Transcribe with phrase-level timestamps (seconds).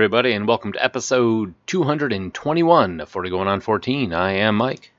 [0.00, 4.14] everybody, and welcome to episode 221 of 40 Going on 14.
[4.14, 4.92] I am Mike.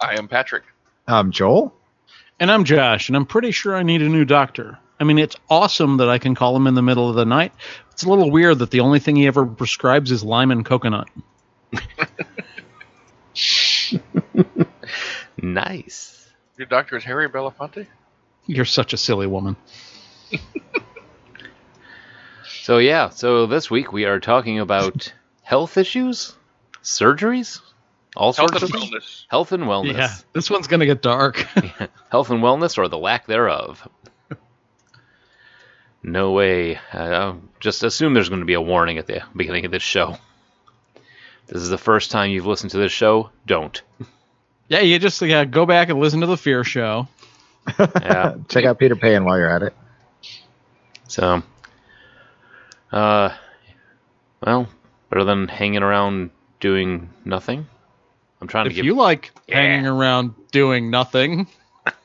[0.00, 0.64] I am Patrick.
[1.06, 1.72] I'm Joel?
[2.40, 4.80] And I'm Josh, and I'm pretty sure I need a new doctor.
[4.98, 7.52] I mean, it's awesome that I can call him in the middle of the night.
[7.92, 11.08] It's a little weird that the only thing he ever prescribes is lime and coconut.
[15.40, 16.28] Nice.
[16.58, 17.86] Your doctor is Harry Belafonte?
[18.46, 19.54] You're such a silly woman.
[22.66, 26.34] So, yeah, so this week we are talking about health issues,
[26.82, 27.60] surgeries,
[28.16, 29.24] all Health sorts and of wellness.
[29.28, 29.96] health and wellness.
[29.96, 31.36] Yeah, this one's gonna get dark.
[32.10, 33.88] health and wellness or the lack thereof.
[36.02, 36.80] No way.
[36.92, 40.18] Uh, just assume there's going to be a warning at the beginning of this show.
[41.46, 43.30] This is the first time you've listened to this show.
[43.46, 43.80] Don't.
[44.66, 47.06] yeah, you just yeah, go back and listen to the Fear Show.
[47.78, 48.34] Yeah.
[48.48, 49.74] Check out Peter Pan while you're at it.
[51.06, 51.44] So,
[52.92, 53.30] uh,
[54.44, 54.68] well,
[55.10, 57.66] better than hanging around doing nothing.
[58.40, 59.56] I'm trying to If you like Yeah.
[59.56, 61.46] hanging around doing nothing,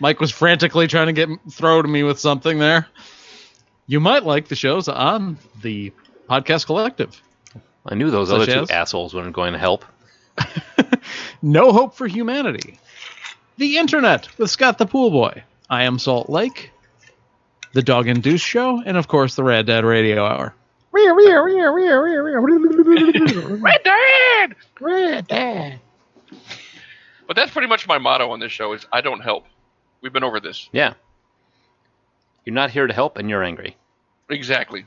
[0.00, 2.86] Mike was frantically trying to get throw to me with something there.
[3.86, 5.92] You might like the shows on the
[6.28, 7.20] podcast collective.
[7.86, 8.70] I knew those other two as?
[8.70, 9.84] assholes weren't going to help.
[11.40, 12.78] No Hope for Humanity.
[13.58, 15.42] The Internet with Scott the Pool Boy.
[15.70, 16.70] I Am Salt Lake.
[17.78, 18.82] The Dog and Deuce Show.
[18.84, 20.52] And of course, the Rad Dad Radio Hour.
[23.60, 24.56] Red Dad!
[24.80, 25.78] Red Dad.
[27.28, 29.46] But that's pretty much my motto on this show is I don't help.
[30.00, 30.68] We've been over this.
[30.72, 30.94] Yeah.
[32.44, 33.76] You're not here to help and you're angry.
[34.28, 34.84] Exactly.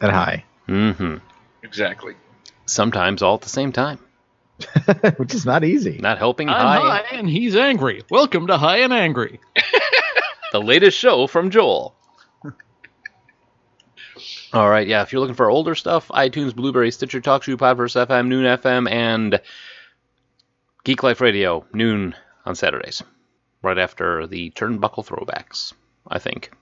[0.00, 0.44] And hi.
[0.66, 1.18] Mm-hmm.
[1.62, 2.14] Exactly.
[2.66, 4.00] Sometimes all at the same time.
[5.18, 5.98] Which is not easy.
[5.98, 6.98] Not helping I'm high.
[6.98, 8.02] high and he's angry.
[8.10, 9.38] Welcome to High and Angry.
[10.52, 11.94] the latest show from Joel.
[14.54, 15.02] All right, yeah.
[15.02, 19.40] If you're looking for older stuff, iTunes, Blubrry, Stitcher, TalkShoe, Podverse FM, Noon FM, and
[20.84, 22.14] Geek Life Radio, noon
[22.46, 23.02] on Saturdays,
[23.62, 25.72] right after the Turnbuckle throwbacks.
[26.06, 26.52] I think.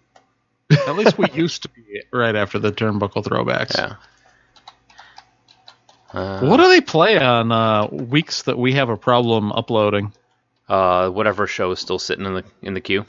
[0.71, 3.77] At least we used to be right after the turnbuckle throwbacks.
[3.77, 3.97] Yeah.
[6.13, 10.13] Uh, What do they play on uh, weeks that we have a problem uploading?
[10.69, 13.05] Uh, whatever show is still sitting in the in the queue.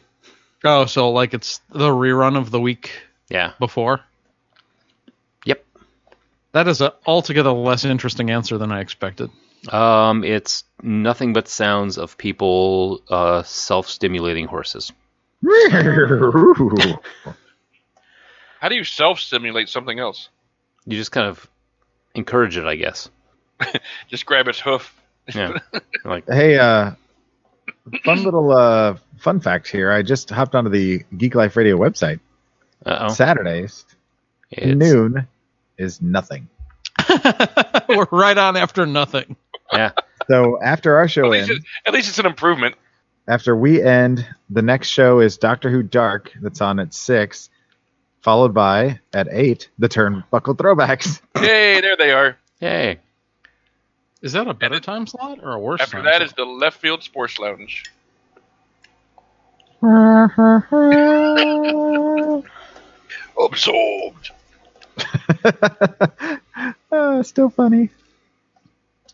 [0.65, 2.91] Oh, so like it's the rerun of the week
[3.29, 3.53] Yeah.
[3.59, 4.01] before?
[6.53, 6.65] Yep.
[6.65, 9.29] That is an altogether less interesting answer than I expected.
[9.69, 14.91] Um, it's nothing but sounds of people uh, self-stimulating horses.
[18.59, 20.29] How do you self stimulate something else?
[20.85, 21.49] You just kind of
[22.13, 23.09] encourage it, I guess.
[24.09, 24.93] Just grab its hoof.
[25.33, 25.59] Yeah.
[26.05, 26.91] like hey, uh,
[28.03, 29.91] fun little uh, fun fact here.
[29.91, 32.19] I just hopped onto the Geek Life Radio website.
[32.85, 33.13] uh oh.
[33.13, 33.85] Saturdays,
[34.61, 35.27] noon
[35.77, 36.49] is nothing.
[37.89, 39.35] We're right on after nothing.
[39.71, 39.91] Yeah.
[40.29, 42.75] So after our At show least, ends, it, at least it's an improvement.
[43.27, 46.31] after we end, the next show is Doctor Who Dark.
[46.41, 47.49] That's on at six,
[48.21, 51.21] followed by at eight the Turnbuckle Throwbacks.
[51.41, 52.37] Yay, there they are.
[52.61, 52.99] Yay.
[54.21, 56.21] Is that a better time slot or a worse After time that slot?
[56.27, 57.83] is the left field sports lounge.
[63.37, 64.31] Absorbed.
[66.91, 67.89] Uh, still funny.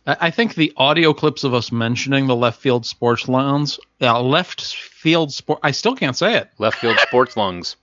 [0.06, 4.22] I I think the audio clips of us mentioning the left field sports lungs, uh,
[4.22, 5.60] left field sport.
[5.64, 6.50] I still can't say it.
[6.58, 7.76] Left field sports lungs.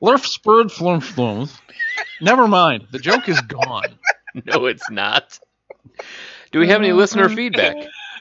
[0.00, 1.56] Left spurred flump flums.
[2.20, 2.88] Never mind.
[2.90, 3.84] The joke is gone.
[4.46, 5.38] No, it's not.
[6.52, 7.76] Do we have any listener feedback?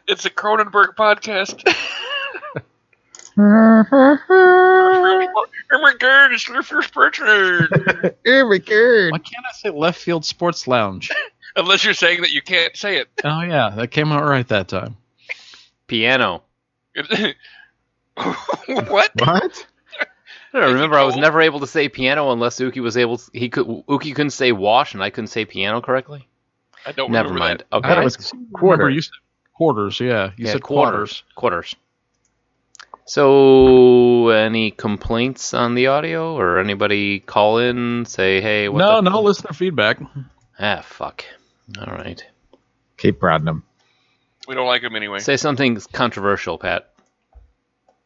[0.09, 1.63] It's a Cronenberg podcast.
[3.41, 5.33] Mm-hmm.
[5.73, 7.69] Oh my god, it's left field sports lounge.
[8.27, 9.11] Oh my god.
[9.11, 11.09] Why can't I say left field sports lounge?
[11.55, 13.09] Unless you're saying that you can't say it.
[13.23, 14.97] Oh yeah, that came out right that time.
[15.87, 16.43] Piano.
[18.15, 19.11] what?
[19.15, 19.67] What?
[20.53, 23.21] I don't remember, I was never able to say piano unless Uki was able.
[23.33, 23.65] he could.
[23.65, 26.27] Uki couldn't say wash, and I couldn't say piano correctly.
[26.85, 27.59] I don't Never remember mind.
[27.71, 27.77] that.
[27.77, 27.87] Okay.
[27.87, 28.89] I thought it was Remember quarter.
[28.89, 29.13] you said
[29.53, 29.99] quarters.
[29.99, 31.23] Yeah, you yeah, said quarters.
[31.35, 31.73] quarters.
[31.73, 31.75] Quarters.
[33.05, 39.09] So, any complaints on the audio, or anybody call in, say, "Hey, what No, the
[39.09, 39.99] no listener feedback.
[40.59, 41.25] Ah, fuck.
[41.79, 42.23] All right.
[42.97, 43.63] Keep prodding them.
[44.47, 45.19] We don't like them anyway.
[45.19, 46.89] Say something controversial, Pat.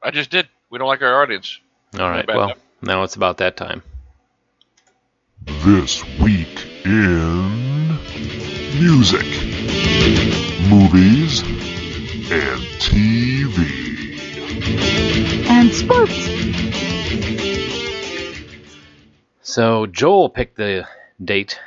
[0.01, 0.47] I just did.
[0.69, 1.59] We don't like our audience.
[1.99, 2.27] All right.
[2.27, 2.57] Well, enough.
[2.81, 3.83] now it's about that time.
[5.63, 7.97] This week in
[8.79, 9.25] music,
[10.69, 11.41] movies,
[12.31, 13.84] and TV.
[14.67, 16.29] And sports.
[19.41, 20.87] So Joel picked the
[21.23, 21.59] date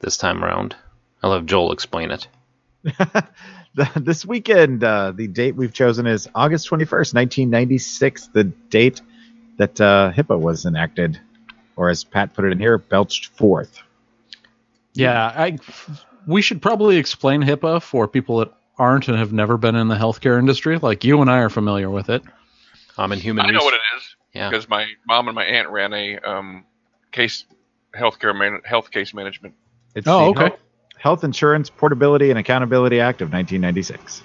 [0.00, 0.76] this time around.
[1.22, 2.28] I'll have Joel explain it.
[3.96, 9.00] This weekend, uh, the date we've chosen is August 21st, 1996, the date
[9.58, 11.20] that uh, HIPAA was enacted,
[11.76, 13.80] or as Pat put it in here, belched forth.
[14.94, 15.58] Yeah, I.
[16.26, 19.94] We should probably explain HIPAA for people that aren't and have never been in the
[19.96, 20.78] healthcare industry.
[20.78, 22.22] Like you and I are familiar with it.
[22.96, 24.50] I'm in human I know what it is Yeah.
[24.50, 26.64] because my mom and my aunt ran a um,
[27.12, 27.44] case
[27.94, 29.54] healthcare man, health case management.
[29.94, 30.40] It's Oh, the okay.
[30.42, 30.60] Health,
[30.98, 34.22] Health Insurance Portability and Accountability Act of 1996.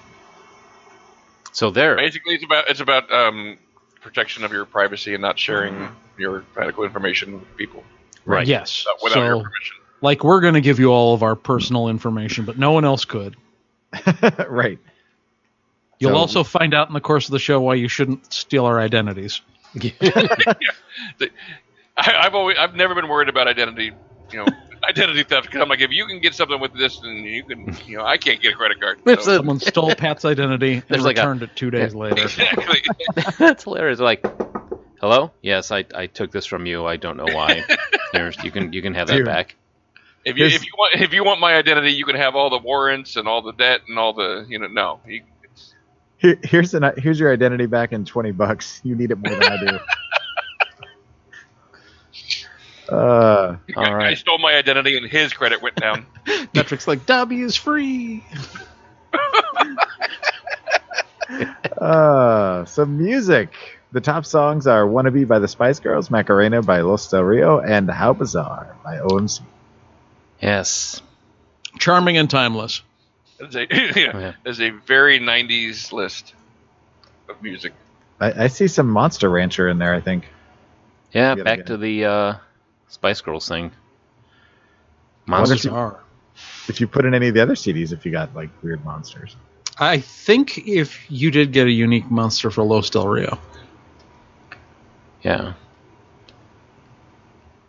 [1.52, 1.96] So there.
[1.96, 3.58] Basically, it's about it's about um,
[4.00, 7.82] protection of your privacy and not sharing your medical information with people
[8.26, 8.46] Right.
[8.46, 8.84] Yes.
[8.84, 9.76] without, without your So, permission.
[10.00, 13.04] like, we're going to give you all of our personal information, but no one else
[13.04, 13.36] could.
[14.48, 14.78] right.
[16.00, 18.64] You'll So- also find out in the course of the show why you shouldn't steal
[18.66, 19.40] our identities.
[19.80, 20.56] I,
[21.96, 23.92] I've always I've never been worried about identity,
[24.32, 24.46] you know,
[24.88, 27.76] identity theft because I'm like if you can get something with this, and you can,
[27.86, 29.00] you know, I can't get a credit card.
[29.04, 32.22] There's So- Someone stole Pat's identity and There's like a- returned it two days later.
[32.22, 32.82] exactly.
[33.38, 34.00] That's hilarious.
[34.00, 34.24] Like,
[35.00, 35.30] hello?
[35.42, 36.84] Yes, I, I took this from you.
[36.86, 37.64] I don't know why.
[38.12, 39.26] Here's, you can you can have that Dude.
[39.26, 39.54] back.
[40.24, 42.58] If you if you want if you want my identity, you can have all the
[42.58, 45.00] warrants and all the debt and all the you know no.
[45.06, 45.22] You,
[46.18, 48.80] Here, here's an here's your identity back in 20 bucks.
[48.84, 49.78] You need it more than I do.
[52.86, 54.18] Uh, All I right.
[54.18, 56.04] stole my identity and his credit went down.
[56.54, 58.22] Metric's like, W's free.
[61.80, 63.54] uh, some music.
[63.92, 67.90] The top songs are "Wannabe" by the Spice Girls, "Macarena" by Los Del Rio, and
[67.90, 69.40] "How Bizarre" by OMC.
[70.40, 71.00] Yes.
[71.78, 72.82] Charming and timeless.
[73.40, 74.32] It's a, yeah, Yeah.
[74.44, 76.34] it's a very '90s list
[77.28, 77.72] of music.
[78.20, 79.94] I, I see some Monster Rancher in there.
[79.94, 80.26] I think.
[81.12, 82.34] Yeah, gotta back get to the uh,
[82.88, 83.70] Spice Girls thing.
[85.26, 85.54] Monsters Monster.
[85.56, 86.00] if you- Bizarre.
[86.68, 89.36] If you put in any of the other CDs, if you got like weird monsters.
[89.78, 93.38] I think if you did get a unique monster for Los Del Rio,
[95.22, 95.52] Yeah.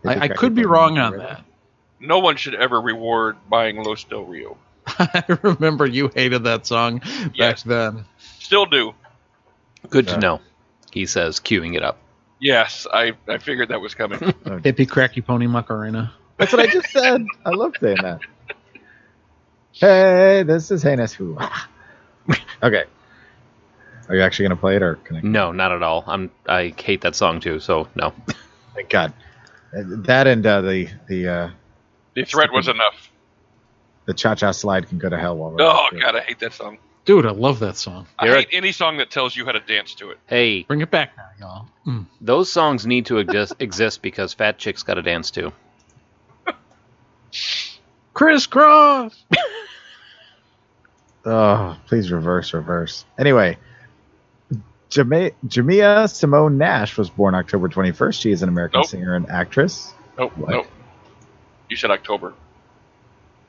[0.03, 1.44] I, I could be wrong on that.
[2.05, 4.57] No one should ever reward buying Los Del Rio.
[4.87, 7.01] I remember you hated that song
[7.37, 8.05] back then.
[8.39, 8.93] Still do.
[9.89, 10.13] Good Yeah.
[10.15, 10.41] to know.
[10.91, 11.97] He says, queuing it up.
[12.39, 14.19] Yes, I, I figured that was coming.
[14.19, 16.13] Hippie Cracky Pony Macarena.
[16.37, 17.25] That's what I just said.
[17.45, 18.19] I love saying that.
[19.77, 21.37] Hey, this is Heinous Who.
[22.63, 22.83] okay.
[24.07, 25.21] Are you actually gonna play it, or can I?
[25.21, 26.05] No, not at all.
[26.07, 26.31] I'm.
[26.47, 27.59] I hate that song too.
[27.59, 28.13] So no.
[28.73, 29.11] Thank God.
[29.77, 31.49] Uh, That and uh, the the uh,
[32.15, 33.11] the threat was enough.
[34.05, 35.99] the cha cha slide can go to hell while we're Oh through.
[36.01, 36.77] god, I hate that song.
[37.05, 38.07] Dude, I love that song.
[38.17, 40.17] I Eric- hate any song that tells you how to dance to it.
[40.25, 41.67] Hey, Bring it back now, y'all.
[41.85, 42.05] Mm.
[42.19, 45.51] those songs need to exist, exist because fat chicks got to dance too.
[48.13, 49.23] Crisscross!
[51.27, 53.03] Oh, please reverse, reverse.
[53.17, 53.57] Anyway,
[54.89, 58.21] Jama- Jamia Simone Nash was born October 21st.
[58.21, 58.85] She is an American Nope.
[58.89, 59.91] singer and actress.
[60.19, 60.49] Nope, What?
[60.51, 60.67] nope.
[61.69, 62.33] You said October.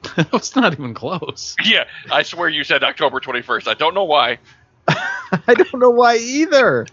[0.17, 1.57] That's not even close.
[1.65, 3.67] Yeah, I swear you said October 21st.
[3.69, 4.39] I don't know why.
[4.89, 6.87] I don't know why either.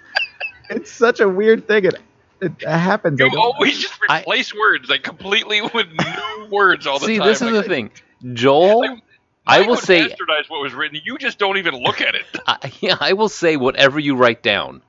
[0.69, 1.85] it's such a weird thing.
[1.85, 1.95] It
[2.41, 3.19] it happens.
[3.19, 7.25] You always just I- replace words like completely with new words all the See, time.
[7.25, 7.91] See, this is Like, the thing.
[8.33, 8.99] Joel, like,
[9.45, 10.99] I will say, bastardize what was written.
[11.03, 12.25] You just don't even look at it.
[12.47, 14.81] I, yeah, I will say whatever you write down.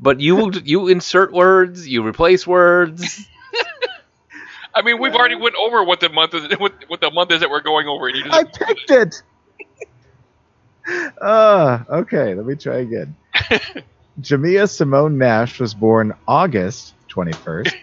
[0.00, 3.26] But you you insert words, you replace words.
[4.74, 6.48] I mean, we've already went over what the month is.
[6.58, 9.22] What, what the month is that we're going over, and you just I picked it.
[11.20, 13.16] Uh, okay, let me try again.
[14.20, 17.74] Jamia Simone Nash was born August 21st.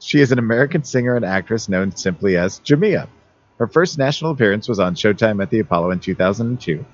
[0.00, 3.08] She is an American singer and actress known simply as Jamia.
[3.58, 6.84] Her first national appearance was on Showtime at the Apollo in 2002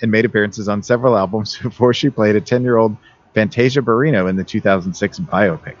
[0.00, 2.96] and made appearances on several albums before she played a 10 year old
[3.34, 5.76] Fantasia Barrino in the 2006 biopic.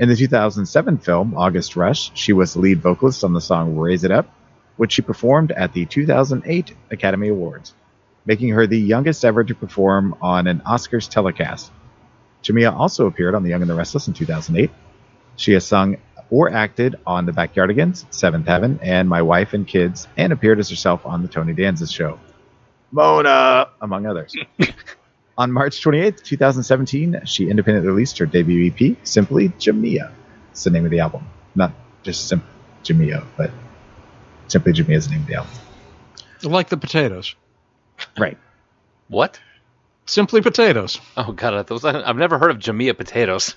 [0.00, 4.04] In the 2007 film August Rush, she was the lead vocalist on the song Raise
[4.04, 4.32] It Up,
[4.76, 7.74] which she performed at the 2008 Academy Awards,
[8.24, 11.72] making her the youngest ever to perform on an Oscars telecast.
[12.44, 14.70] Jamia also appeared on The Young and the Restless in 2008.
[15.34, 15.96] She has sung
[16.30, 20.70] or acted on The Backyardigans, Seventh Heaven, and My Wife and Kids, and appeared as
[20.70, 22.20] herself on The Tony Danza Show.
[22.92, 24.32] Mona, among others.
[25.38, 30.10] on March 28th, 2017, she independently released her debut EP, Simply Jamia.
[30.50, 31.26] It's the name of the album.
[31.54, 32.42] Not just Sim-
[32.82, 33.52] Jamia, but
[34.48, 35.52] Simply Jamia is the name of the album.
[36.42, 37.36] Like the potatoes.
[38.18, 38.36] Right.
[39.06, 39.40] What?
[40.06, 41.00] Simply potatoes.
[41.16, 43.54] Oh god, those I've never heard of Jamia potatoes.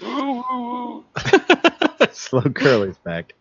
[2.12, 3.34] Slow Curly's back.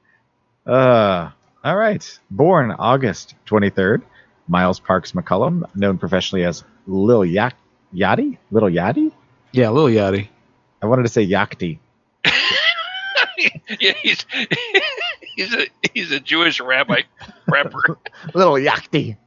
[0.65, 1.31] Uh,
[1.63, 2.19] all right.
[2.29, 4.03] Born August 23rd,
[4.49, 7.55] Miles Parks McCollum, known professionally as Lil Yak-
[7.93, 8.37] Yachty?
[8.51, 9.11] Little Yachty?
[9.53, 10.27] Yeah, Lil Yachty.
[10.81, 11.79] I wanted to say Yakty.
[13.79, 14.25] yeah, he's
[15.35, 17.03] he's a he's a Jewish rabbi
[17.47, 17.97] rapper.
[18.33, 19.17] Little Yakty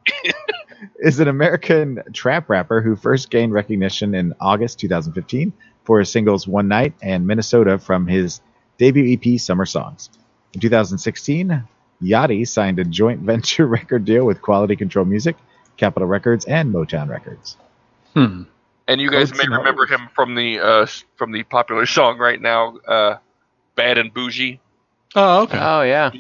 [0.99, 5.53] is an American trap rapper who first gained recognition in August 2015
[5.85, 8.41] for his singles One Night and Minnesota from his
[8.79, 10.11] debut EP Summer Songs.
[10.55, 11.65] In 2016,
[12.03, 15.37] Yachty signed a joint venture record deal with Quality Control Music,
[15.77, 17.57] Capitol Records, and Motown Records.
[18.15, 18.43] Hmm.
[18.89, 22.41] And you guys Oats may remember him from the uh, from the popular song right
[22.41, 23.19] now, uh,
[23.77, 24.59] "Bad and Boujee."
[25.15, 25.59] Oh, okay.
[25.61, 26.11] Oh yeah.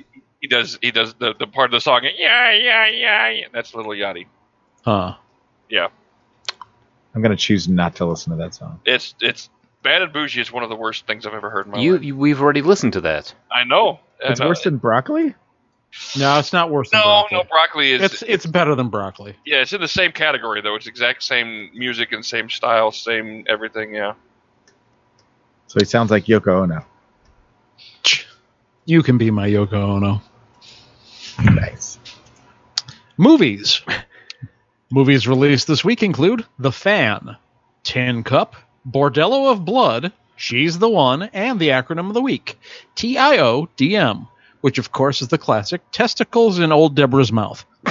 [0.40, 2.02] He does he does the, the part of the song.
[2.16, 3.46] Yeah, yeah, yeah, yeah.
[3.52, 4.26] That's Little Yachty.
[4.84, 5.14] Huh.
[5.68, 5.88] Yeah,
[7.14, 8.80] I'm going to choose not to listen to that song.
[8.84, 9.50] it's it's
[9.82, 11.92] "Bad and Boujee" is one of the worst things I've ever heard in my You,
[11.94, 12.02] life.
[12.04, 13.34] you we've already listened to that.
[13.50, 14.00] I know.
[14.20, 15.34] It's And, uh, worse than broccoli?
[16.18, 17.37] No, it's not worse than No, broccoli.
[17.38, 18.02] no, broccoli is.
[18.02, 19.37] It's it's better than broccoli.
[19.44, 20.75] yeah, it's in the same category though.
[20.75, 23.94] It's exact same music and same style, same everything.
[23.94, 24.14] Yeah.
[25.66, 26.84] So he sounds like Yoko Ono.
[28.84, 30.22] You can be my Yoko Ono.
[31.42, 31.99] Nice.
[33.16, 33.80] Movies.
[34.90, 37.37] Movies released this week include The Fan,
[37.84, 38.56] Tin Cup,
[38.87, 42.58] Bordello of Blood, She's the One, and the acronym of the week,
[42.96, 44.28] TIODM,
[44.62, 47.64] which of course is the classic testicles in old Deborah's mouth.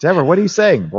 [0.00, 0.90] Deborah, what are you saying?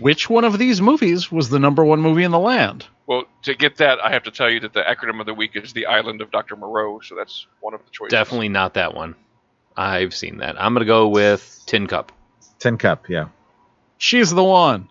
[0.00, 2.86] Which one of these movies was the number one movie in the land?
[3.06, 5.52] Well, to get that, I have to tell you that the acronym of the week
[5.54, 6.56] is the Island of Dr.
[6.56, 7.00] Moreau.
[7.00, 8.12] So that's one of the choices.
[8.12, 9.14] Definitely not that one.
[9.76, 10.60] I've seen that.
[10.60, 12.12] I'm gonna go with Tin Cup.
[12.58, 13.28] Tin Cup, yeah.
[13.96, 14.88] She's the one.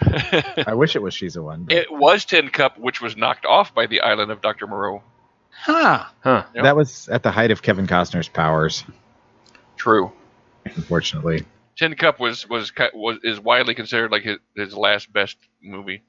[0.66, 1.64] I wish it was She's a One.
[1.64, 4.66] but It was Tin Cup, which was knocked off by the Island of Dr.
[4.66, 5.02] Moreau.
[5.50, 6.04] Huh.
[6.20, 6.44] Huh.
[6.54, 6.64] Yep.
[6.64, 8.84] That was at the height of Kevin Costner's powers,
[9.76, 10.12] True.
[10.64, 11.44] unfortunately.
[11.76, 16.02] Tin Cup was was was is widely considered like his, his last best movie.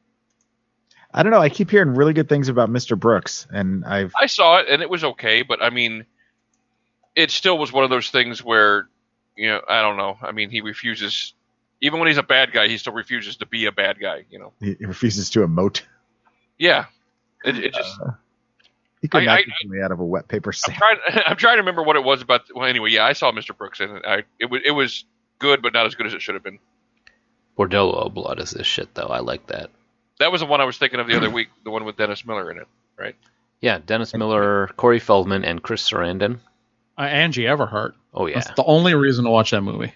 [1.13, 1.39] I don't know.
[1.39, 2.97] I keep hearing really good things about Mr.
[2.97, 6.05] Brooks, and I've I saw it and it was okay, but I mean,
[7.15, 8.87] it still was one of those things where,
[9.35, 10.17] you know, I don't know.
[10.21, 11.33] I mean, he refuses,
[11.81, 14.25] even when he's a bad guy, he still refuses to be a bad guy.
[14.29, 14.53] You know?
[14.59, 15.81] he refuses to emote.
[16.57, 16.85] Yeah.
[17.43, 17.99] It, it just.
[19.01, 20.77] He could I- knock I- you out of a wet paper I'm sack.
[20.77, 20.97] trying.
[21.25, 22.41] I'm trying to remember what it was about.
[22.53, 23.57] Well, anyway, yeah, I saw Mr.
[23.57, 25.05] Brooks and I it was it was
[25.39, 26.59] good, but not as good as it should have been.
[27.57, 29.07] Bordello of Blood is this shit though.
[29.07, 29.69] I like that.
[30.19, 32.23] That was the one I was thinking of the other week, the one with Dennis
[32.25, 33.15] Miller in it, right?
[33.59, 36.37] Yeah, Dennis Miller, Corey Feldman, and Chris Sarandon.
[36.97, 37.93] Uh, Angie Everhart.
[38.13, 38.35] Oh yeah.
[38.35, 39.93] That's the only reason to watch that movie.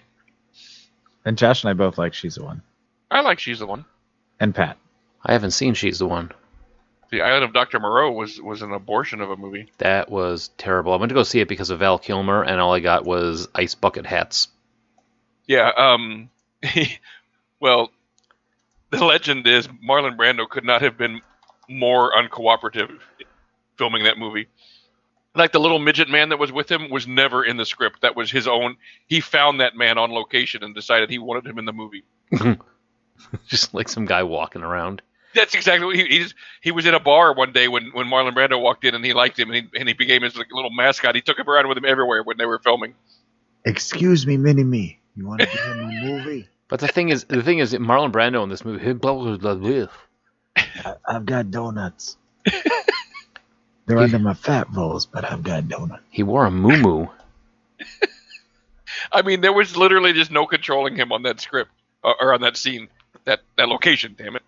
[1.26, 2.62] And Josh and I both like She's the One.
[3.10, 3.84] I like She's the One.
[4.38, 4.78] And Pat.
[5.24, 6.30] I haven't seen She's the One.
[7.10, 7.80] The Island of Dr.
[7.80, 9.70] Moreau was was an abortion of a movie.
[9.78, 10.92] That was terrible.
[10.92, 13.48] I went to go see it because of Val Kilmer, and all I got was
[13.54, 14.48] ice bucket hats.
[15.46, 15.70] Yeah.
[15.76, 16.30] Um.
[17.60, 17.90] well,
[18.90, 21.20] the legend is Marlon Brando could not have been
[21.68, 23.00] more uncooperative
[23.76, 24.46] filming that movie.
[25.36, 28.02] Like the little midget man that was with him was never in the script.
[28.02, 28.76] That was his own.
[29.06, 32.04] He found that man on location and decided he wanted him in the movie.
[33.46, 35.02] Just like some guy walking around.
[35.34, 38.06] That's exactly what he he, just, he was in a bar one day when, when
[38.06, 40.46] Marlon Brando walked in and he liked him and he, and he became his like,
[40.50, 41.14] little mascot.
[41.14, 42.94] He took him around with him everywhere when they were filming.
[43.62, 44.98] Excuse me, Mini Me.
[45.14, 46.48] You want to be in the movie?
[46.68, 49.36] But the thing is, the thing is, Marlon Brando in this movie, he blah blah
[49.36, 49.86] blah blah.
[51.06, 52.16] I've got donuts.
[53.86, 56.02] They're under my fat rolls, but I've got donuts.
[56.10, 57.06] He wore a moo
[59.12, 61.70] I mean, there was literally just no controlling him on that script
[62.02, 62.88] uh, or on that scene,
[63.24, 64.16] that that location.
[64.18, 64.42] Damn it!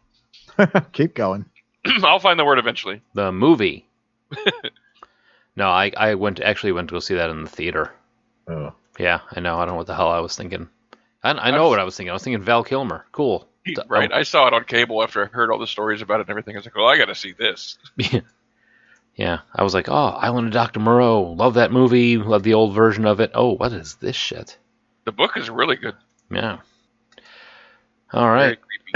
[0.93, 1.45] Keep going.
[2.03, 3.01] I'll find the word eventually.
[3.15, 3.87] The movie.
[5.57, 7.93] no, I I went actually went to go see that in the theater.
[8.49, 8.73] Oh.
[8.99, 9.59] Yeah, I know.
[9.59, 10.69] I don't know what the hell I was thinking.
[11.23, 12.11] I, I know what I was thinking.
[12.11, 13.07] I was thinking Val Kilmer.
[13.13, 13.47] Cool.
[13.87, 14.11] Right.
[14.11, 16.31] oh, I saw it on cable after I heard all the stories about it and
[16.31, 16.57] everything.
[16.57, 17.79] I was like, well, I got to see this.
[19.19, 20.79] Yeah, I was like, oh, Island of Dr.
[20.79, 21.33] Moreau.
[21.33, 22.19] Love that movie.
[22.19, 23.33] Love the old version of it.
[23.35, 24.57] Oh, what is this shit?
[25.07, 25.97] The book is really good.
[26.31, 26.59] Yeah.
[28.13, 28.59] All right.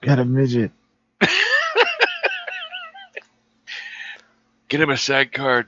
[0.00, 0.70] Got a midget.
[4.68, 5.66] Get him a SAG card.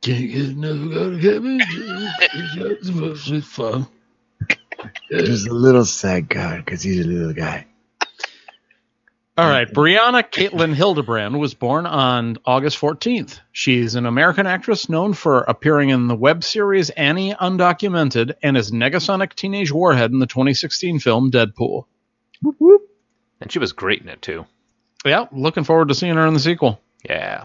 [0.00, 1.60] Can't get enough go to Kevin.
[1.60, 3.86] It's mostly fun.
[5.10, 7.66] Just a little sad guy because he's a little guy.
[9.34, 13.40] All right, Brianna Caitlin Hildebrand was born on August 14th.
[13.50, 18.70] She's an American actress known for appearing in the web series Annie Undocumented and as
[18.70, 21.86] Negasonic Teenage Warhead in the 2016 film Deadpool.
[22.42, 22.82] Whoop, whoop.
[23.40, 24.44] And she was great in it too.
[25.02, 26.78] Yeah, looking forward to seeing her in the sequel.
[27.08, 27.44] Yeah.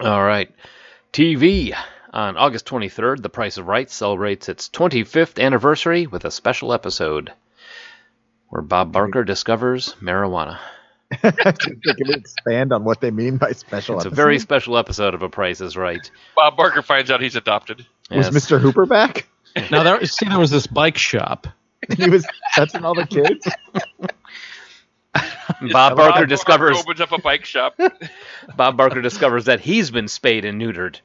[0.00, 0.50] All right.
[1.14, 1.74] TV.
[2.12, 7.32] On August 23rd, The Price of Right celebrates its 25th anniversary with a special episode
[8.50, 10.58] where Bob Barker discovers marijuana.
[11.22, 11.32] They
[11.94, 13.96] can expand on what they mean by special.
[13.96, 16.10] It's a very special episode of A Price is Right.
[16.36, 17.86] Bob Barker finds out he's adopted.
[18.10, 18.60] Was Mr.
[18.60, 19.26] Hooper back?
[19.70, 21.46] Now, there, see, there was this bike shop.
[21.96, 23.46] he was touching all the kids.
[25.72, 27.78] Bob Barker Bob discovers opens up a bike shop.
[28.56, 30.98] Bob Barker discovers that he's been spayed and neutered.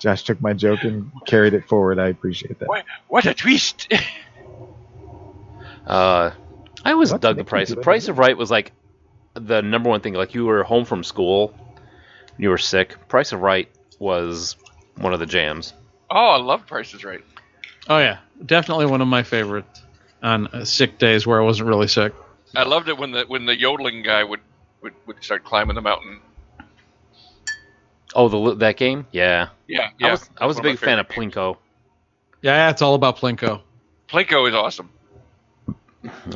[0.00, 1.98] Josh took my joke and carried it forward.
[1.98, 2.68] I appreciate that.
[2.68, 3.92] what, what a twist!
[5.84, 6.30] Uh,
[6.84, 7.20] I always What?
[7.20, 7.68] dug the price.
[7.68, 7.84] can do that.
[7.84, 8.72] Price of Right was like
[9.34, 10.14] the number one thing.
[10.14, 11.54] Like you were home from school,
[12.38, 12.96] you were sick.
[13.08, 13.68] Price of Right
[13.98, 14.56] was
[14.96, 15.72] one of the jams.
[16.10, 17.20] Oh, I love Price is Right.
[17.88, 19.82] Oh, yeah, definitely one of my favorites
[20.22, 22.12] on uh, sick days where I wasn't really sick.
[22.54, 24.40] I loved it when the when the yodeling guy would,
[24.82, 26.20] would, would start climbing the mountain.
[28.14, 29.06] Oh, the that game?
[29.12, 30.08] Yeah, Yeah, yeah.
[30.08, 31.08] I was I was a One of my big fan of.
[31.08, 31.56] Plinko.
[32.42, 33.60] Yeah, it's all about Plinko.
[34.08, 34.90] Plinko is awesome.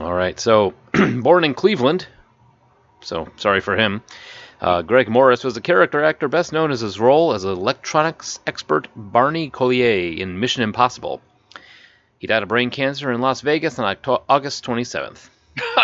[0.00, 0.74] All right, so
[1.20, 2.06] born in Cleveland,
[3.00, 4.02] so sorry for him.
[4.60, 8.88] Uh, Greg Morris was a character actor best known as his role as electronics expert
[8.94, 11.20] Barney Collier in Mission Impossible.
[12.18, 15.28] He died of brain cancer in Las Vegas on Octo- August 27th.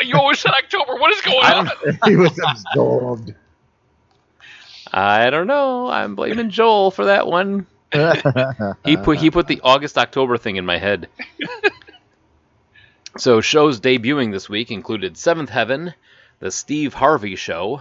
[0.05, 0.97] you always said October.
[0.97, 1.71] What is going on?
[2.07, 3.35] he was absorbed.
[4.93, 5.89] I don't know.
[5.89, 7.67] I'm blaming Joel for that one.
[8.85, 11.09] He put he put the August October thing in my head.
[13.17, 15.95] so shows debuting this week included Seventh Heaven,
[16.39, 17.81] The Steve Harvey Show,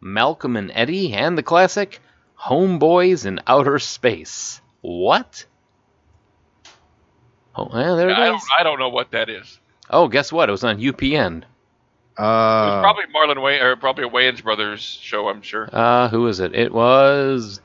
[0.00, 2.00] Malcolm and Eddie, and the classic
[2.38, 4.60] Homeboys in Outer Space.
[4.82, 5.46] What?
[7.54, 8.30] Oh, well, there it I is.
[8.32, 9.58] don't, I don't know what that is.
[9.88, 10.48] Oh, guess what?
[10.48, 11.38] It was on UPN.
[11.38, 11.44] It
[12.18, 15.28] Uh, was probably Marlon Way or probably a Wayans Brothers show.
[15.28, 15.68] I'm sure.
[15.72, 16.54] Uh, who is it?
[16.54, 17.60] It was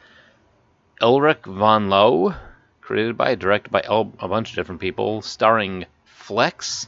[1.02, 2.36] Ulrich von Lowe,
[2.80, 5.86] created by, directed by El- a bunch of different people, starring
[6.32, 6.88] Flex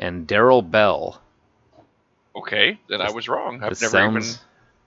[0.00, 1.22] and Darryl Bell.
[2.34, 3.62] Okay, then I was wrong.
[3.62, 4.28] I've This never even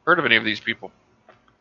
[0.05, 0.91] heard of any of these people.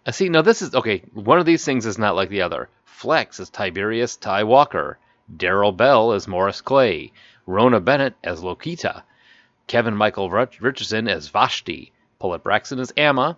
[0.05, 1.05] I see, no, this is okay.
[1.15, 2.69] One of these things is not like the other.
[2.85, 4.99] Flex is Tiberius Ty Walker.
[5.33, 7.13] Darryl Bell is Morris Clay.
[7.47, 9.05] Rhona Bennett as Lokita.
[9.69, 11.93] Kevin Michael Richardson as Vashti.
[12.19, 13.37] Paulette Braxton as Amma.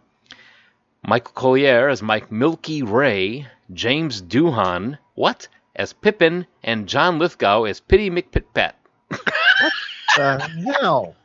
[1.03, 3.47] Michael Collier as Mike Milky Ray.
[3.71, 5.49] James Doohan, what?
[5.75, 6.47] As Pippin.
[6.63, 8.73] And John Lithgow as Pitty McPitpat.
[10.17, 11.17] the hell?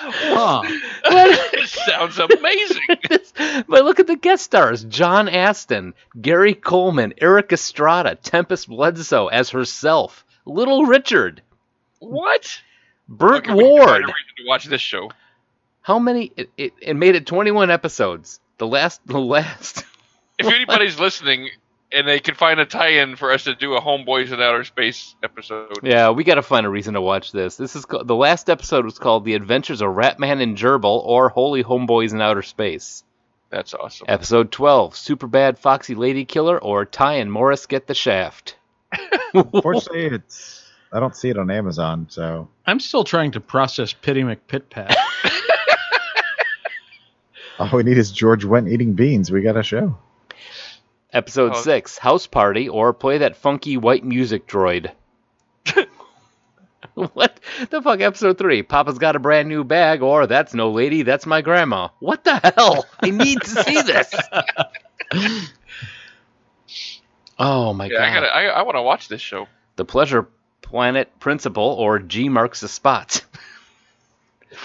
[0.00, 0.62] Huh.
[0.64, 3.64] it sounds amazing.
[3.68, 9.50] but look at the guest stars: John Astin, Gary Coleman, Erik Estrada, Tempest Bledsoe as
[9.50, 11.42] herself, Little Richard,
[11.98, 12.60] what?
[13.08, 14.02] Burt Okay, we can find a Ward.
[14.02, 15.10] reason to watch this show.
[15.82, 16.32] How many?
[16.36, 18.40] It, it, it made it 21 episodes.
[18.58, 19.84] The last, the last.
[20.38, 21.48] If anybody's listening
[21.92, 25.14] and they can find a tie-in for us to do a Homeboys in Outer Space
[25.22, 27.56] episode, yeah, we got to find a reason to watch this.
[27.56, 31.28] This is ca- the last episode was called "The Adventures of Ratman and Gerbil" or
[31.28, 33.04] "Holy Homeboys in Outer Space."
[33.50, 34.06] that's awesome.
[34.08, 38.56] Episode 12: Superbad Foxy Lady Killer or Ty and Morris get the shaft.
[39.34, 40.64] Unfortunately, it's.
[40.90, 44.94] I don't see it on Amazon, so I'm still trying to process Pitty McPitpat.
[47.58, 49.30] all we need is George Wendt eating beans.
[49.30, 49.98] We got a show.
[51.12, 51.60] Episode Oh.
[51.62, 54.92] 6, House Party, or play that funky white music droid.
[56.94, 57.40] what
[57.70, 58.00] the fuck?
[58.00, 61.88] Episode 3, Papa's got a brand new bag, or that's no lady, that's my grandma.
[62.00, 62.84] What the hell?
[63.00, 64.14] I need to see this.
[67.38, 68.14] oh my yeah, I god.
[68.14, 68.26] gotta.
[68.26, 69.46] I, I want to watch this show.
[69.76, 70.28] The Pleasure
[70.60, 73.24] Planet Principle or G marks the spot.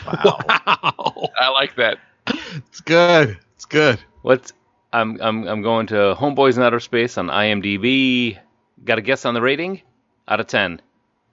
[0.05, 0.39] Wow.
[0.65, 1.29] wow.
[1.39, 1.99] I like that.
[2.27, 3.37] It's good.
[3.55, 3.99] It's good.
[4.21, 4.53] What's
[4.93, 8.37] I'm I'm I'm going to Homeboys in Outer Space on IMDb.
[8.85, 9.81] Got a guess on the rating?
[10.27, 10.81] Out of 10.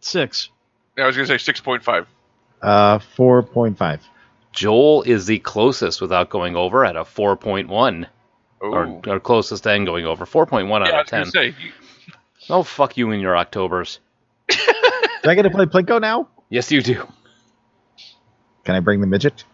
[0.01, 0.49] Six.
[0.99, 2.07] I was gonna say six point five.
[2.63, 4.03] Uh, four point five.
[4.53, 8.07] Joel is the closest without going over at a 4.1.
[8.63, 10.27] Oh, Or, or closest and going over.
[10.27, 11.31] 4.1 yeah, I out of was gonna 10.
[11.33, 11.47] say.
[11.65, 11.73] you-
[12.49, 14.01] Oh, fuck you and your Octobers.
[14.49, 14.57] Do
[15.31, 16.29] I get to play Plinko now?
[16.49, 17.07] Yes, you do.
[18.65, 19.45] Can I bring the midget?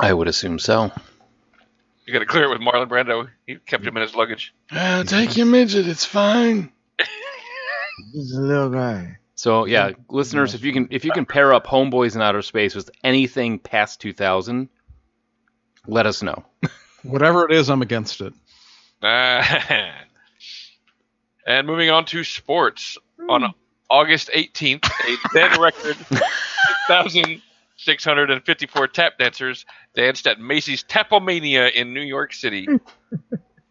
[0.00, 0.90] I would assume so.
[2.06, 3.28] You got to clear it with Marlon Brando.
[3.46, 4.54] He kept him in his luggage.
[4.70, 5.88] take your midget.
[5.88, 6.70] It's fine.
[8.12, 9.18] He's a little guy.
[9.34, 12.74] So yeah, listeners, if you can if you can pair up Homeboys in Outer Space
[12.74, 14.68] with anything past 2000,
[15.86, 16.44] let us know.
[17.02, 18.32] Whatever it is, I'm against it.
[19.02, 19.92] Ah.
[21.46, 22.98] and moving on to sports.
[23.28, 23.52] On
[23.90, 25.96] August 18th, a then record
[27.76, 32.66] 6,654 tap dancers danced at Macy's Tapomania in New York City.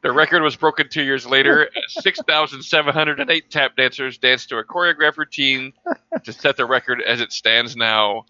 [0.06, 1.68] The record was broken two years later.
[1.88, 5.74] 6,708 tap dancers danced to a choreographed routine
[6.26, 8.26] to set the record as it stands now.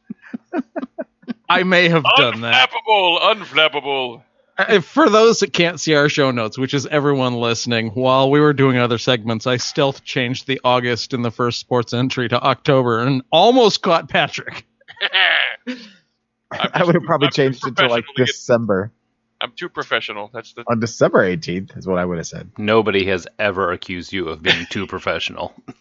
[1.49, 2.69] I may have done that.
[2.71, 4.21] Unflappable, unflappable.
[4.57, 8.39] Uh, For those that can't see our show notes, which is everyone listening, while we
[8.39, 12.41] were doing other segments, I stealth changed the August in the first sports entry to
[12.41, 14.65] October and almost caught Patrick.
[16.51, 18.91] I would have probably I'm changed it to like professional to get- December.
[19.41, 20.29] I'm too professional.
[20.33, 22.51] That's the On December 18th is what I would have said.
[22.57, 25.53] Nobody has ever accused you of being too professional.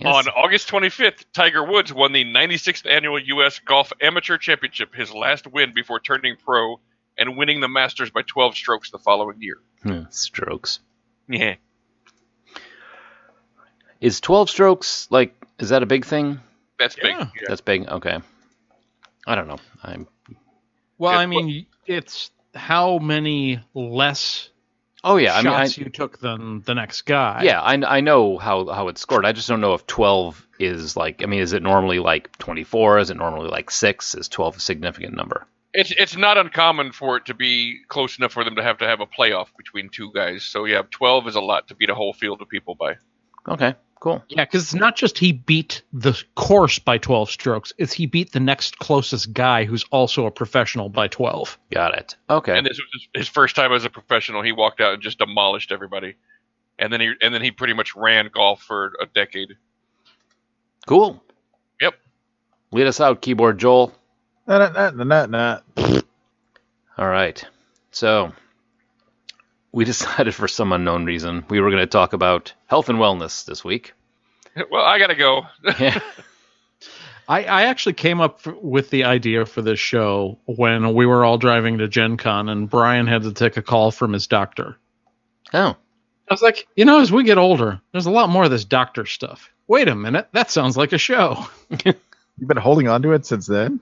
[0.00, 0.14] Yes.
[0.14, 3.58] On August 25th, Tiger Woods won the 96th annual U.S.
[3.58, 6.78] Golf Amateur Championship, his last win before turning pro
[7.18, 9.56] and winning the Masters by 12 strokes the following year.
[9.82, 10.78] Hmm, strokes.
[11.28, 11.56] Yeah.
[14.00, 16.40] Is 12 strokes like is that a big thing?
[16.78, 17.06] That's big.
[17.06, 17.28] Yeah.
[17.34, 17.42] Yeah.
[17.48, 17.88] That's big.
[17.88, 18.18] Okay.
[19.26, 19.58] I don't know.
[19.82, 20.06] I'm
[20.96, 24.50] Well, Yeah, I mean, it's how many less
[25.04, 27.42] Oh yeah, I mean I, shots you took than the next guy.
[27.44, 29.24] yeah, I, I know how how it's scored.
[29.24, 32.98] I just don't know if 12 is like I mean is it normally like 24?
[32.98, 34.14] Is it normally like 6?
[34.16, 35.46] Is 12 a significant number?
[35.72, 38.86] It's it's not uncommon for it to be close enough for them to have to
[38.86, 40.42] have a playoff between two guys.
[40.42, 42.96] So yeah, 12 is a lot to beat a whole field of people by.
[43.46, 43.76] Okay.
[44.00, 44.22] Cool.
[44.28, 48.32] Yeah, because it's not just he beat the course by 12 strokes, it's he beat
[48.32, 51.58] the next closest guy who's also a professional by 12.
[51.72, 52.16] Got it.
[52.30, 52.56] Okay.
[52.56, 54.42] And this was his, his first time as a professional.
[54.42, 56.14] He walked out and just demolished everybody.
[56.78, 59.56] And then he and then he pretty much ran golf for a decade.
[60.86, 61.20] Cool.
[61.80, 61.94] Yep.
[62.70, 63.92] Lead us out, keyboard Joel.
[64.46, 65.26] Nah, nah, nah, nah,
[65.76, 66.00] nah.
[66.96, 67.44] All right.
[67.90, 68.32] So
[69.72, 73.44] we decided for some unknown reason we were going to talk about health and wellness
[73.44, 73.92] this week.
[74.72, 75.42] Well, I gotta go.
[75.78, 76.00] Yeah.
[77.28, 81.38] I, I actually came up with the idea for this show when we were all
[81.38, 84.76] driving to Gen Con and Brian had to take a call from his doctor.
[85.54, 85.76] oh.
[86.30, 88.64] I was like, you know, as we get older, there's a lot more of this
[88.64, 89.50] doctor stuff.
[89.66, 91.46] Wait a minute, that sounds like a show.
[91.84, 93.80] You've been holding on to it since then?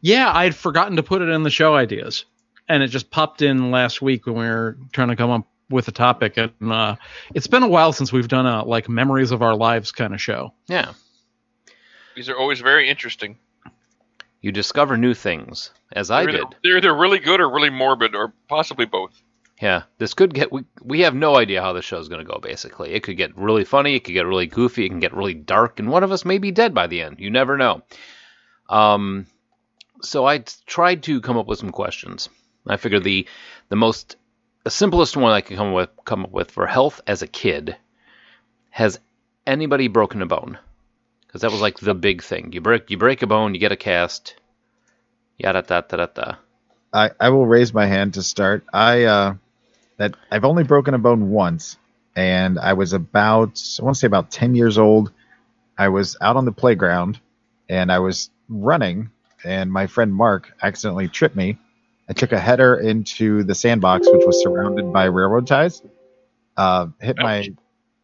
[0.00, 2.24] Yeah, I'd forgotten to put it in the show ideas,
[2.72, 5.88] and it just popped in last week when we were trying to come up with
[5.88, 6.38] a topic.
[6.38, 6.96] And uh,
[7.34, 10.22] it's been a while since we've done a like memories of our lives kind of
[10.22, 10.54] show.
[10.68, 10.92] Yeah.
[12.16, 13.36] These are always very interesting.
[14.40, 16.40] You discover new things, as I they're did.
[16.40, 19.12] Either, they're either really good or really morbid, or possibly both.
[19.60, 19.82] Yeah.
[19.98, 20.50] This could get.
[20.50, 22.92] We, we have no idea how the show's going to go, basically.
[22.92, 23.96] It could get really funny.
[23.96, 24.86] It could get really goofy.
[24.86, 25.78] It can get really dark.
[25.78, 27.20] And one of us may be dead by the end.
[27.20, 27.82] You never know.
[28.68, 29.26] Um,
[30.00, 32.30] so I t- tried to come up with some questions.
[32.66, 33.26] I figure the
[33.68, 34.16] the most
[34.64, 37.76] the simplest one I could come with come up with for health as a kid.
[38.70, 38.98] Has
[39.46, 40.58] anybody broken a bone?
[41.26, 42.52] Because that was like the big thing.
[42.52, 44.36] You break you break a bone, you get a cast.
[45.38, 46.34] Yada da da da da.
[46.92, 48.64] I, I will raise my hand to start.
[48.72, 49.34] I uh
[49.96, 51.76] that I've only broken a bone once,
[52.14, 55.10] and I was about I want to say about ten years old.
[55.76, 57.18] I was out on the playground,
[57.68, 59.10] and I was running,
[59.42, 61.58] and my friend Mark accidentally tripped me.
[62.08, 65.82] I took a header into the sandbox, which was surrounded by railroad ties.
[66.56, 67.48] Uh, hit my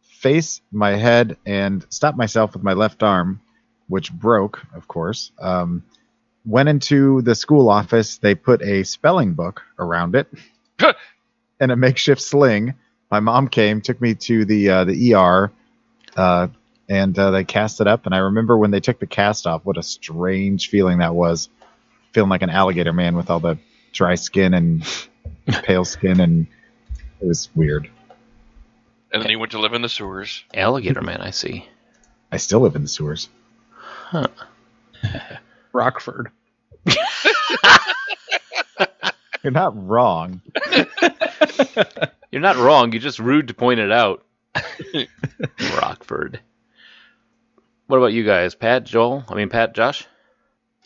[0.01, 3.41] face, my head, and stopped myself with my left arm,
[3.87, 5.31] which broke, of course.
[5.39, 5.83] Um,
[6.45, 8.17] went into the school office.
[8.17, 10.27] They put a spelling book around it
[11.59, 12.75] and a makeshift sling.
[13.11, 15.51] My mom came, took me to the uh, the ER,
[16.15, 16.47] uh,
[16.87, 18.05] and uh, they cast it up.
[18.05, 21.49] And I remember when they took the cast off, what a strange feeling that was,
[22.13, 23.57] feeling like an alligator man with all the
[23.91, 24.83] dry skin and
[25.63, 26.47] pale skin, and
[27.21, 27.89] it was weird.
[29.11, 30.43] And then he went to live in the sewers.
[30.53, 31.67] Alligator man, I see.
[32.31, 33.29] I still live in the sewers.
[35.73, 36.29] Rockford.
[39.43, 40.41] You're not wrong.
[42.31, 42.91] You're not wrong.
[42.91, 44.23] You're just rude to point it out.
[45.75, 46.39] Rockford.
[47.87, 49.23] What about you guys, Pat, Joel?
[49.27, 50.05] I mean, Pat, Josh.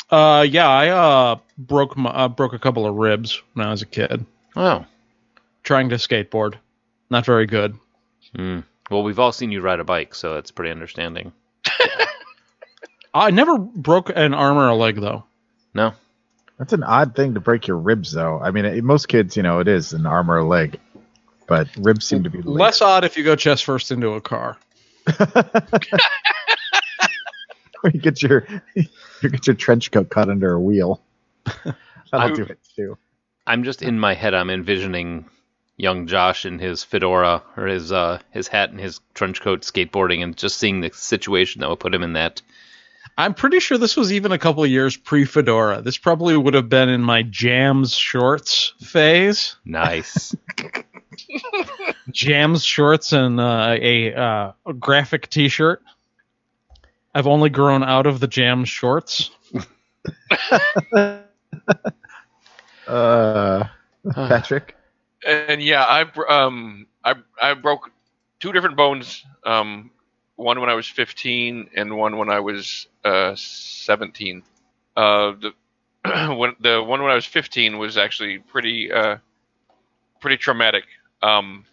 [0.09, 3.81] Uh, yeah, I uh broke my uh, broke a couple of ribs when I was
[3.81, 4.85] a kid Oh,
[5.63, 6.55] trying to skateboard.
[7.09, 7.75] Not very good.
[8.35, 8.59] hmm.
[8.91, 11.31] well, we've all seen you ride a bike, so it's pretty understanding.
[13.13, 15.23] I never broke an arm or a leg though.
[15.73, 15.93] No,
[16.59, 18.39] That's an odd thing to break your ribs, though.
[18.39, 20.79] I mean, it, most kids, you know, it is an arm or a leg,
[21.47, 24.21] but ribs seem to be the Less odd if you go chest first into a
[24.21, 24.57] car.
[27.83, 28.47] Or you get your
[29.23, 31.01] you get your trench coat caught under a wheel.
[31.45, 31.77] That'll
[32.13, 32.97] I- do it too.
[33.45, 34.33] I'm just in my head.
[34.33, 35.25] I'm envisioning
[35.75, 40.23] young Josh in his fedora or his uh, his hat and his trench coat skateboarding,
[40.23, 42.41] and just seeing the situation that would put him in that.
[43.17, 45.81] I'm pretty sure this was even a couple of years pre Fedora.
[45.81, 49.57] This probably would have been in my jams shorts phase.
[49.65, 50.35] Nice.
[52.11, 55.83] Jams shorts and uh, a, uh, a graphic T-shirt.
[57.15, 59.29] I've only grown out of the jam shorts.
[62.87, 63.65] Uh,
[64.13, 64.75] Patrick.
[65.25, 67.91] And yeah, I um I I broke
[68.39, 69.23] two different bones.
[69.45, 69.91] Um,
[70.35, 74.43] one when I was 15 and one when I was uh 17.
[74.95, 75.53] Uh, the
[76.35, 79.17] when the one when I was 15 was actually pretty uh
[80.19, 80.83] pretty traumatic.
[81.21, 81.65] Um,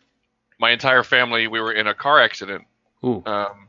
[0.59, 2.65] my entire family we were in a car accident.
[3.05, 3.23] Ooh.
[3.27, 3.67] Um,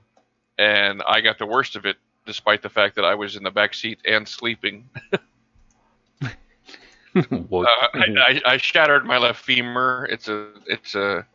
[0.61, 3.51] and I got the worst of it, despite the fact that I was in the
[3.51, 4.89] back seat and sleeping.
[7.13, 10.07] Uh, I, I, I shattered my left femur.
[10.09, 11.25] It's a it's a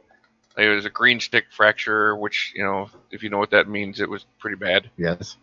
[0.57, 4.01] it was a green stick fracture, which you know if you know what that means,
[4.01, 4.89] it was pretty bad.
[4.97, 5.37] Yes.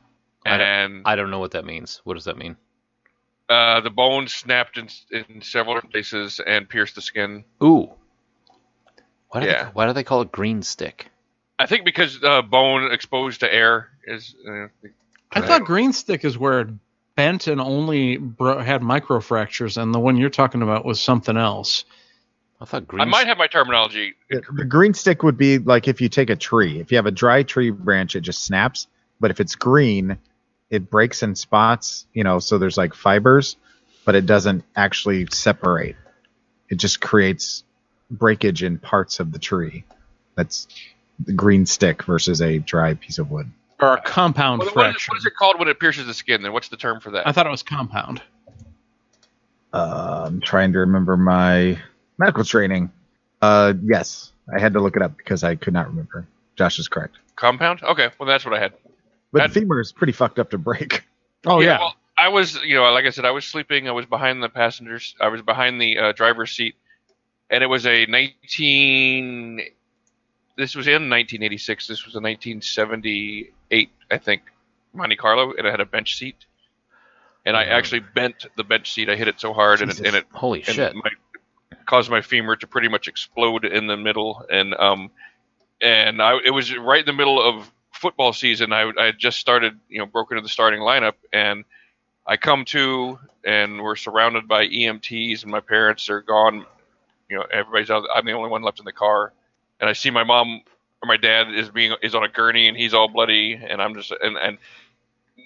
[0.43, 2.01] I don't- And I don't know what that means.
[2.03, 2.57] What does that mean?
[3.49, 7.43] uh, the bone snapped in, in several places and pierced the skin.
[7.63, 7.91] Ooh.
[9.29, 9.65] Why do, Yeah.
[9.65, 11.09] they, why do they call it green stick?
[11.59, 14.35] I think because uh, bone exposed to air is.
[14.47, 14.67] Uh,
[15.31, 16.67] I thought green stick is where it
[17.15, 21.85] bent and only bro- had microfractures, and the one you're talking about was something else.
[22.61, 23.01] I thought green.
[23.01, 24.13] I might have my terminology.
[24.29, 26.79] The the green stick would be like if you take a tree.
[26.79, 28.87] If you have a dry tree branch, it just snaps.
[29.19, 30.17] But if it's green,
[30.69, 33.57] it breaks in spots, you know, so there's like fibers,
[34.05, 35.95] but it doesn't actually separate.
[36.69, 37.63] It just creates
[38.09, 39.85] breakage in parts of the tree.
[40.35, 40.67] That's
[41.19, 43.49] the green stick versus a dry piece of wood.
[43.81, 45.11] Or a compound What, what, is, fracture.
[45.11, 46.41] what is it called when it pierces the skin?
[46.41, 47.27] Then what's the term for that?
[47.27, 48.21] I thought it was compound.
[49.73, 51.79] Uh, I'm trying to remember my
[52.17, 52.91] medical training.
[53.41, 56.27] Uh, yes, I had to look it up because I could not remember.
[56.55, 57.15] Josh is correct.
[57.35, 57.81] Compound.
[57.83, 58.73] Okay, well that's what I had.
[59.31, 61.03] But That- the femur is pretty fucked up to break.
[61.45, 61.77] Oh yeah.
[61.79, 63.89] Well, I was, you know, like I said, I was sleeping.
[63.89, 65.13] I was behind the passengers.
[65.19, 66.75] I was behind the uh, driver's seat,
[67.49, 69.59] and it was a 19.
[70.55, 71.87] This was in 1986.
[71.87, 74.43] This was a 1978, I think,
[74.93, 76.45] Monte Carlo, and it had a bench seat.
[77.45, 79.09] And I actually bent the bench seat.
[79.09, 80.95] I hit it so hard, and it, and it holy and shit.
[80.95, 81.09] my,
[81.85, 84.45] caused my femur to pretty much explode in the middle.
[84.49, 85.11] And um
[85.81, 88.71] and I it was right in the middle of football season.
[88.71, 91.15] I I had just started you know broke into the starting lineup.
[91.33, 91.65] And
[92.25, 96.65] I come to and we're surrounded by EMTs and my parents are gone.
[97.27, 98.05] You know everybody's out.
[98.15, 99.33] I'm the only one left in the car
[99.83, 100.61] and I see my mom
[101.01, 103.93] or my dad is being is on a gurney and he's all bloody and I'm
[103.95, 104.57] just and and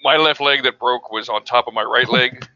[0.04, 2.32] my left leg that broke was on top of my right leg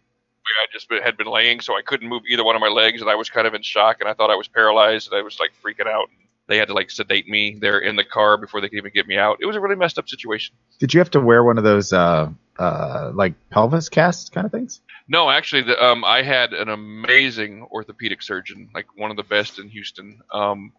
[0.45, 3.01] where I just had been laying, so I couldn't move either one of my legs,
[3.01, 5.23] and I was kind of in shock, and I thought I was paralyzed, and I
[5.23, 6.09] was like freaking out.
[6.47, 9.09] They had to like sedate me there in the car before they could even get
[9.09, 9.39] me out.
[9.41, 10.55] It was a really messed up situation.
[10.79, 14.53] Did you have to wear one of those uh uh like pelvis casts kind of
[14.53, 14.81] things?
[15.09, 19.59] No, actually, the, um, I had an amazing orthopedic surgeon, like one of the best
[19.59, 20.21] in Houston.
[20.33, 20.73] Um,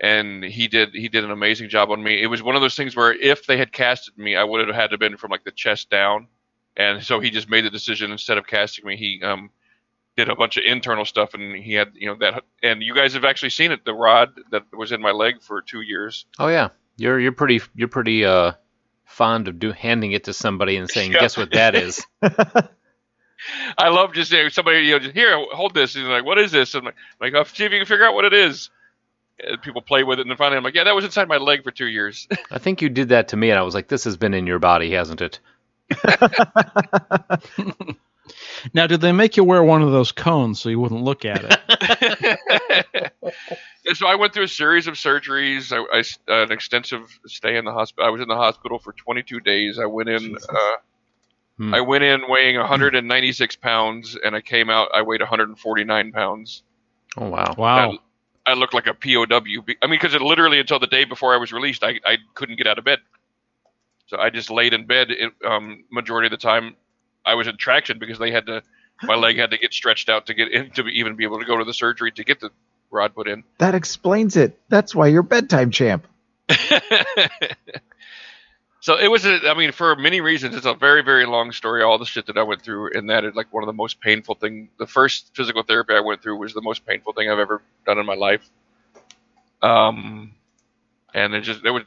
[0.00, 2.22] and he did he did an amazing job on me.
[2.22, 4.74] It was one of those things where if they had casted me, I would have
[4.74, 6.26] had to been from like the chest down.
[6.76, 9.50] And so he just made the decision instead of casting me, he um,
[10.16, 12.44] did a bunch of internal stuff, and he had you know that.
[12.62, 15.60] And you guys have actually seen it, the rod that was in my leg for
[15.60, 16.24] two years.
[16.38, 16.70] Oh yeah.
[16.96, 18.52] You're you're pretty you're pretty uh
[19.04, 21.20] fond of do handing it to somebody and saying, Yeah.
[21.20, 25.74] "Guess what that is?" I love just you know, somebody you know just here hold
[25.74, 28.06] this and like what is this and I'm like oh, see if you can figure
[28.06, 28.70] out what it is.
[29.48, 31.38] And people play with it and then finally I'm like yeah that was inside my
[31.38, 32.28] leg for two years.
[32.50, 34.46] I think you did that to me, and I was like, "This has been in
[34.46, 35.40] your body, hasn't it?"
[38.74, 41.44] Now, did they make you wear one of those cones so you wouldn't look at
[41.44, 43.12] it?
[43.86, 45.72] And so I went through a series of surgeries.
[45.72, 46.00] I
[46.30, 48.06] uh, an extensive stay in the hospital.
[48.06, 49.78] I was in the hospital for 22 days.
[49.78, 50.36] I went in.
[50.48, 50.76] Uh,
[51.60, 51.74] Hmm.
[51.74, 54.88] I went in weighing 196 pounds, and I came out.
[54.94, 56.62] I weighed 149 pounds.
[57.18, 57.54] Oh wow.
[57.58, 57.98] Wow.
[58.50, 59.64] I looked like a POW.
[59.82, 62.56] I mean, because it literally until the day before I was released, I, I couldn't
[62.56, 62.98] get out of bed.
[64.08, 65.10] So I just laid in bed.
[65.10, 66.74] It, um, majority of the time,
[67.24, 68.62] I was in traction because they had to.
[69.02, 71.46] My leg had to get stretched out to get in to even be able to
[71.46, 72.50] go to the surgery to get the
[72.90, 73.44] rod put in.
[73.58, 74.58] That explains it.
[74.68, 76.06] That's why you're bedtime champ.
[78.80, 81.82] so it was a, I mean for many reasons it's a very very long story
[81.82, 84.00] all the shit that I went through and that is like one of the most
[84.00, 87.38] painful thing the first physical therapy I went through was the most painful thing I've
[87.38, 88.48] ever done in my life
[89.62, 90.32] um
[91.14, 91.84] and it just it was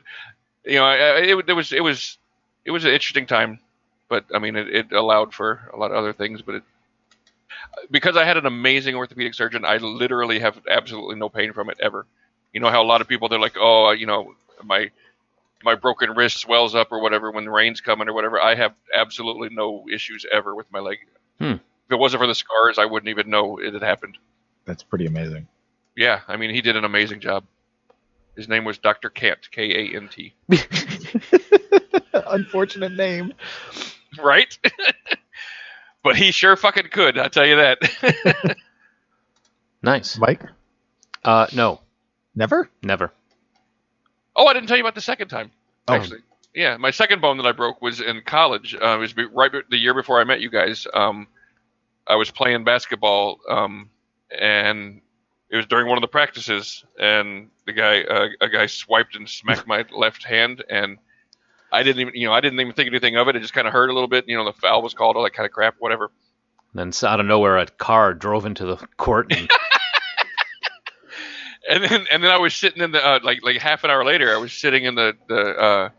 [0.66, 2.18] you know, I, I, it, it was it was
[2.66, 3.60] it was an interesting time,
[4.10, 6.42] but I mean, it, it allowed for a lot of other things.
[6.42, 6.64] But it,
[7.92, 11.78] because I had an amazing orthopedic surgeon, I literally have absolutely no pain from it
[11.82, 12.06] ever.
[12.54, 14.92] You know how a lot of people they're like, oh, you know, my
[15.64, 18.40] my broken wrist swells up or whatever when the rain's coming or whatever.
[18.40, 20.98] I have absolutely no issues ever with my leg.
[21.40, 21.54] Hmm.
[21.54, 24.18] If it wasn't for the scars, I wouldn't even know it had happened.
[24.66, 25.48] That's pretty amazing.
[25.96, 27.44] Yeah, I mean, he did an amazing job.
[28.36, 29.10] His name was Dr.
[29.10, 30.34] Kant, K A N T.
[32.14, 33.34] Unfortunate name.
[34.20, 34.58] Right?
[36.04, 38.58] but he sure fucking could, I'll tell you that.
[39.86, 40.18] Nice.
[40.18, 40.42] Mike?
[41.26, 41.82] Uh, no,
[42.36, 42.70] Never?
[42.82, 43.12] never.
[44.36, 45.52] Oh, I didn't tell you about the second time,
[45.88, 45.94] Oh.
[45.94, 46.20] actually.
[46.56, 48.76] Yeah, my second bone that I broke was in college.
[48.76, 50.86] Uh, it was right the year before I met you guys.
[50.94, 51.28] Um,
[52.06, 53.90] I was playing basketball, um,
[54.40, 55.02] and
[55.50, 59.28] it was during one of the practices, and the guy, uh, a guy, swiped and
[59.28, 61.00] smacked my left hand, and
[61.72, 63.36] I didn't even, you know, I didn't even think anything of it.
[63.36, 64.26] It just kind of hurt a little bit.
[64.28, 66.12] You know, the foul was called, all that kind of crap, whatever.
[66.76, 69.32] And Then out of nowhere, a car drove into the court.
[69.32, 69.50] And,
[71.70, 74.04] and then and then I was sitting in the uh, like like half an hour
[74.06, 75.40] later, I was sitting in the the.
[75.58, 75.90] Uh,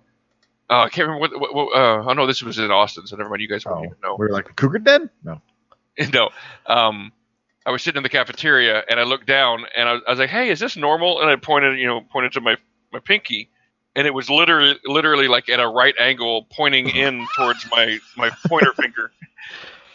[0.70, 1.40] uh, I can't remember what.
[1.40, 3.42] what, what uh, oh no, this was in Austin, so never mind.
[3.42, 4.16] You guys won't Oh, even know.
[4.18, 5.11] we were like, the cougar dead?
[5.22, 5.40] No.
[6.12, 6.31] no.
[6.66, 7.12] Um,
[7.66, 10.18] I was sitting in the cafeteria and I looked down and I was, I was
[10.20, 12.57] like, "Hey, is this normal?" And I pointed, you know, pointed to my
[12.92, 13.50] my pinky,
[13.94, 18.31] and it was literally literally like at a right angle, pointing in towards my my
[18.46, 19.12] pointer finger.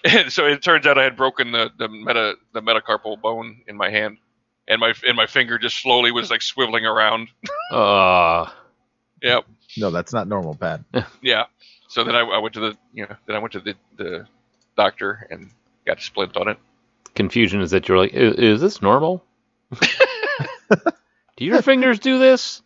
[0.06, 3.76] And so it turns out I had broken the the meta the metacarpal bone in
[3.76, 4.18] my hand,
[4.70, 7.28] and my and my finger just slowly was like swiveling around.
[7.74, 8.50] uh,
[9.22, 9.46] Yep.
[9.78, 10.82] No, that's not normal, Pat.
[11.22, 11.46] Yeah.
[11.90, 14.26] So then I, I went to the you know then I went to the the
[14.78, 15.50] doctor and
[15.86, 16.58] got a splint on it.
[17.16, 19.24] confusion is that you're like, is, is this normal?
[21.38, 22.62] do your fingers do this?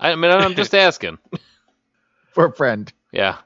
[0.00, 1.18] I mean, I'm just asking.
[2.32, 2.92] For a friend.
[3.12, 3.38] Yeah.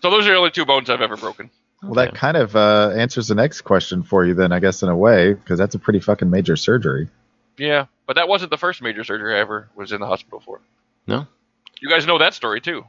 [0.00, 1.50] So those are the only two bones I've ever broken.
[1.82, 4.88] Well, that kind of uh, answers the next question for you, then, I guess, in
[4.88, 7.08] a way, because that's a pretty fucking major surgery.
[7.56, 10.60] Yeah, but that wasn't the first major surgery I ever was in the hospital for.
[11.06, 11.26] No?
[11.80, 12.84] You guys know that story too.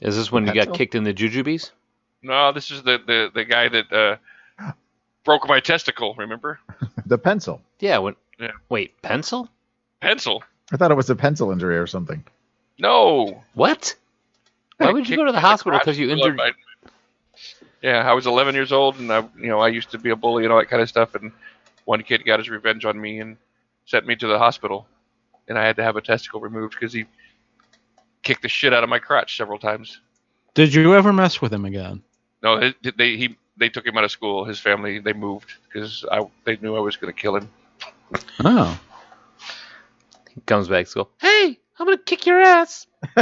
[0.00, 0.72] Is this when you Pencil?
[0.72, 1.70] got kicked in the jujubes?
[2.22, 4.72] No, this is the the, the guy that uh,
[5.24, 6.14] broke my testicle.
[6.18, 6.58] Remember?
[7.06, 7.60] The pencil.
[7.80, 7.98] Yeah.
[7.98, 8.52] When, Yeah.
[8.70, 9.50] Wait, pencil?
[10.00, 10.42] Pencil?
[10.72, 12.24] I thought it was a pencil injury or something.
[12.78, 13.42] No.
[13.52, 13.94] What?
[14.78, 16.36] Why would you go to the hospital because you injured?
[16.36, 16.54] blood.
[17.82, 20.16] Yeah, I was 11 years old, and I, you know, I used to be a
[20.16, 21.14] bully and all that kind of stuff.
[21.14, 21.30] And
[21.84, 23.36] one kid got his revenge on me and
[23.86, 24.86] sent me to the hospital,
[25.48, 27.06] and I had to have a testicle removed because he
[28.22, 30.00] kicked the shit out of my crotch several times.
[30.54, 32.02] Did you ever mess with him again?
[32.42, 34.44] No, they, they he they took him out of school.
[34.44, 37.50] His family they moved because I they knew I was going to kill him.
[38.42, 38.78] Oh.
[40.34, 41.10] He comes back to school.
[41.20, 42.86] Hey, I'm gonna kick your ass.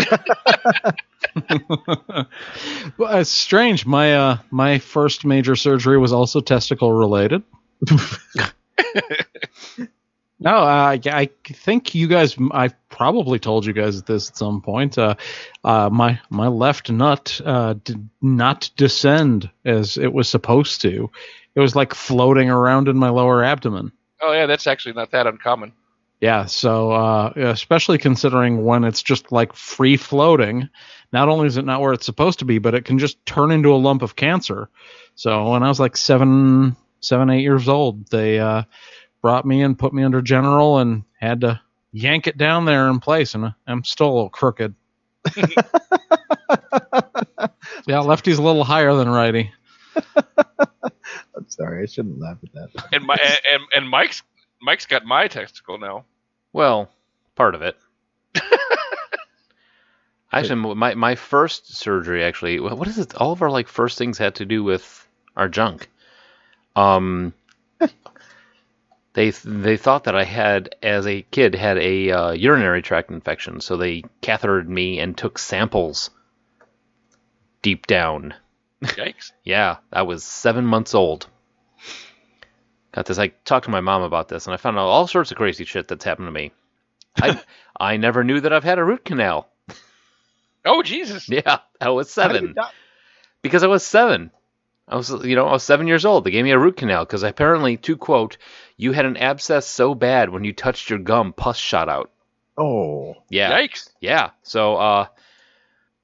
[2.96, 3.86] well, it's strange.
[3.86, 7.42] My uh, my first major surgery was also testicle related.
[10.38, 12.36] No, I, I think you guys.
[12.52, 14.98] I probably told you guys this at some point.
[14.98, 15.14] Uh,
[15.64, 21.10] uh, my my left nut uh, did not descend as it was supposed to.
[21.54, 23.92] It was like floating around in my lower abdomen.
[24.20, 25.72] Oh yeah, that's actually not that uncommon.
[26.20, 30.68] Yeah, so uh, especially considering when it's just like free floating,
[31.12, 33.50] not only is it not where it's supposed to be, but it can just turn
[33.50, 34.68] into a lump of cancer.
[35.16, 38.62] So when I was like seven, seven, eight years old, they uh,
[39.20, 41.60] brought me in, put me under general, and had to
[41.92, 44.74] yank it down there in place, and I'm still a little crooked.
[47.86, 49.52] yeah, lefty's a little higher than righty.
[50.16, 52.88] I'm sorry, I shouldn't laugh at that.
[52.92, 53.16] And my
[53.52, 54.22] and and Mike's
[54.60, 56.04] Mike's got my testicle now.
[56.52, 56.90] Well,
[57.34, 57.76] part of it.
[60.32, 62.60] actually, my my first surgery actually.
[62.60, 63.14] What is it?
[63.16, 65.88] All of our like first things had to do with our junk.
[66.76, 67.34] Um,
[69.14, 73.60] they they thought that I had, as a kid, had a uh, urinary tract infection,
[73.60, 76.10] so they cathetered me and took samples
[77.62, 78.34] deep down.
[78.82, 79.32] Yikes!
[79.44, 81.26] Yeah, I was seven months old.
[82.92, 83.18] Got this.
[83.18, 85.64] I talked to my mom about this, and I found out all sorts of crazy
[85.64, 86.52] shit that's happened to me.
[87.20, 87.40] I
[87.78, 89.48] I never knew that I've had a root canal.
[90.64, 91.28] Oh Jesus!
[91.28, 92.54] Yeah, I was How did you seven
[93.42, 94.30] because I was seven.
[94.88, 96.24] I was, you know, I was seven years old.
[96.24, 98.36] They gave me a root canal because apparently, to quote,
[98.76, 102.10] you had an abscess so bad when you touched your gum, pus shot out.
[102.58, 103.90] Oh, Yeah, Yikes!
[104.00, 104.30] yeah.
[104.42, 105.06] So, uh,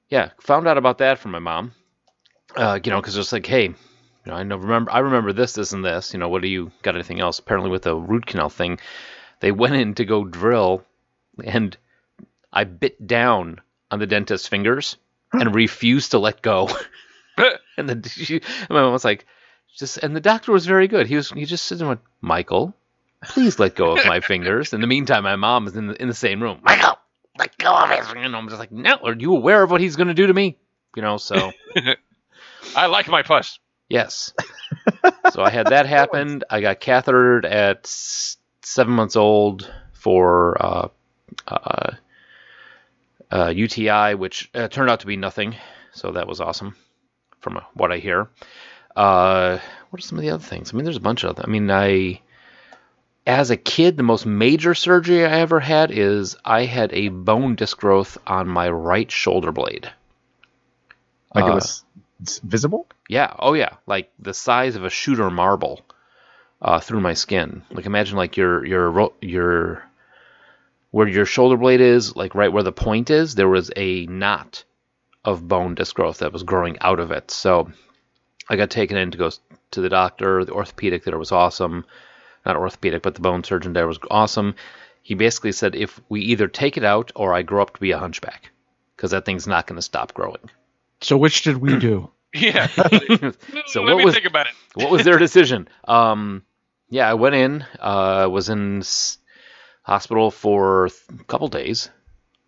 [0.09, 1.73] yeah, found out about that from my mom.
[2.55, 3.75] Uh, you know, because it's like, hey, you
[4.25, 6.13] know, I know remember, I remember this, this, and this.
[6.13, 6.95] You know, what do you got?
[6.95, 7.37] Anything else?
[7.37, 8.79] Apparently, with the root canal thing,
[9.39, 10.83] they went in to go drill,
[11.43, 11.77] and
[12.51, 13.61] I bit down
[13.91, 14.97] on the dentist's fingers
[15.31, 16.69] and refused to let go.
[17.79, 19.25] and the she, my mom was like,
[19.77, 21.07] just and the doctor was very good.
[21.07, 22.75] He was he just said, went, Michael,
[23.23, 24.73] please let go of my fingers.
[24.73, 26.59] In the meantime, my mom is in the in the same room.
[26.63, 26.97] Michael,
[27.37, 28.05] let go of his.
[28.07, 28.25] Fingers.
[28.25, 28.95] And I'm just like, no.
[29.03, 30.57] Are you aware of what he's going to do to me?
[30.95, 31.17] You know.
[31.17, 31.51] So
[32.75, 33.59] I like my pus.
[33.89, 34.33] yes.
[35.31, 36.43] so I had that happen.
[36.49, 37.87] I got cathetered at
[38.61, 40.87] seven months old for uh,
[41.47, 41.91] uh,
[43.31, 45.55] uh, UTI, which uh, turned out to be nothing.
[45.91, 46.75] So that was awesome,
[47.39, 48.29] from what I hear.
[48.95, 49.59] Uh,
[49.89, 50.73] what are some of the other things?
[50.73, 51.45] I mean, there's a bunch of them.
[51.47, 52.21] I mean, I,
[53.25, 57.55] as a kid, the most major surgery I ever had is I had a bone
[57.55, 59.89] disc growth on my right shoulder blade.
[61.33, 61.83] Like it Uh, was
[62.43, 62.87] visible.
[63.07, 63.33] Yeah.
[63.39, 63.75] Oh, yeah.
[63.87, 65.81] Like the size of a shooter marble
[66.61, 67.63] uh, through my skin.
[67.71, 69.83] Like imagine like your your your
[70.91, 73.35] where your shoulder blade is, like right where the point is.
[73.35, 74.63] There was a knot
[75.25, 77.31] of bone disc growth that was growing out of it.
[77.31, 77.71] So
[78.49, 79.29] I got taken in to go
[79.71, 80.45] to the doctor.
[80.45, 81.85] The orthopedic there was awesome.
[82.45, 84.55] Not orthopedic, but the bone surgeon there was awesome.
[85.01, 87.91] He basically said if we either take it out or I grow up to be
[87.91, 88.51] a hunchback
[88.95, 90.49] because that thing's not going to stop growing.
[91.01, 92.09] So which did we do?
[92.31, 92.67] Yeah.
[92.67, 92.77] so
[93.81, 94.53] Let what me was think about it.
[94.75, 95.67] what was their decision?
[95.87, 96.43] Um,
[96.87, 97.65] yeah, I went in.
[97.79, 99.17] Uh, was in s-
[99.81, 101.89] hospital for th- a couple days.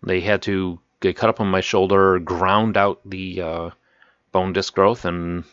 [0.03, 3.69] They had to get cut up on my shoulder, ground out the uh,
[4.31, 5.43] bone disc growth, and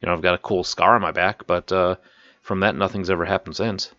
[0.00, 1.46] you know I've got a cool scar on my back.
[1.46, 1.96] But uh,
[2.42, 3.92] from that, nothing's ever happened since.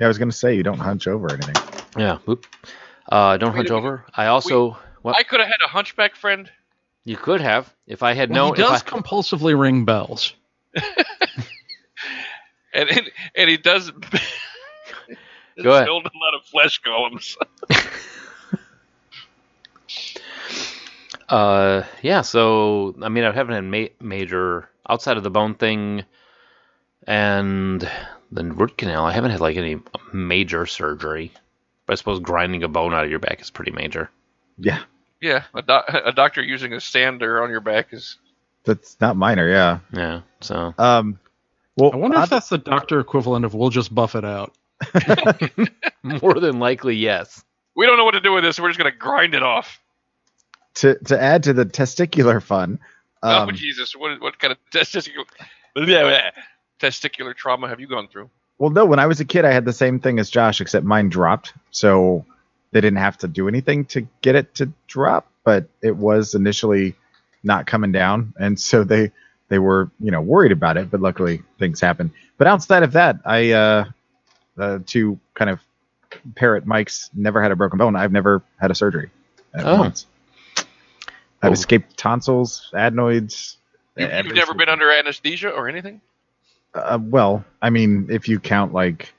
[0.00, 1.56] Yeah, I was gonna say you don't hunch over or anything.
[1.96, 2.46] Yeah, whoop.
[3.10, 4.04] Uh, don't Wait hunch a over.
[4.14, 6.50] I also what I could have had a hunchback friend.
[7.04, 8.56] you could have if I had Well, known.
[8.56, 10.34] he does I, compulsively ring bells.
[12.72, 13.90] and and, and he does
[15.62, 15.86] Go ahead.
[15.86, 17.36] build a lot of flesh columns.
[21.30, 22.20] Uh, yeah.
[22.22, 26.04] So I mean, I haven't had ma- major outside of the bone thing
[27.06, 27.88] and
[28.32, 29.04] the root canal.
[29.04, 29.78] I haven't had like any
[30.12, 31.32] major surgery.
[31.86, 34.10] But I suppose grinding a bone out of your back is pretty major.
[34.58, 34.82] Yeah,
[35.20, 38.16] yeah, a, doc a doctor using a sander on your back is.
[38.64, 39.48] that's not minor.
[39.48, 39.78] Yeah.
[39.92, 40.20] Yeah.
[40.40, 41.18] So Um.
[41.76, 44.52] Well, I wonder odd- if that's the doctor equivalent of we'll just buff it out.
[46.02, 47.42] more than likely, yes.
[47.74, 48.56] We don't know what to do with this.
[48.56, 49.80] So we're just gonna grind it off.
[50.74, 52.78] To to add to the testicular fun.
[53.22, 53.94] Um, oh Jesus!
[53.94, 55.24] What what kind of testicular
[56.80, 58.30] testicular trauma have you gone through?
[58.58, 60.84] Well, no, when I was a kid, I had the same thing as Josh, except
[60.84, 61.54] mine dropped.
[61.70, 62.26] So
[62.72, 66.94] they didn't have to do anything to get it to drop, but it was initially
[67.42, 69.10] not coming down, and so they
[69.48, 70.90] they were you know worried about it.
[70.90, 72.10] But luckily, things happened.
[72.38, 73.84] But outside of that, I uh,
[74.58, 75.60] uh to kind of
[76.34, 77.96] parrot Mike's never had a broken bone.
[77.96, 79.10] I've never had a surgery.
[79.54, 79.78] At Oh.
[79.78, 80.06] once.
[81.42, 81.54] I've Oh.
[81.54, 83.56] escaped tonsils, adenoids.
[83.96, 86.00] You, you've every never been under anesthesia or anything?
[86.74, 89.12] Uh, well, I mean, if you count like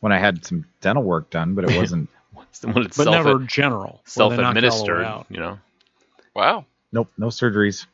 [0.00, 2.08] when I had some dental work done, but it wasn't.
[2.62, 4.02] When it's But self never general.
[4.14, 5.58] where they knock you all the way self-administered, you know.
[6.34, 6.66] Wow.
[6.92, 7.86] nope, no surgeries.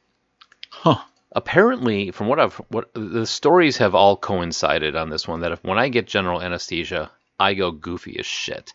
[0.71, 0.99] Huh.
[1.33, 5.63] apparently from what i've what the stories have all coincided on this one that if
[5.65, 8.73] when i get general anesthesia i go goofy as shit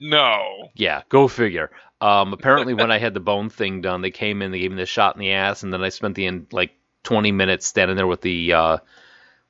[0.00, 0.70] No.
[0.74, 1.70] yeah go figure
[2.00, 4.76] um apparently when i had the bone thing done they came in they gave me
[4.76, 6.72] the shot in the ass and then i spent the in like
[7.04, 8.78] 20 minutes standing there with the uh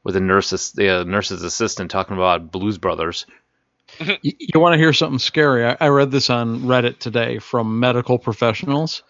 [0.05, 3.27] with the nurse's the uh, nurse's assistant talking about blues brothers
[4.01, 5.65] Y- You want to hear something scary?
[5.65, 9.03] I, I read this on Reddit today from medical professionals.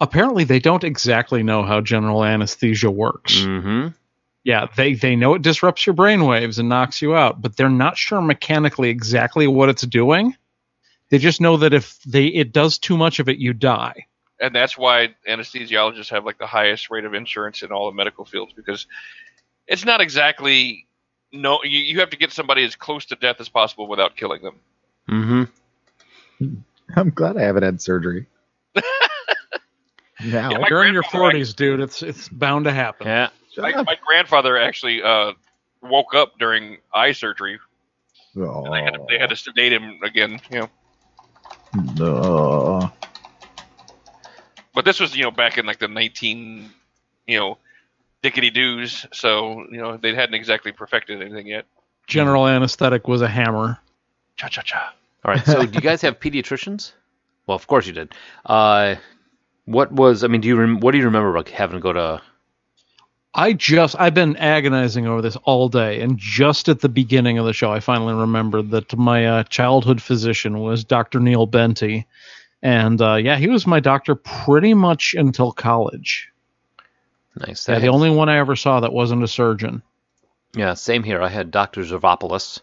[0.00, 3.46] Apparently, they don't exactly know how general anesthesia works.
[3.46, 3.88] mm-hmm
[4.44, 7.68] Yeah, they, they know it disrupts your brain waves and knocks you out, but they're
[7.68, 10.36] not sure mechanically exactly what it's doing.
[11.12, 14.06] They just know that if they it does too much of it, you die.
[14.40, 18.24] And that's why anesthesiologists have like the highest rate of insurance in all the medical
[18.24, 18.86] fields because
[19.66, 20.86] it's not exactly
[21.30, 24.42] no you, you have to get somebody as close to death as possible without killing
[24.42, 24.56] them.
[26.40, 26.54] mm-hmm
[26.96, 28.26] I'm glad I haven't had surgery.
[28.74, 28.82] now,
[30.24, 31.80] Yeah, my You're in your grandfather- forties, dude.
[31.80, 33.06] It's it's bound to happen.
[33.06, 35.32] yeah My, my grandfather actually uh,
[35.82, 37.58] woke up during eye surgery.
[38.34, 40.40] Oh, They had, to, they had to sedate him again.
[40.50, 40.70] You know,
[41.74, 42.16] no.
[42.16, 42.90] Uh, uh, uh.
[44.74, 46.70] but this was you know back in like the nineteen
[47.26, 47.58] you know
[48.22, 51.66] dickety doos, so you know they hadn't exactly perfected anything yet.
[52.06, 53.78] General anesthetic was a hammer.
[54.36, 54.94] Cha cha cha.
[55.24, 56.92] all right so do you guys have pediatricians
[57.46, 58.12] well of course you did
[58.46, 58.94] uh
[59.66, 61.92] what was i mean do you rem- what do you remember about having to go
[61.92, 62.20] to
[63.34, 67.46] I just I've been agonizing over this all day, and just at the beginning of
[67.46, 71.18] the show, I finally remembered that my uh, childhood physician was Dr.
[71.18, 72.04] Neil Benty,
[72.62, 76.30] And uh, yeah, he was my doctor pretty much until college.
[77.36, 77.66] Nice.
[77.66, 79.82] Yeah, the only one I ever saw that wasn't a surgeon.
[80.54, 81.22] Yeah, same here.
[81.22, 81.80] I had Dr.
[81.82, 82.60] Zervopoulos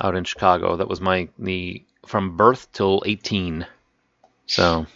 [0.00, 0.76] out in Chicago.
[0.76, 3.66] That was my the from birth till 18.
[4.46, 4.86] So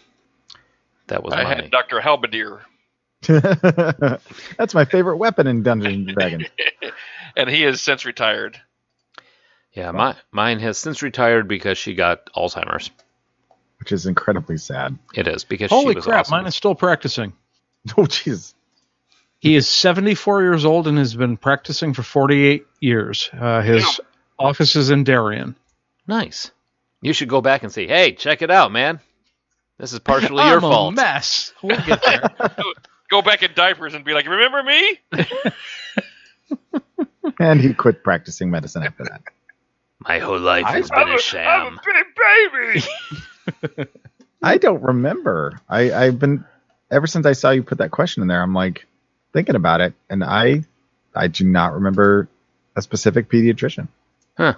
[1.09, 2.01] that was I my had Dr.
[2.01, 2.61] Halberdier,
[4.59, 6.47] That's my favorite weapon in Dungeons and Dragons.
[7.37, 8.61] and he has since retired.
[9.73, 9.91] yeah.
[9.91, 12.91] My mine has since retired because she got Alzheimer's.
[13.79, 14.99] which is incredibly sad.
[15.15, 16.37] It is because Holy she was crap, awesome.
[16.39, 17.33] mine is still practicing.
[17.97, 18.55] Oh, jeez.
[19.41, 23.29] He is 74 years old and has been practicing for 48 years.
[23.33, 24.01] Uh, his
[24.39, 25.57] office is in Darien.
[26.07, 26.53] nice.
[27.01, 29.01] You should go back and say, "Hey, check it out, man.
[29.79, 31.53] This is partially your I'm a fault." mess.
[31.61, 32.31] We'll get there.
[33.13, 34.99] Go back in diapers and be like, "Remember me?"
[37.39, 39.23] And he quit practicing medicine after that.
[40.01, 41.79] My whole life I- has been a sham.
[41.85, 42.05] big
[43.77, 43.89] baby.
[44.43, 45.61] I don't remember.
[45.69, 46.45] I, I've been
[46.91, 48.43] ever since I saw you put that question in there.
[48.43, 48.87] I'm like
[49.33, 50.63] thinking about it, and I
[51.15, 52.29] I do not remember
[52.77, 53.89] a specific pediatrician.
[54.37, 54.55] Huh?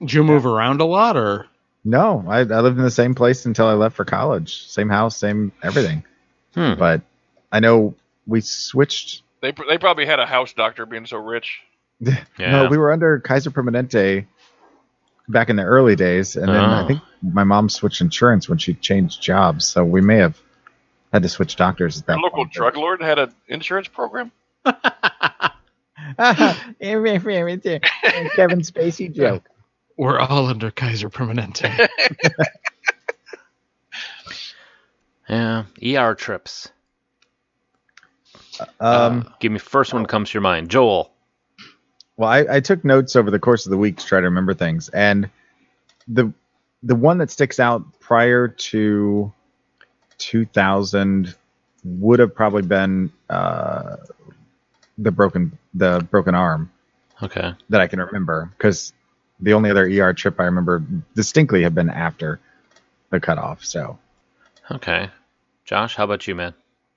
[0.00, 1.46] Did you move around a lot, or
[1.84, 4.66] No, I, I lived in the same place until I left for college.
[4.66, 6.04] Same house, same everything.
[6.54, 6.74] Hmm.
[6.78, 7.02] But
[7.52, 7.94] I know
[8.26, 9.22] we switched.
[9.42, 11.60] They they probably had a house doctor being so rich.
[12.38, 12.50] Yeah.
[12.50, 14.26] No, we were under Kaiser Permanente
[15.28, 16.86] back in the early days, and then I Oh.
[16.88, 20.36] think my mom switched insurance when she changed jobs, so we may have
[21.12, 22.52] had to switch doctors at that Your local point.
[22.52, 24.32] drug lord had an insurance program.
[24.64, 24.74] Kevin
[28.62, 29.44] Spacey joke.
[29.96, 31.88] we're all under Kaiser Permanente?
[35.28, 35.64] yeah.
[35.84, 36.70] ER trips.
[38.80, 41.10] Um, Uh, give me first one comes to your mind, Joel.
[42.16, 44.54] well, I, I took notes over the course of the week to try to remember
[44.54, 45.30] things, and
[46.08, 46.32] the
[46.82, 49.32] the one that sticks out prior to
[50.18, 51.34] 2000
[51.84, 53.96] would have probably been uh,
[54.98, 56.70] the broken the broken arm
[57.22, 57.54] Okay.
[57.68, 58.92] that I can remember because
[59.40, 60.82] the only other ER trip I remember
[61.14, 62.40] distinctly have been after
[63.10, 63.64] the cutoff.
[63.64, 63.98] So
[64.70, 65.10] Okay.
[65.64, 66.54] Josh, how about you, man?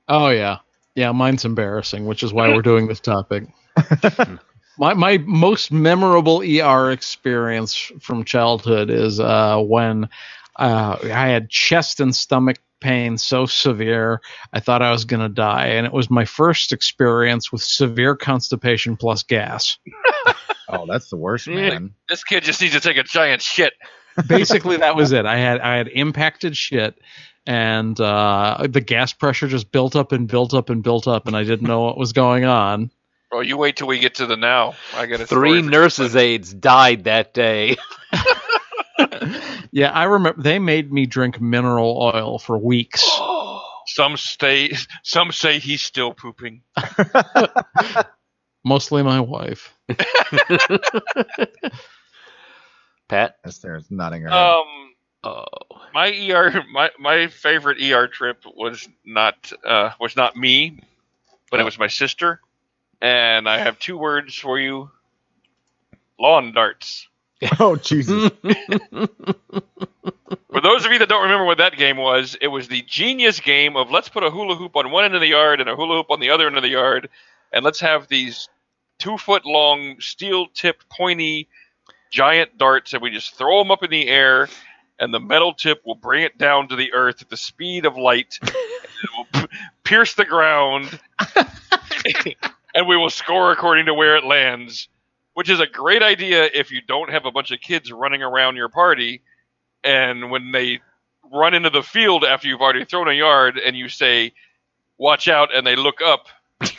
[0.07, 0.57] oh yeah,
[0.95, 1.11] yeah.
[1.11, 3.47] Mine's embarrassing, which is why we're doing this topic.
[4.77, 10.09] my my most memorable ER experience from childhood is uh, when
[10.57, 14.21] uh, I had chest and stomach pain so severe
[14.53, 18.97] I thought I was gonna die, and it was my first experience with severe constipation
[18.97, 19.77] plus gas.
[20.69, 21.93] oh, that's the worst, man.
[22.09, 23.73] This kid just needs to take a giant shit.
[24.27, 25.25] basically that was it.
[25.25, 26.97] I had I had impacted shit,
[27.45, 31.35] and uh, the gas pressure just built up and built up and built up, and
[31.35, 32.91] I didn't know what was going on.
[33.31, 34.75] Bro, you wait till we get to the now.
[34.93, 37.75] I got a Three story for nurses' aides died that day.
[39.75, 43.05] Yeah, I remember they made me drink mineral oil for weeks.
[43.87, 44.71] Some stay.
[45.03, 46.61] Some say he's still pooping.
[48.63, 49.77] Mostly my wife.
[53.09, 53.35] Pat.
[53.43, 54.37] Esther's nodding her head.
[54.37, 54.94] Um,
[55.25, 55.45] Oh.
[55.93, 60.79] my ER, my my favorite ER trip was not uh was not me,
[61.51, 62.39] but it was my sister.
[63.01, 64.91] And I have two words for you:
[66.19, 67.07] lawn darts.
[67.59, 68.31] oh, Jesus.
[70.51, 73.41] For those of you that don't remember what that game was, it was the genius
[73.41, 75.75] game of let's put a hula hoop on one end of the yard and a
[75.75, 77.09] hula hoop on the other end of the yard,
[77.51, 78.47] and let's have these
[78.97, 81.49] two foot long, steel tipped, pointy,
[82.09, 84.47] giant darts, and we just throw them up in the air,
[84.99, 87.97] and the metal tip will bring it down to the earth at the speed of
[87.97, 88.37] light.
[88.41, 90.99] and it will p- pierce the ground,
[92.75, 94.87] and we will score according to where it lands.
[95.33, 98.55] Which is a great idea if you don't have a bunch of kids running around
[98.55, 99.21] your party
[99.83, 100.79] and when they
[101.29, 104.31] run into the field after you've already thrown a yard and you say
[104.97, 106.27] watch out and they look up
[106.61, 106.71] and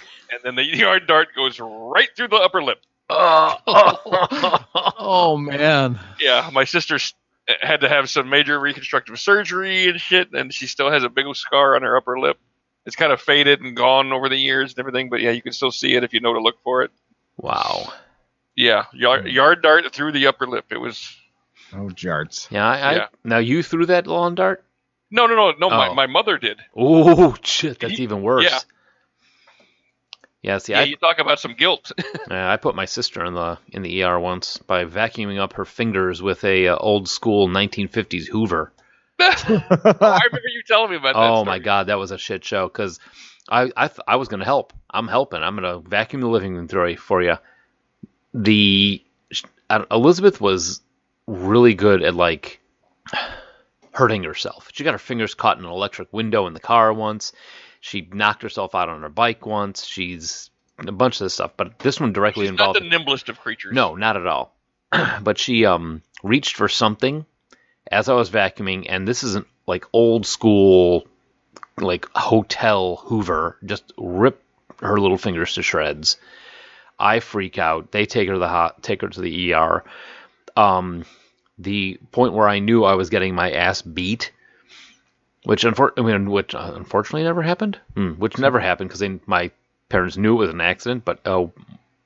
[0.42, 2.78] then the yard dart goes right through the upper lip
[3.10, 3.54] Oh
[4.98, 5.98] oh man.
[6.18, 7.12] yeah my sister s-
[7.60, 11.26] had to have some major reconstructive surgery and shit and she still has a big
[11.26, 12.38] old scar on her upper lip
[12.84, 15.52] it's kind of faded and gone over the years and everything but yeah you can
[15.52, 16.90] still see it if you know to look for it
[17.38, 17.92] Wow.
[18.56, 19.28] yeah yard, hmm.
[19.28, 21.14] yard dart through the upper lip it was
[21.72, 22.48] Oh, jarts.
[22.50, 24.64] Yeah, I, I now you threw that lawn dart?
[25.10, 25.94] no no no no my, Oh.
[25.94, 28.44] my mother did Oh shit, that's Ye- even worse.
[28.44, 28.58] yeah.
[30.46, 31.90] Yeah, see, yeah I, you talk about some guilt
[32.30, 35.64] yeah, I put my sister in the in the ER once by vacuuming up her
[35.64, 38.72] fingers with a uh, old school 1950s Hoover.
[39.18, 41.20] I remember you telling me about that.
[41.20, 43.00] Oh my god, that was a shit show because
[43.48, 44.72] I I, th- I was gonna help.
[44.88, 45.42] I'm helping.
[45.42, 46.96] I'm gonna vacuum the living room for you.
[46.96, 47.34] For you.
[48.32, 49.02] The
[49.90, 50.80] Elizabeth was
[51.26, 52.60] really good at like
[53.92, 54.68] hurting herself.
[54.72, 57.32] She got her fingers caught in an electric window in the car once.
[57.86, 59.86] She knocked herself out on her bike once.
[59.86, 62.80] She's a bunch of this stuff, but this one directly She's not involved.
[62.80, 63.72] the nimblest of creatures.
[63.72, 64.52] No, not at all.
[65.22, 67.24] but she um reached for something
[67.90, 71.06] as I was vacuuming, and this isn't like old school
[71.78, 73.56] like hotel Hoover.
[73.64, 74.42] Just rip
[74.80, 76.16] her little fingers to shreds.
[76.98, 77.92] I freak out.
[77.92, 79.84] They take her to the hot, take her to the ER.
[80.56, 81.04] Um,
[81.58, 84.32] the point where I knew I was getting my ass beat,
[85.46, 87.78] which unfor- I mean, which uh, unfortunately never happened.
[87.94, 89.52] Hmm, which never happened because my
[89.88, 91.52] parents knew it was an accident, but oh,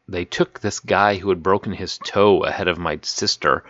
[0.07, 3.65] they took this guy who had broken his toe ahead of my sister.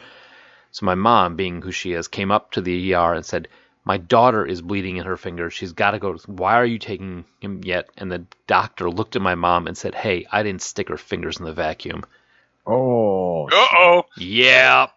[0.73, 3.47] So my mom, being who she is, came up to the ER and said,
[3.85, 5.51] "My daughter is bleeding in her finger.
[5.51, 6.16] She's got to go.
[6.27, 9.95] Why are you taking him yet?" And the doctor looked at my mom and said,
[9.95, 12.03] "Hey, I didn't stick her fingers in the vacuum."
[12.67, 14.03] Oh, Uh oh.
[14.17, 14.89] Yeah,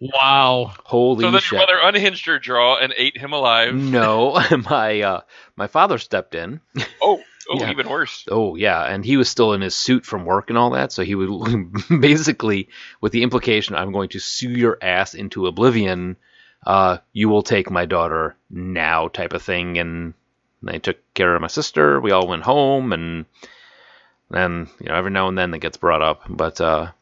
[0.00, 0.72] Wow.
[0.84, 1.52] holy So then shit!
[1.52, 3.74] your mother unhinged her jaw and ate him alive.
[3.74, 4.40] no,
[4.70, 5.20] my uh,
[5.56, 6.60] my father stepped in.
[7.02, 7.70] Oh, oh, Yeah.
[7.70, 8.24] even worse.
[8.30, 11.02] Oh yeah, and he was still in his suit from work and all that, so
[11.02, 12.68] he would basically,
[13.00, 16.16] with the implication, "I'm going to sue your ass into oblivion.
[16.64, 19.78] Uh, you will take my daughter now," type of thing.
[19.78, 20.14] And
[20.62, 22.00] they took care of my sister.
[22.00, 23.26] We all went home, and
[24.32, 26.92] then you know every now and then that gets brought up, but uh,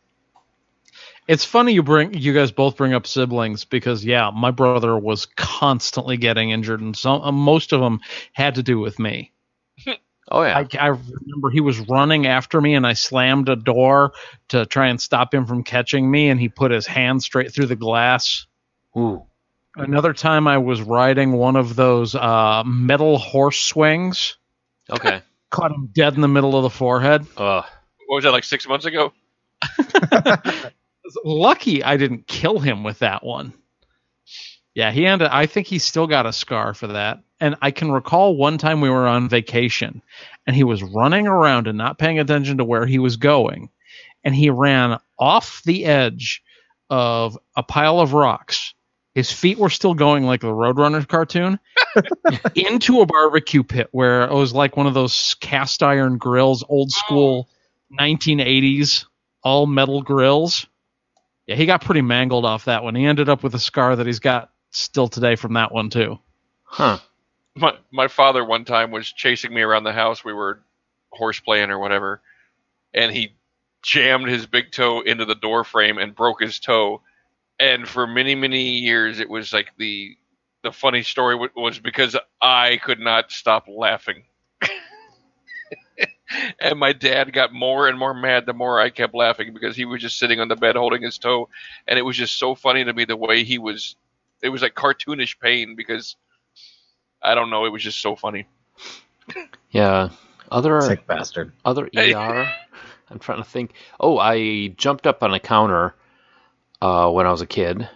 [1.28, 5.26] It's funny you bring you guys both bring up siblings because yeah, my brother was
[5.36, 8.00] constantly getting injured, and some uh, most of them
[8.32, 9.32] had to do with me.
[10.30, 14.12] oh yeah, I, I remember he was running after me, and I slammed a door
[14.48, 17.66] to try and stop him from catching me, and he put his hand straight through
[17.66, 18.46] the glass.
[18.96, 19.26] ooh,
[19.76, 24.36] Another time, I was riding one of those uh, metal horse swings,
[24.90, 27.26] okay, caught him dead in the middle of the forehead.
[27.36, 27.62] uh,
[28.06, 29.12] What was that, like six months ago?
[31.24, 33.52] Lucky I didn't kill him with that one.
[34.74, 35.28] Yeah, he ended.
[35.30, 37.18] I think he still got a scar for that.
[37.40, 40.02] And I can recall one time we were on vacation,
[40.46, 43.70] and he was running around and not paying attention to where he was going,
[44.22, 46.42] and he ran off the edge
[46.90, 48.74] of a pile of rocks.
[49.14, 51.58] His feet were still going like the Roadrunner cartoon
[52.54, 56.90] into a barbecue pit where it was like one of those cast iron grills, old
[56.90, 57.48] school
[57.98, 59.06] 1980s
[59.42, 60.66] all metal grills.
[61.46, 62.94] Yeah, he got pretty mangled off that one.
[62.94, 66.18] He ended up with a scar that he's got still today from that one too.
[66.62, 66.98] huh,
[67.56, 70.24] My my father one time was chasing me around the house.
[70.24, 70.60] We were
[71.10, 72.22] horse playing or whatever,
[72.94, 73.34] and he
[73.82, 77.02] jammed his big toe into the door frame and broke his toe.
[77.58, 80.16] And for many many years, it was like the
[80.62, 84.24] the funny story w- was because I could not stop laughing.
[86.60, 89.84] and my dad got more and more mad the more I kept laughing because he
[89.84, 91.48] was just sitting on the bed holding his toe,
[91.86, 93.96] and it was just so funny to me the way he was.
[94.42, 96.16] It was like cartoonish pain because
[97.22, 97.66] I don't know.
[97.66, 98.46] It was just so funny.
[99.70, 100.10] yeah.
[100.50, 101.52] Other sick bastard.
[101.64, 102.50] other ER.
[103.10, 103.72] I'm trying to think.
[103.98, 105.94] Oh, I jumped up on a counter
[106.80, 107.88] uh, when I was a kid,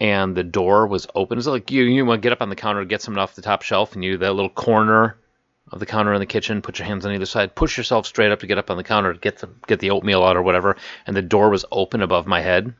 [0.00, 1.38] and the door was open.
[1.38, 3.42] It's like you you want to get up on the counter, get something off the
[3.42, 5.16] top shelf, and you that little corner
[5.70, 6.62] of the counter in the kitchen.
[6.62, 7.54] Put your hands on either side.
[7.54, 9.90] Push yourself straight up to get up on the counter to get the get the
[9.90, 10.76] oatmeal out or whatever.
[11.06, 12.74] And the door was open above my head.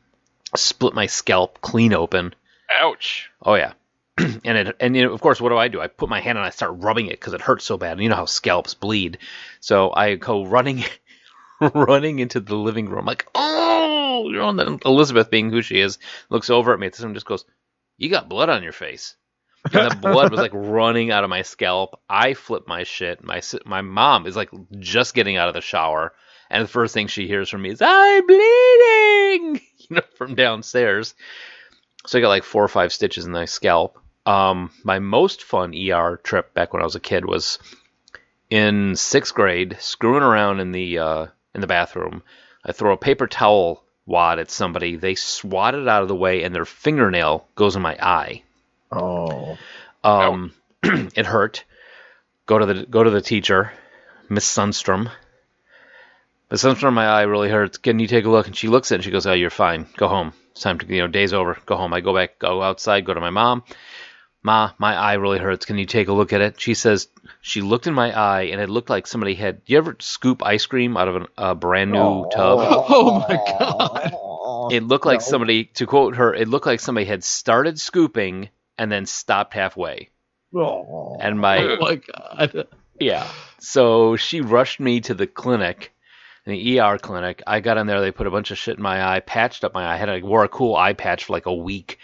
[0.55, 2.33] Split my scalp clean open.
[2.79, 3.29] Ouch.
[3.41, 3.73] Oh yeah.
[4.17, 5.79] and it and you know, of course what do I do?
[5.79, 7.93] I put my hand and I start rubbing it because it hurts so bad.
[7.93, 9.19] And you know how scalps bleed.
[9.59, 10.83] So I go running
[11.73, 13.80] running into the living room like oh
[14.29, 15.97] you know and then Elizabeth being who she is
[16.29, 17.45] looks over at me and just goes
[18.01, 19.15] you got blood on your face.
[19.71, 21.99] And the blood was like running out of my scalp.
[22.09, 23.23] I flip my shit.
[23.23, 24.49] My my mom is like
[24.79, 26.13] just getting out of the shower,
[26.49, 31.13] and the first thing she hears from me is "I'm bleeding," you know, from downstairs.
[32.07, 33.99] So I got like four or five stitches in my scalp.
[34.25, 37.59] Um, my most fun ER trip back when I was a kid was
[38.49, 42.23] in sixth grade, screwing around in the uh, in the bathroom.
[42.65, 44.95] I throw a paper towel wad at somebody.
[44.95, 48.43] They swat it out of the way, and their fingernail goes in my eye.
[48.91, 49.57] Oh,
[50.03, 51.63] Um, it hurt.
[52.45, 53.71] Go to the go to the teacher,
[54.29, 55.09] Miss Sunstrom.
[56.49, 57.77] Miss Sunstrom, my eye really hurts.
[57.77, 58.47] Can you take a look?
[58.47, 59.87] And she looks at it and she goes, "Oh, you're fine.
[59.95, 60.33] Go home.
[60.51, 61.57] It's time to you know, day's over.
[61.65, 63.63] Go home." I go back, go outside, go to my mom.
[64.43, 65.65] Ma, my eye really hurts.
[65.65, 66.59] Can you take a look at it?
[66.59, 67.07] She says
[67.41, 69.61] she looked in my eye and it looked like somebody had.
[69.67, 72.59] You ever scoop ice cream out of an- a brand new tub?
[72.89, 74.13] Oh my god.
[74.73, 75.25] It looked like No.
[75.25, 80.09] somebody, to quote her, it looked like somebody had started scooping and then stopped halfway.
[80.55, 81.17] Oh.
[81.19, 82.67] And my Oh my god.
[82.99, 83.27] Yeah.
[83.59, 85.93] So she rushed me to the clinic,
[86.45, 87.41] the ER clinic.
[87.47, 88.01] I got in there.
[88.01, 89.93] They put a bunch of shit in my eye, patched up my eye.
[89.93, 91.97] I had I wore a cool eye patch for like a week,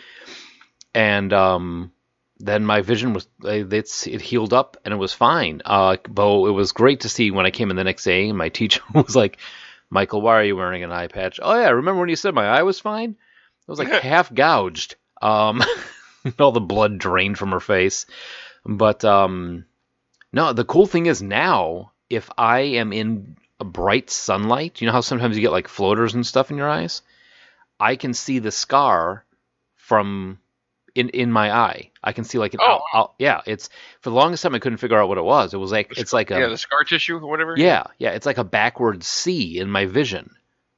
[0.94, 1.92] and um,
[2.40, 5.62] then my vision was it's it healed up and it was fine.
[5.66, 8.30] Uh, but it was great to see when I came in the next day.
[8.30, 9.38] and My teacher was like,
[9.90, 12.48] "Michael, why are you wearing an eye patch?" Oh yeah, remember when you said my
[12.48, 13.12] eye was fine?
[13.12, 14.96] It was like half gouged.
[15.22, 15.64] Um,
[16.40, 18.06] all the blood drained from her face.
[18.66, 19.66] But um,
[20.32, 24.94] no, the cool thing is now, if I am in a bright sunlight, you know
[24.94, 27.02] how sometimes you get like floaters and stuff in your eyes?
[27.80, 29.26] I can see the scar
[29.76, 30.40] from
[30.98, 31.92] in in my eye.
[32.04, 33.42] I can see like an Oh, out, out- yeah.
[33.46, 33.70] It's
[34.02, 35.54] for the longest time I couldn't figure out what it was.
[35.54, 37.54] It was like The it's scar- like a yeah, the scar tissue or whatever.
[37.58, 40.32] yeah, yeah, it's like a backward C in my vision.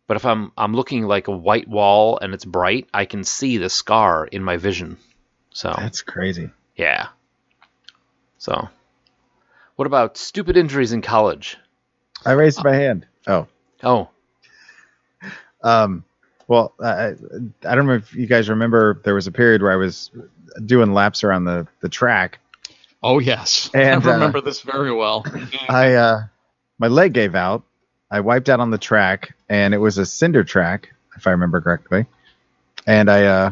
[0.08, 3.58] But if I'm I'm looking like a white wall and it's bright, I can see
[3.58, 4.98] the scar in my vision.
[5.52, 6.50] So That's crazy.
[6.76, 7.08] yeah.
[8.38, 8.70] So
[9.76, 11.58] what about stupid injuries in college?
[12.26, 13.06] I raised my hand.
[13.28, 13.48] Oh,
[13.84, 14.10] Oh,
[15.64, 16.04] um,
[16.50, 17.14] well, I,
[17.64, 19.00] I don't know if you guys remember.
[19.06, 20.10] There was a period where I was
[20.66, 22.40] doing laps around the the track.
[23.04, 25.24] Oh yes, And, I uh, remember this very well.
[25.70, 26.24] I uh,
[26.80, 27.64] my leg gave out.
[28.10, 31.62] I wiped out on the track, and it was a cinder track, if I remember
[31.62, 32.08] correctly.
[32.88, 33.52] And I uh,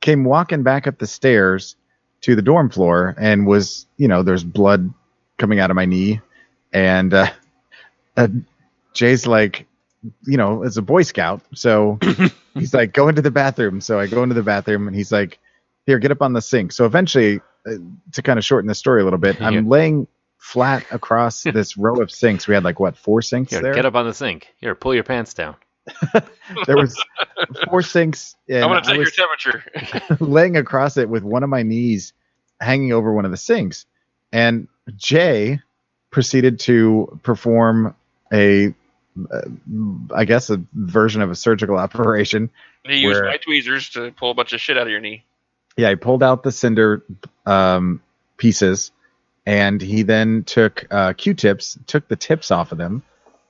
[0.00, 1.76] came walking back up the stairs
[2.22, 4.94] to the dorm floor, and was you know there's blood
[5.36, 6.22] coming out of my knee,
[6.72, 7.30] and uh,
[8.16, 8.28] uh,
[8.94, 9.66] Jay's like,
[10.24, 11.98] you know, it's a Boy Scout, so
[12.54, 13.80] he's like, go into the bathroom.
[13.80, 15.38] So I go into the bathroom, and he's like,
[15.86, 16.72] here, get up on the sink.
[16.72, 17.72] So eventually, uh,
[18.12, 20.06] to kind of shorten the story a little bit, I'm laying
[20.38, 22.48] flat across this row of sinks.
[22.48, 23.74] We had like what four sinks here, there.
[23.74, 24.48] get up on the sink.
[24.58, 25.56] Here, pull your pants down.
[26.66, 27.02] There was
[27.68, 29.64] four sinks, and I'm gonna take your temperature.
[30.20, 32.12] laying across it with one of my knees
[32.60, 33.86] hanging over one of the sinks.
[34.32, 35.60] And Jay
[36.10, 37.94] proceeded to perform
[38.32, 38.74] a,
[40.14, 42.50] I guess, a version of a surgical operation.
[42.84, 45.24] he used Where- my tweezers to pull a bunch of shit out of your knee.
[45.76, 47.02] Yeah, he pulled out the cinder
[47.46, 48.02] um,
[48.36, 48.92] pieces,
[49.46, 53.02] and he then took uh, Q-tips, took the tips off of them,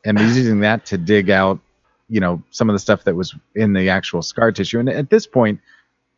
[0.05, 1.61] and was using that to dig out,
[2.09, 4.79] you know, some of the stuff that was in the actual scar tissue.
[4.79, 5.61] And at this point,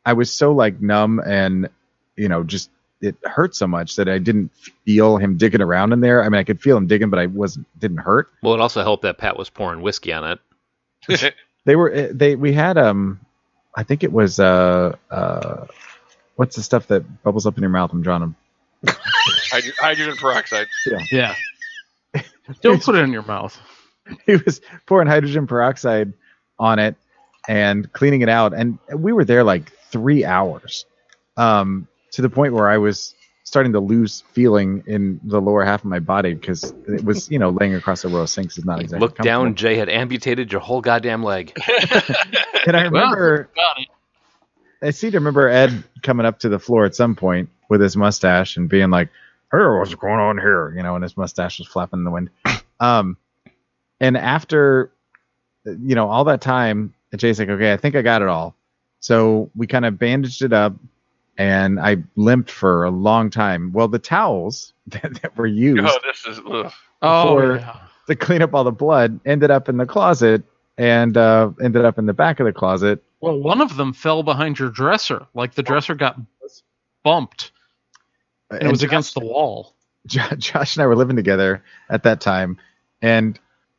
[0.04, 1.68] I was so like numb and,
[2.16, 2.70] you know, just
[3.04, 4.50] it hurt so much that I didn't
[4.84, 6.22] feel him digging around in there.
[6.24, 8.28] I mean, I could feel him digging, but I wasn't didn't hurt.
[8.42, 10.38] Well, it also helped that Pat was pouring whiskey on
[11.08, 11.34] it.
[11.66, 13.20] They were eh, they we had um,
[13.74, 15.66] I think it was uh uh,
[16.36, 17.90] what's the stuff that bubbles up in your mouth?
[17.90, 18.36] I'm drawing them.
[18.86, 20.66] Hydro- hydrogen peroxide.
[20.84, 21.34] Yeah.
[22.14, 22.22] Yeah,
[22.60, 23.58] don't put it in your mouth.
[24.26, 26.12] he was pouring hydrogen peroxide
[26.58, 26.96] on it
[27.48, 30.84] and cleaning it out and we were there like three hours
[31.38, 35.80] um, to the point where i was starting to lose feeling in the lower half
[35.80, 38.64] of my body because it was you know laying across a row of sinks is
[38.64, 39.54] not exactly Look down.
[39.54, 41.52] Jay had amputated your whole goddamn leg.
[42.66, 43.88] and i remember Got it.
[44.82, 47.96] i seem to remember ed coming up to the floor at some point with his
[47.96, 49.08] mustache and being like
[49.52, 52.30] hey what's going on here you know and his mustache was flapping in the wind
[52.80, 53.16] um
[54.00, 54.90] and after
[55.64, 58.54] you know all that time jay's like okay i think i got it all
[59.00, 60.74] so we kind of bandaged it up
[61.36, 65.98] and i limped for a long time well the towels that, that were used oh,
[66.04, 66.40] this is.
[66.46, 66.72] Ugh.
[67.02, 67.76] Oh, yeah.
[68.06, 70.42] to clean up all the blood ended up in the closet
[70.76, 74.22] and uh, ended up in the back of the closet Well, one of them fell
[74.22, 75.26] behind your dresser.
[75.34, 76.18] Like the dresser got
[77.04, 77.52] bumped,
[78.50, 79.74] and it was Josh- against the wall.
[80.06, 82.58] Josh and I were living together at that time,
[83.00, 83.38] and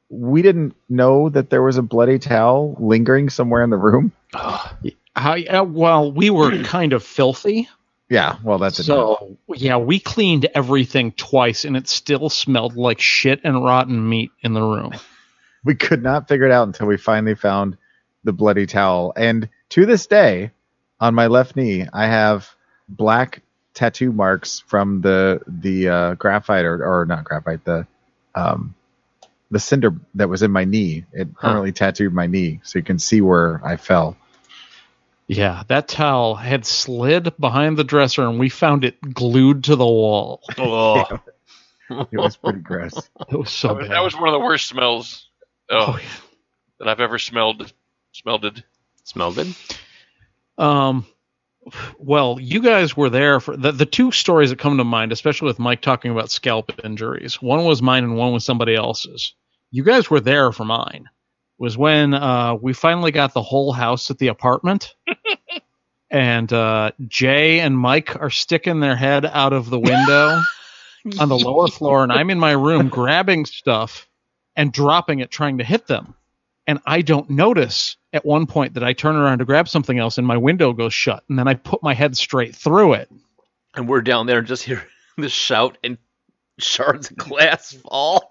[0.09, 4.11] we didn't know that there was a bloody towel lingering somewhere in the room.
[5.15, 7.69] How, yeah, well, we were kind of filthy,
[8.09, 13.41] Yeah, well, that's so yeah, we cleaned everything twice, and it still smelled like shit
[13.43, 14.93] and rotten meat in the room.
[15.63, 17.77] We could not figure it out until we finally found
[18.23, 19.13] the bloody towel.
[19.15, 20.51] And to this day,
[20.99, 22.49] on my left knee, I have
[22.87, 23.41] black
[23.73, 27.87] tattoo marks from the the uh, graphite or, or not graphite the
[28.35, 28.75] um,
[29.51, 31.05] the cinder that was in my knee.
[31.13, 31.41] It Huh.
[31.41, 34.17] permanently tattooed my knee, so you can see where I fell.
[35.27, 39.85] Yeah, that towel had slid behind the dresser, and we found it glued to the
[39.85, 40.41] wall.
[40.57, 41.19] Ugh.
[41.87, 42.93] It was pretty gross.
[43.29, 43.95] It was so that, was, bad.
[43.95, 45.29] that was one of the worst smells
[45.69, 45.99] oh, oh,
[46.79, 47.71] that I've ever smelled.
[48.11, 48.63] Smelled it.
[49.03, 49.53] Smelled good.
[50.57, 51.05] Um,
[51.99, 55.47] well, you guys were there for the, the two stories that come to mind, especially
[55.47, 57.41] with Mike talking about scalp injuries.
[57.41, 59.33] One was mine and one was somebody else's.
[59.71, 61.09] You guys were there for mine.
[61.57, 64.93] Was when uh, we finally got the whole house at the apartment,
[66.09, 70.41] and uh, Jay and Mike are sticking their head out of the window
[71.19, 74.07] on the lower floor, and I'm in my room grabbing stuff
[74.55, 76.15] and dropping it, trying to hit them.
[76.67, 80.17] And I don't notice at one point that I turn around to grab something else
[80.17, 81.23] and my window goes shut.
[81.29, 83.11] And then I put my head straight through it.
[83.75, 84.83] and we're down there and just hear
[85.17, 85.97] the shout and
[86.57, 88.29] shards of glass fall.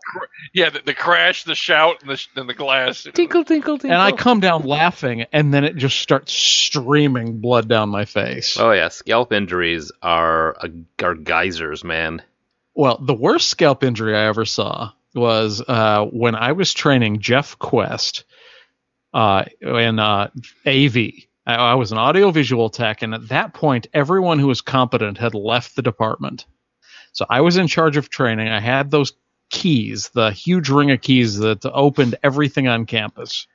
[0.52, 3.06] Yeah, the, the crash, the shout, and the sh- and the glass.
[3.14, 3.90] Tinkle, tinkle, tinkle.
[3.92, 8.56] And I come down laughing, and then it just starts streaming blood down my face.
[8.58, 10.56] Oh yeah, scalp injuries are
[11.02, 12.22] are geysers, man.
[12.74, 17.58] Well, the worst scalp injury I ever saw was uh, when I was training Jeff
[17.58, 18.24] Quest
[19.12, 20.30] uh, in uh,
[20.66, 20.96] AV.
[21.46, 25.34] I, I was an audiovisual tech, and at that point, everyone who was competent had
[25.34, 26.46] left the department.
[27.14, 28.48] So I was in charge of training.
[28.48, 29.12] I had those
[29.48, 33.46] keys, the huge ring of keys that opened everything on campus.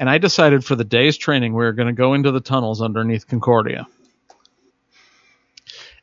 [0.00, 2.82] And I decided for the day's training, we were going to go into the tunnels
[2.82, 3.86] underneath Concordia.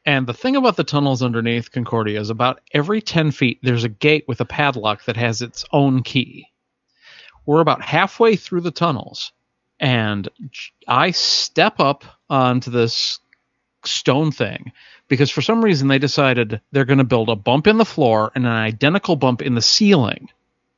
[0.06, 3.90] And the thing about the tunnels underneath Concordia is about every 10 feet, there's a
[3.90, 6.48] gate with a padlock that has its own key.
[7.46, 9.34] We're about halfway through the tunnels,
[9.82, 10.30] and
[10.88, 13.20] I step up onto this
[13.84, 14.72] stone thing
[15.12, 18.32] because for some reason they decided they're going to build a bump in the floor
[18.34, 20.30] and an identical bump in the ceiling.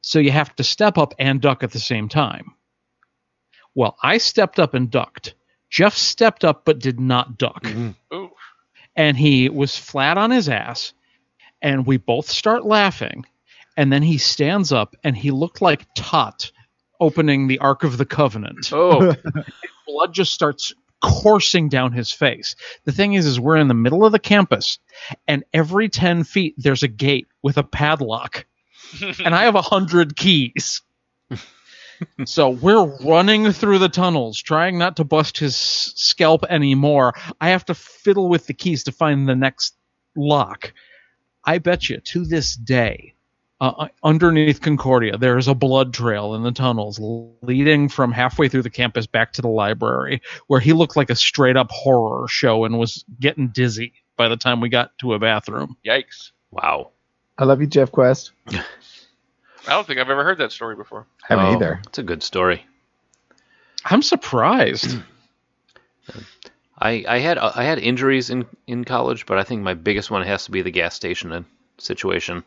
[0.02, 2.56] So you have to step up and duck at the same time.
[3.76, 5.36] Well, I stepped up and ducked.
[5.70, 7.92] Jeff stepped up but did not duck mm-hmm.
[8.16, 8.32] Ooh.
[8.96, 10.94] and he was flat on his ass
[11.62, 13.28] and we both start laughing
[13.78, 16.52] and then he stands up and he looked like Toht
[17.00, 19.16] opening the ark of the covenant Oh,
[19.88, 20.74] blood just starts
[21.04, 22.56] coursing down his face.
[22.86, 24.80] The thing is is we're in the middle of the campus
[25.28, 28.46] and every 10 feet there's a gate with a padlock.
[29.26, 30.82] And i have a hundred keys.
[32.26, 37.14] So we're running through the tunnels trying not to bust his scalp anymore.
[37.40, 39.76] I have to fiddle with the keys to find the next
[40.16, 40.74] lock.
[41.46, 43.13] I bet you to this day
[43.64, 47.00] uh, underneath concordia there is a blood trail in the tunnels
[47.42, 51.16] leading from halfway through the campus back to the library where he looked like a
[51.16, 55.20] straight up horror show and was getting dizzy by the time we got to a
[55.20, 56.32] bathroom Yikes!
[56.52, 56.92] wow.
[57.38, 58.32] I love you, Jeff Quest.
[58.48, 58.62] I
[59.68, 61.08] don't think I've ever heard that story before.
[61.24, 61.82] I haven't Oh, either.
[61.88, 62.66] It's a good story.
[63.86, 64.98] i'm surprised
[66.78, 70.26] I, I had I had injuries in, in college, but I think my biggest one
[70.26, 71.46] has to be the gas station
[71.78, 72.44] situation.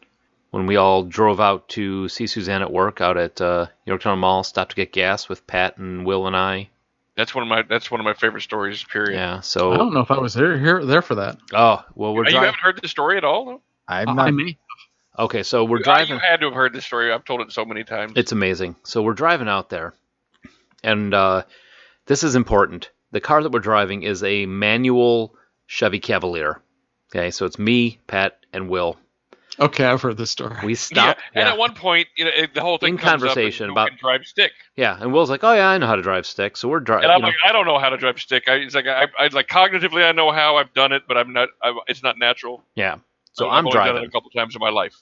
[0.51, 4.43] When we all drove out to see Suzanne at work out at uh, Yorktown Mall,
[4.45, 6.71] stopped to get gas with Pat and Will and I.
[7.17, 8.85] That's one of my that's one of my favorite stories.
[8.85, 9.17] Period.
[9.17, 9.41] Yeah.
[9.41, 12.25] So i don't know if i was there here there for that oh well, we're
[12.25, 12.47] you driving.
[12.49, 13.61] haven't heard the story at all, though.
[13.89, 14.35] I'm I not.
[14.35, 14.57] may
[15.19, 16.15] Okay, so we're You- driving.
[16.17, 17.11] You had to have heard this story.
[17.11, 18.13] I've told it so many times.
[18.17, 18.77] It's amazing.
[18.85, 19.95] So we're driving out there,
[20.85, 21.45] and uh,
[22.05, 22.91] this is important.
[23.13, 25.35] The car that we're driving is a manual
[25.67, 26.61] Chevy Cavalier.
[27.11, 28.99] Okay, so it's me, Pat, and Will.
[29.61, 30.77] Okay i've heard this story We yeah.
[30.77, 31.19] stop.
[31.35, 33.73] And at one point, you know, it, the whole thing In comes up conversation and
[33.73, 34.53] about- can drive stick.
[34.77, 37.05] Yeah, and Will's like, "Oh yeah, I know how to drive stick." So we're driving.
[37.05, 38.45] And I'm like, I don't know how to drive stick.
[38.49, 41.33] I, it's like I, I like cognitively, I know how I've done it, but I'm
[41.33, 41.49] not.
[41.63, 42.63] I, it's not natural.
[42.75, 42.97] yeah.
[43.33, 44.95] So I've I'm only done driving, it a couple times in my life.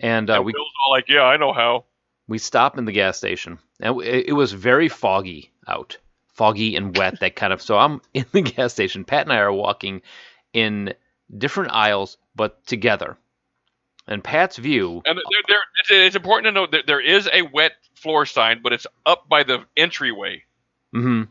[0.00, 1.84] and uh, and we Bill's all like, "Yeah, I know how."
[2.28, 5.96] we stop in the gas station, and it, it was very foggy out,
[6.34, 7.20] foggy and wet.
[7.20, 7.60] That kind of.
[7.62, 9.04] So I'm in the gas station.
[9.04, 10.02] Pat and I are walking
[10.52, 10.94] in
[11.36, 13.16] different aisles, but together.
[14.08, 15.02] And Pat's view.
[15.04, 18.72] And there, there, it's, important to note that there is a wet floor sign, but
[18.72, 20.44] it's up by the entryway.
[20.94, 21.22] Mm-hmm.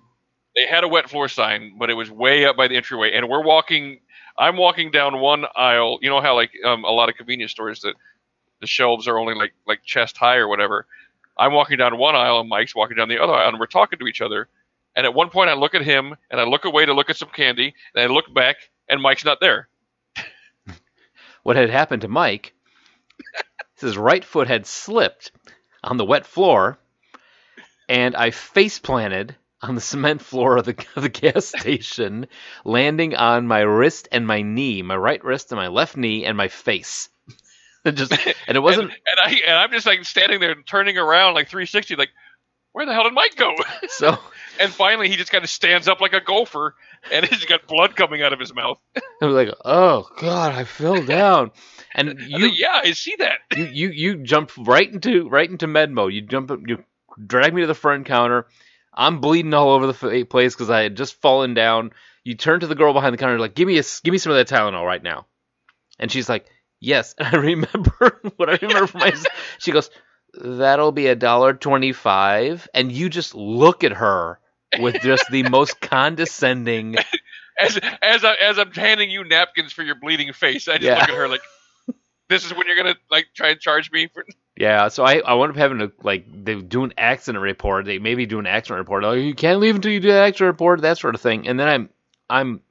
[0.56, 3.14] They had a wet floor sign, but it was way up by the entryway.
[3.14, 4.00] And we're walking.
[4.38, 6.00] I'm walking down one aisle.
[6.02, 7.96] You know how like um, a lot of convenience stores that
[8.60, 10.86] the shelves are only like like chest high or whatever.
[11.38, 14.00] I'm walking down one aisle, and Mike's walking down the other aisle, and we're talking
[14.00, 14.48] to each other.
[14.96, 17.18] And at one point, I look at him, and I look away to look at
[17.18, 18.56] some candy, and I look back,
[18.88, 19.68] and Mike's not there.
[21.44, 22.56] What had happened to Mike?
[23.80, 25.32] His right foot had slipped
[25.84, 26.78] on the wet floor,
[27.88, 32.28] and I face planted on the cement floor of the, of the gas station,
[32.64, 36.38] landing on my wrist and my knee, my right wrist and my left knee, and
[36.38, 37.10] my face.
[37.86, 38.12] It just
[38.48, 41.50] and it wasn't And, and I and I'm just like standing there, turning around like
[41.50, 42.10] 360, like,
[42.76, 43.56] where the hell did Mike go?
[43.88, 44.18] so.
[44.60, 46.76] and finally, he just kind of stands up like a gopher,
[47.10, 48.78] and he's got blood coming out of his mouth.
[49.22, 51.52] I was like, "Oh God, I fell down,"
[51.94, 53.38] and I you like, yeah, I see that.
[53.56, 56.14] you you you jumped right into right into med mode.
[56.14, 56.84] You jump you
[57.26, 58.46] drag me to the front counter.
[58.94, 61.92] I'm bleeding all over the place because I had just fallen down.
[62.26, 64.34] You turn to the girl behind the counter, like, "Give me a give me some
[64.34, 65.28] of that Tylenol right now,"
[65.98, 66.46] and she's like,
[66.82, 69.14] "Yes." And I remember what I remember from my.
[69.60, 69.90] She goes,
[70.42, 74.40] "That'll be a dollar twenty-five," and you just look at her
[74.80, 76.96] with just the most condescending.
[77.60, 81.00] As as I, as I'm handing you napkins for your bleeding face, I just Yeah.
[81.00, 81.42] look at her like,
[82.30, 84.26] this is when you're gonna like try and charge me for.
[84.58, 87.84] Yeah, so I, I wound up having to like they do an accident report.
[87.84, 89.04] They maybe do an accident report.
[89.04, 91.46] Oh, you can't leave until you do an accident report, that sort of thing.
[91.46, 91.90] And then I'm
[92.30, 92.62] I'm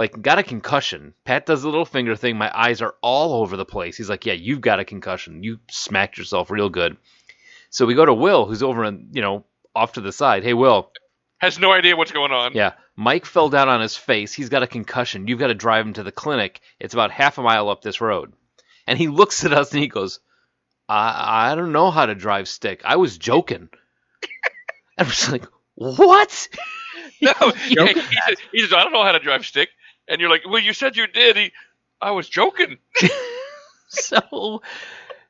[0.00, 1.12] like got a concussion.
[1.26, 2.38] Pat does the little finger thing.
[2.38, 3.98] My eyes are all over the place.
[3.98, 5.42] He's like, "Yeah, you've got a concussion.
[5.42, 6.96] You smacked yourself real good."
[7.68, 9.44] So we go to Will, who's over on you know
[9.76, 10.42] off to the side.
[10.42, 10.90] Hey, Will.
[11.36, 12.54] Has no idea what's going on.
[12.54, 14.32] Yeah, Mike fell down on his face.
[14.32, 15.26] He's got a concussion.
[15.26, 16.62] You've got to drive him to the clinic.
[16.78, 18.32] It's about half a mile up this road.
[18.86, 20.20] And he looks at us and he goes,
[20.88, 22.80] I, I don't know how to drive stick.
[22.86, 23.68] I was joking.
[24.96, 26.48] and we're just like, what?
[27.22, 29.68] No, he, joking he, said, he says, I don't know how to drive stick.
[30.10, 31.36] And you're like, well, you said you did.
[31.36, 31.52] He,
[32.02, 32.78] I was joking.
[33.88, 34.60] so,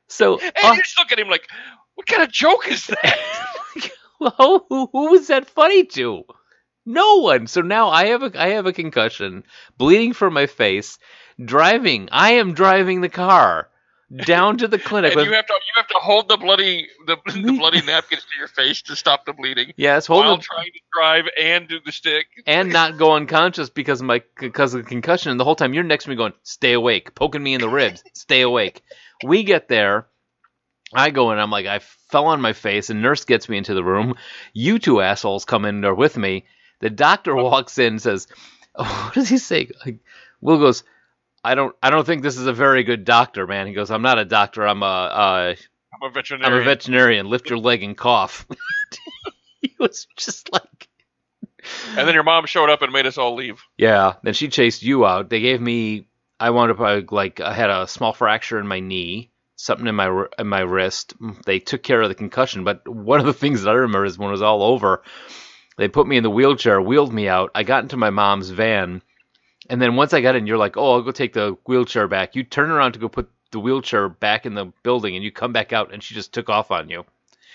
[0.07, 1.47] so, And uh, you just look at him like,
[1.95, 3.19] what kind of joke is that?
[4.19, 6.23] well, who, who was that funny to?
[6.85, 7.47] No one.
[7.47, 9.43] So now I have a I have a concussion,
[9.77, 10.97] bleeding from my face,
[11.43, 12.09] driving.
[12.11, 13.69] I am driving the car
[14.11, 15.15] down to the clinic.
[15.15, 18.37] and you have to you have to hold the bloody the, the bloody napkins to
[18.37, 21.91] your face to stop the bleeding yes, hold while trying to drive and do the
[21.91, 22.27] stick.
[22.45, 25.31] and not go unconscious because of my because of the concussion.
[25.31, 27.69] And the whole time you're next to me going, "Stay awake," poking me in the
[27.69, 28.03] ribs.
[28.13, 28.83] Stay awake.
[29.23, 30.07] We get there.
[30.93, 31.39] I go in.
[31.39, 34.15] I'm like, I fell on my face, and nurse gets me into the room.
[34.53, 36.45] You two assholes come in there with me.
[36.79, 37.43] The doctor oh.
[37.45, 38.27] walks in and says,
[38.75, 39.99] oh, "What does he say?" Like,
[40.41, 40.83] Will goes,
[41.43, 44.01] "I don't, I don't think this is a very good doctor, man." He goes, "I'm
[44.01, 44.67] not a doctor.
[44.67, 45.55] I'm a, uh,
[45.93, 46.53] I'm a veterinarian.
[46.53, 47.29] I'm a veterinarian.
[47.29, 48.45] Lift your leg and cough."
[49.61, 50.87] he was just like.
[51.95, 53.61] And then your mom showed up and made us all leave.
[53.77, 55.29] Yeah, then she chased you out.
[55.29, 56.07] They gave me.
[56.39, 59.95] I wound up uh, like I had a small fracture in my knee, something in
[59.95, 61.13] my in my wrist.
[61.45, 64.17] They took care of the concussion, but one of the things that I remember is
[64.17, 65.03] when it was all over,
[65.77, 67.51] they put me in the wheelchair, wheeled me out.
[67.53, 69.03] I got into my mom's van,
[69.71, 72.35] and then once I got in, you're like, "Oh, I'll go take the wheelchair back."
[72.35, 75.53] You turn around to go put the wheelchair back in the building, and you come
[75.53, 77.05] back out, and she just took off on you.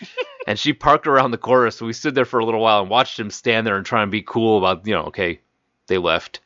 [0.46, 2.88] and she parked around the corner, so we stood there for a little while and
[2.88, 5.40] watched him stand there and try and be cool about, you know, okay,
[5.88, 6.40] they left.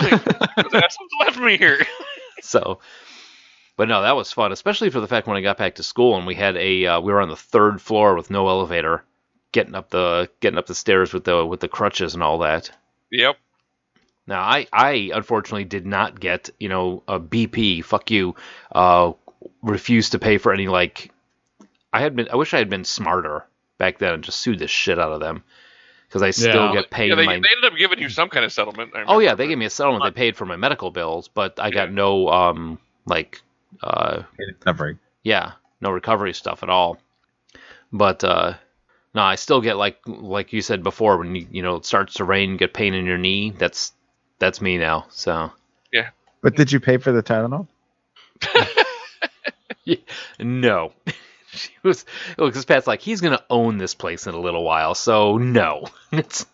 [0.00, 0.10] Those
[1.20, 1.86] left me here.
[2.42, 2.80] So,
[3.78, 6.14] but no, that was fun, especially for the fact when I got back to school
[6.18, 9.02] and we had a uh, we were on the third floor with no elevator,
[9.52, 12.70] getting up the getting up the stairs with the with the crutches and all that.
[13.10, 13.38] Yep.
[14.26, 17.84] Now, I I unfortunately did not get you know a BP.
[17.84, 18.34] Fuck you.
[18.72, 19.12] Uh,
[19.62, 21.10] refused to pay for any like.
[21.92, 22.28] I had been.
[22.32, 23.44] I wish I had been smarter
[23.78, 25.44] back then and just sued the shit out of them
[26.08, 26.72] because I still Yeah.
[26.72, 27.34] get paid Yeah, they, my.
[27.34, 28.92] they ended up giving you some kind of settlement.
[28.94, 30.04] I Oh yeah, they gave me a settlement.
[30.04, 31.94] They paid for my medical bills, but I got Yeah.
[31.94, 33.42] no um like
[33.82, 34.96] uh Recovery.
[35.22, 36.98] yeah, no recovery stuff at all.
[37.92, 38.54] But uh
[39.14, 42.14] no, I still get like like you said before when you you know it starts
[42.14, 43.50] to rain, get pain in your knee.
[43.50, 43.92] That's
[44.38, 45.06] that's me now.
[45.10, 45.50] So
[45.92, 46.10] yeah.
[46.42, 47.66] But did you pay for the Tylenol?
[50.38, 50.92] no.
[51.52, 52.04] she was
[52.36, 55.86] because Pat's like he's gonna own this place in a little while, so no.
[56.12, 56.46] It's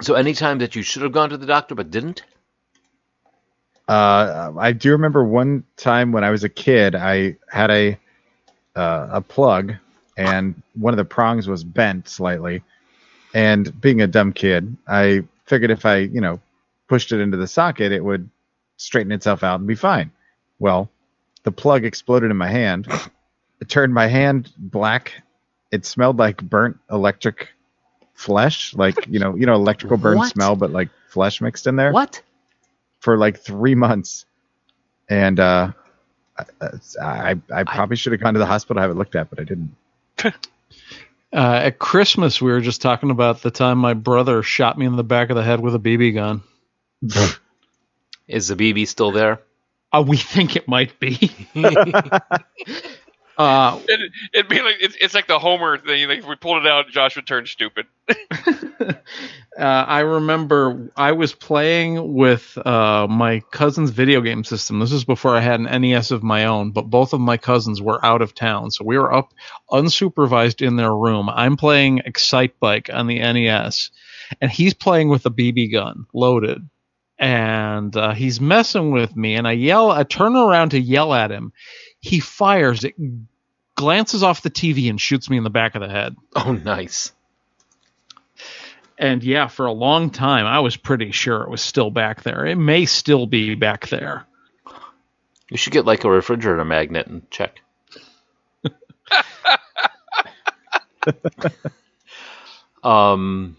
[0.00, 2.22] so anytime that you should have gone to the doctor but didn't.
[3.86, 7.98] Uh, I do remember one time when I was a kid, I had a
[8.74, 9.74] uh, a plug,
[10.16, 12.62] and one of the prongs was bent slightly.
[13.34, 16.40] And being a dumb kid, I figured if I, you know,
[16.88, 18.28] pushed it into the socket, it would
[18.76, 20.10] straighten itself out and be fine.
[20.58, 20.90] Well,
[21.42, 22.88] the plug exploded in my hand.
[23.60, 25.12] It turned my hand black.
[25.70, 27.48] It smelled like burnt electric
[28.14, 30.30] flesh, like you know, you know, electrical burn What?
[30.32, 32.20] smell, but like flesh mixed in there What?
[33.00, 34.26] for like three months,
[35.08, 35.72] and uh,
[37.02, 39.40] I I probably should have gone to the hospital to have it looked at, but
[39.40, 39.74] I didn't.
[41.32, 44.94] Uh, at Christmas, we were just talking about the time my brother shot me in
[44.94, 46.44] the back of the head with a BB gun.
[48.28, 49.40] Is the BB still there?
[49.92, 51.30] Uh, we think it might be.
[53.38, 56.08] uh, It, it'd be like it's, it's like the Homer thing.
[56.08, 57.86] Like if we pulled it out, Josh would turn stupid.
[58.08, 58.94] uh,
[59.56, 64.80] I remember I was playing with uh, my cousin's video game system.
[64.80, 67.80] This was before I had an NES of my own, but both of my cousins
[67.80, 69.32] were out of town, so we were up
[69.70, 71.28] unsupervised in their room.
[71.28, 73.90] I'm playing Excitebike on the NES,
[74.40, 76.68] and he's playing with a BB gun loaded.
[77.24, 79.90] And uh, he's messing with me, and I yell.
[79.90, 81.54] I turn around to yell at him.
[81.98, 82.94] He fires it,
[83.74, 86.16] glances off the TV, and shoots me in the back of the head.
[86.36, 87.12] Oh, nice.
[88.98, 92.44] And yeah, for a long time, I was pretty sure it was still back there.
[92.44, 94.26] It may still be back there.
[95.50, 97.62] You should get like a refrigerator magnet and check.
[102.84, 103.56] um,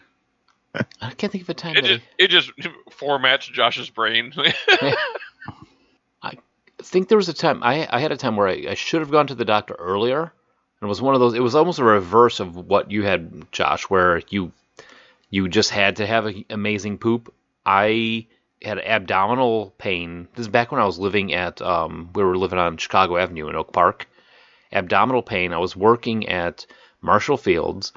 [1.02, 1.76] I can't think of a time.
[1.78, 2.52] It just it just
[2.92, 4.34] formats Josh's brain.
[6.22, 6.38] I,
[6.82, 9.12] think there was a time I I had a time where I, I should have
[9.12, 10.22] gone to the doctor earlier.
[10.22, 11.34] And it was one of those.
[11.34, 14.52] It was almost a reverse of what you had, Josh, where you
[15.30, 17.34] you just had to have an amazing poop.
[17.66, 18.28] I
[18.62, 20.28] had abdominal pain.
[20.36, 23.50] This is back when I was living at um, we were living on Chicago Avenue
[23.50, 24.08] in Oak Park.
[24.72, 25.54] Abdominal pain.
[25.54, 26.66] I was working at
[27.02, 27.94] Marshall Field's.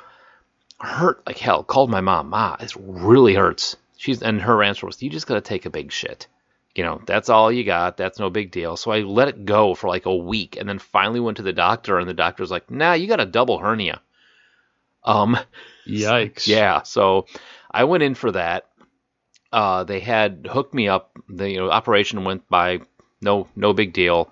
[0.80, 1.64] Hurt like hell.
[1.64, 2.30] Called my mom.
[2.30, 3.76] Ma, this really hurts.
[3.96, 6.28] She's and her answer was, "You just gotta take a big shit."
[6.74, 7.96] You know, that's all you got.
[7.96, 8.76] That's no big deal.
[8.76, 11.52] So I let it go for like a week, and then finally went to the
[11.52, 14.00] doctor, and the doctor's like, "Nah, you got a double hernia."
[15.02, 15.36] Um,
[15.86, 16.46] Yikes.
[16.46, 17.26] yeah, so
[17.70, 18.66] I went in for that.
[19.52, 21.16] Uh, they had hooked me up.
[21.28, 22.82] The you know, operation went by
[23.20, 24.30] no no big deal.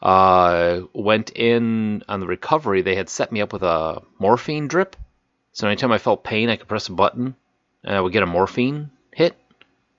[0.00, 2.82] Uh, went in on the recovery.
[2.82, 4.94] They had set me up with a morphine drip.
[5.60, 7.34] So anytime I felt pain, I could press a button
[7.84, 9.36] and I would get a morphine hit.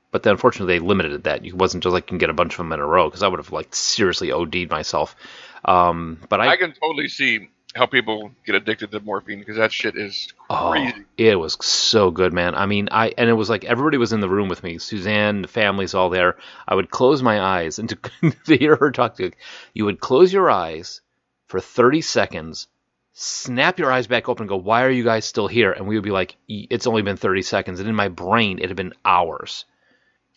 [0.10, 1.46] But then unfortunately they limited that.
[1.46, 3.22] It wasn't just like you can get a bunch of them in a row because
[3.22, 5.16] I would have like seriously OD'd myself.
[5.64, 9.72] Um, but I, I can totally see how people get addicted to morphine because that
[9.72, 11.06] shit is Oh, crazy.
[11.16, 12.56] it was so good, man.
[12.56, 14.80] I mean, I and it was like everybody was in the room with me.
[14.80, 16.38] Suzanne, the family's all there.
[16.68, 17.98] I would close my eyes and to,
[18.48, 19.32] to hear her talk to
[19.76, 21.02] you would close your eyes
[21.48, 22.68] for 30 seconds,
[23.14, 25.96] snap your eyes back open and go, "Why are you guys still here?" And we
[25.96, 28.94] would be like, "It's only been 30 seconds." And in my brain, it had been
[29.04, 29.66] hours.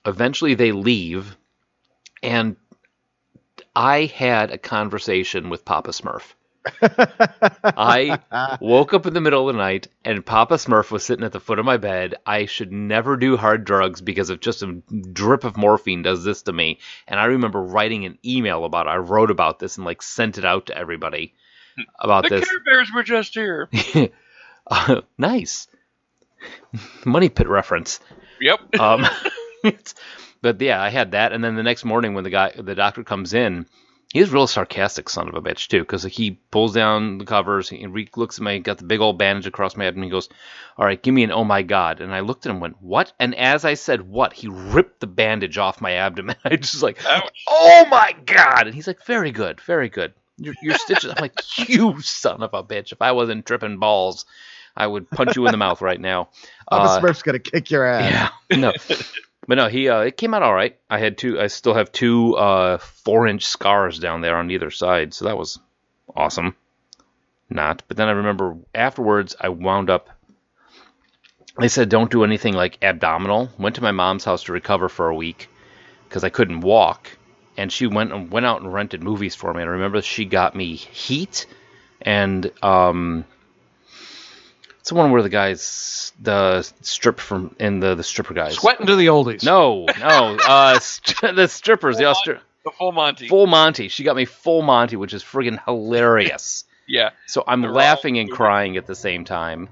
[0.07, 1.37] Eventually they leave
[2.23, 2.57] and
[3.77, 6.35] I had a conversation with Papa Smurf.
[7.77, 8.19] I
[8.61, 11.41] woke up in the middle of the night and Papa Smurf was sitting at the
[11.41, 12.15] foot of my bed.
[12.25, 14.81] I should never do hard drugs because of just a
[15.13, 16.79] drip of morphine does this to me.
[17.07, 18.91] And I remember writing an email about it.
[18.91, 21.35] I wrote about this and like sent it out to everybody
[22.01, 22.49] about The this.
[22.49, 23.69] Care Bears were just here.
[24.67, 25.69] Uh, nice.
[27.05, 28.01] Money pit reference.
[28.41, 28.61] Yep.
[28.81, 29.07] Um,
[30.41, 33.05] but yeah, I had that, and then the next morning when the guy, the doctor
[33.05, 33.67] comes in,
[34.13, 37.69] he's a real sarcastic son of a bitch too, because he pulls down the covers,
[37.69, 40.11] he re- looks at me, got the big old bandage across my head, and he
[40.11, 40.29] goes,
[40.77, 42.83] "All right, give me an oh my god." And I looked at him, and went,
[42.83, 46.37] "What?" And as I said, "What?" he ripped the bandage off my abdomen.
[46.45, 47.45] I just like, Ouch.
[47.49, 50.15] "Oh my god!" And he's like, "Very good, very good.
[50.39, 51.35] Your, your stitches." I'm like,
[51.69, 52.93] "You son of a bitch!
[52.93, 54.25] If I wasn't tripping balls."
[54.77, 56.31] I would punch you in the mouth right now.
[56.69, 58.33] Papa Uh, Smurf's gonna kick your ass.
[58.51, 58.73] yeah, no,
[59.47, 60.77] but no, he uh, it came out all right.
[60.91, 61.41] I had two.
[61.41, 65.39] I still have two uh, four inch scars down there on either side, so that
[65.39, 65.61] was
[66.17, 66.57] awesome.
[67.49, 70.11] Not, but then I remember afterwards I wound up.
[71.57, 73.51] They said don't do anything like abdominal.
[73.59, 75.49] Went to my mom's house to recover for a week
[76.09, 77.17] because I couldn't walk,
[77.57, 79.61] and she went and went out and rented movies for me.
[79.63, 81.47] And I remember she got me Heat
[82.03, 83.25] and um.
[84.81, 88.55] It's the one where the guys the strip from in the the stripper guys.
[88.57, 89.43] Sweating to the oldies.
[89.43, 90.37] No, no.
[90.47, 93.29] Uh, st- the strippers, the Austri- The full Monty.
[93.29, 93.89] full Monty.
[93.89, 96.65] She got me full Monty, which is friggin' hilarious.
[96.87, 97.11] yeah.
[97.27, 99.71] So I'm They're laughing and crying at the same time.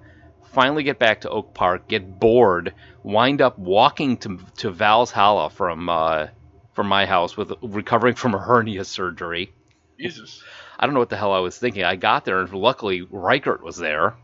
[0.55, 2.72] Finally, get back to Oak Park, get bored,
[3.03, 6.28] wind up walking to to Val's Hollow from uh,
[6.75, 9.53] from my house with recovering from a hernia surgery.
[9.99, 10.43] Jesus.
[10.79, 11.85] I don't know what the hell I was thinking.
[11.85, 14.15] I got there, and luckily Reichert was there.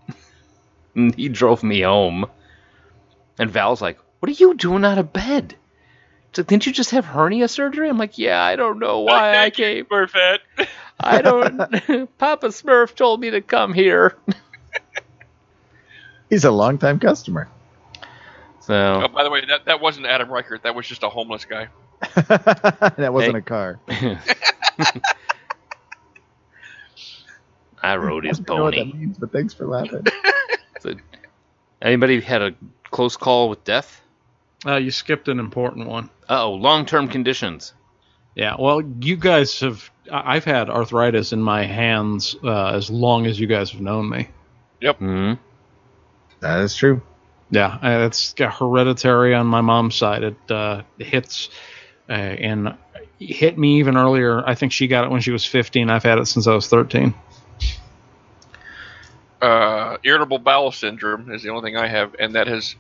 [0.95, 2.27] and he drove me home.
[3.39, 5.55] And Val's like, "What are you doing out of bed?
[6.33, 9.31] She's like, Didn't you just have hernia surgery?" I'm like, "Yeah, I don't know why
[9.45, 9.85] I Thank you, came.
[9.85, 10.39] Smurfette.
[11.01, 11.59] I don't.
[12.19, 14.17] Papa Smurf told me to come here."
[16.29, 17.49] He's a longtime customer.
[18.61, 20.65] So Oh, by the way, that, that wasn't Adam Reichert.
[20.65, 21.69] That was just a homeless guy.
[22.17, 23.39] that wasn't Hey.
[23.39, 23.81] a car.
[27.83, 28.93] I rode his I don't know what that pony.
[28.93, 30.05] means, but thanks for laughing.
[30.81, 30.95] So,
[31.83, 32.55] anybody had a
[32.91, 34.01] close call with death?
[34.67, 36.11] Uh, you skipped an important one.
[36.29, 37.75] Uh oh, long-term conditions.
[38.35, 39.91] Yeah, well, you guys have.
[40.11, 44.09] I- I've had arthritis in my hands uh, as long as you guys have known
[44.09, 44.29] me.
[44.99, 45.35] hmm
[46.41, 47.03] that is true.
[47.51, 50.23] Yeah, uh, it's got hereditary on my mom's side.
[50.23, 51.49] It uh, hits
[52.09, 52.75] uh, and
[53.19, 54.43] hit me even earlier.
[54.47, 55.91] I think she got it when she was 15.
[55.91, 57.15] I've had it since I was 13.
[59.41, 62.75] Uh, irritable bowel syndrome is the only thing I have, and that has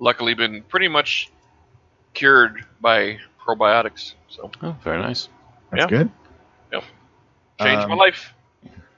[0.00, 1.30] luckily been pretty much
[2.14, 4.14] cured by probiotics.
[4.28, 5.28] So Oh, very nice.
[5.70, 5.88] That's Yeah.
[5.98, 6.10] good.
[7.58, 8.34] changed my Um, life.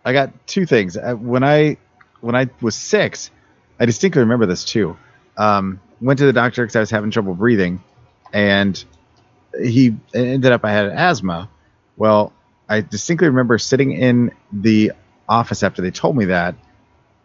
[0.04, 0.96] I got two things.
[0.96, 1.76] Uh, When I
[2.20, 3.30] when I was six,
[3.78, 4.96] I distinctly remember this too.
[5.36, 7.80] Um, went to the doctor because I was having trouble breathing,
[8.32, 8.82] and
[9.60, 11.48] he ended up I had asthma.
[11.96, 12.32] Well,
[12.68, 14.92] I distinctly remember sitting in the
[15.28, 16.54] office after they told me that,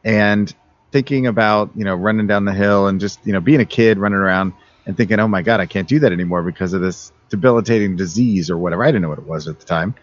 [0.03, 0.53] and
[0.91, 3.97] thinking about you know running down the hill and just you know being a kid
[3.97, 4.53] running around
[4.85, 8.49] and thinking, oh my god, I can't do that anymore because of this debilitating disease
[8.49, 8.83] or whatever.
[8.83, 9.95] I didn't know what it was at the time.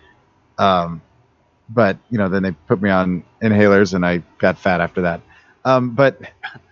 [0.59, 1.03] Um,
[1.69, 5.21] but you know, then they put me on inhalers and I got fat after that.
[5.65, 6.21] Um, but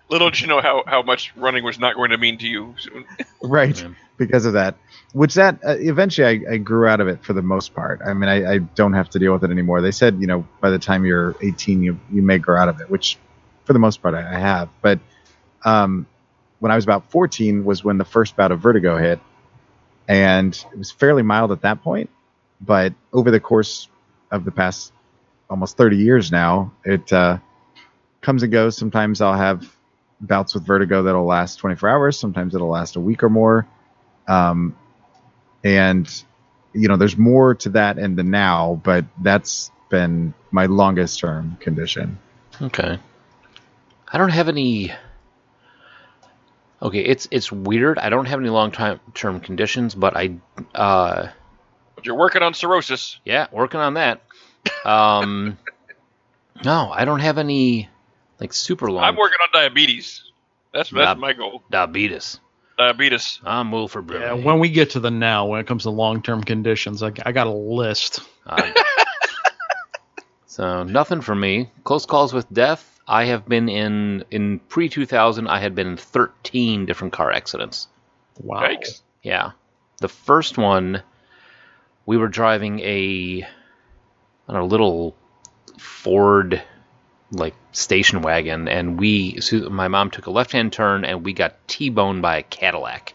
[0.09, 2.74] Little did you know how, how much running was not going to mean to you
[2.78, 3.05] soon.
[3.43, 3.80] right.
[3.80, 3.90] Yeah.
[4.16, 4.76] because of that.
[5.12, 8.01] Which that uh, eventually I, I grew out of it for the most part.
[8.05, 9.80] I mean I, I don't have to deal with it anymore.
[9.80, 12.80] They said you know by the time you're 18 you, you may grow out of
[12.80, 13.18] it which
[13.64, 14.68] for the most part i, I have.
[14.82, 14.98] But
[15.64, 16.06] um,
[16.59, 19.20] when i was about 14 was when the first bout of vertigo hit.
[20.09, 22.09] And it was fairly mild at that point.
[22.60, 23.89] But over the course
[24.30, 24.93] of the past
[25.51, 27.39] almost 30 years now it uh,
[28.20, 28.76] comes and goes.
[28.76, 29.74] Sometimes i'll have
[30.20, 33.66] bouts with vertigo that'll last 24 hours sometimes it'll last a week or more
[34.27, 34.77] um,
[35.65, 36.24] and
[36.73, 41.57] you know there's more to that in the now but that's been my longest term
[41.61, 42.19] condition
[42.61, 42.99] Okay.
[44.11, 44.93] I don't have any.
[46.82, 47.99] Okay, it's it's weird.
[47.99, 50.36] I don't have any long time term conditions, but I,
[50.74, 51.28] uh,
[51.95, 53.20] But you're working on cirrhosis.
[53.24, 54.23] yeah, working on that.
[54.85, 55.59] Um,
[56.65, 57.89] no, I don't have any
[58.40, 60.23] like super long I'm working on diabetes.
[60.73, 61.62] That's that's Dab- my goal.
[61.70, 62.40] diabetes.
[62.77, 63.40] Diabetes.
[63.44, 64.27] I'm Wilford Brimley.
[64.27, 67.12] Yeah, when we get to the now, when it comes to long term conditions, I,
[67.27, 68.20] I got a list.
[70.59, 71.70] So nothing for me.
[71.85, 72.98] Close calls with death.
[73.06, 75.47] I have been in in pre 2000.
[75.47, 77.86] I had been in 13 different car accidents.
[78.43, 78.62] Wow.
[78.62, 79.02] Yikes.
[79.23, 79.52] Yeah,
[80.01, 81.05] the first one,
[82.06, 83.47] we were driving a,
[84.48, 85.15] don't little
[85.78, 86.60] Ford
[87.31, 91.33] like station wagon, and we, so my mom took a left hand turn, and we
[91.33, 93.15] got T-boned by a Cadillac.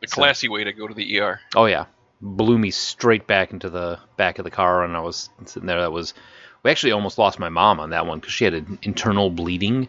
[0.00, 1.40] The So- classy way to go to the ER.
[1.56, 1.86] Oh yeah,
[2.20, 5.80] blew me straight back into the back of the car, and I was sitting there.
[5.80, 6.14] That was
[6.62, 9.88] we actually almost lost my mom on that one because she had an internal bleeding,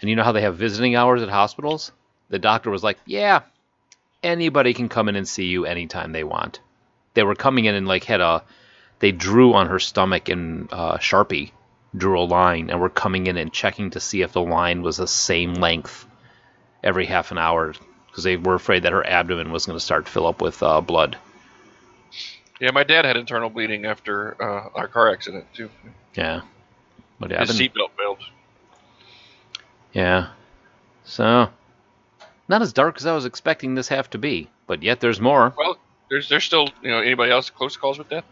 [0.00, 1.92] and you know how they have visiting hours at hospitals.
[2.30, 3.40] The doctor was like, "Yeah,
[4.22, 6.60] anybody can come in and see you anytime they want."
[7.14, 8.44] They were coming in and like had a,
[9.00, 11.50] they drew on her stomach in uh, Sharpie,
[11.96, 14.96] drew a line, and were coming in and checking to see if the line was
[14.98, 16.06] the same length
[16.84, 17.74] every half an hour
[18.06, 20.62] because they were afraid that her abdomen was going to start to fill up with
[20.62, 21.16] uh, blood.
[22.60, 25.70] Yeah, my dad had internal bleeding after uh, our car accident too.
[26.14, 26.40] Yeah.
[27.20, 28.18] But yeah, His been- seatbelt failed.
[29.92, 30.28] yeah.
[31.04, 31.48] So,
[32.48, 35.54] not as dark as I was expecting this have to be, but yet there's more.
[35.56, 35.78] Well,
[36.10, 38.24] there's there's still you know anybody else close calls with death?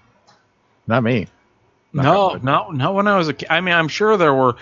[0.88, 1.26] not me
[1.97, 3.48] No, Knock no, not when I was a kid.
[3.51, 4.56] I mean, I'm sure there were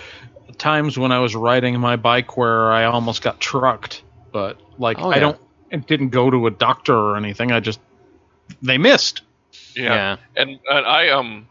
[0.58, 4.02] times when I was riding my bike where I almost got trucked,
[4.32, 5.20] but like Oh, I yeah.
[5.20, 5.40] don't,
[5.70, 7.50] it didn't go to a doctor or anything.
[7.52, 7.80] I just
[8.62, 9.22] they missed.
[9.74, 10.16] Yeah.
[10.36, 11.48] And, and I um,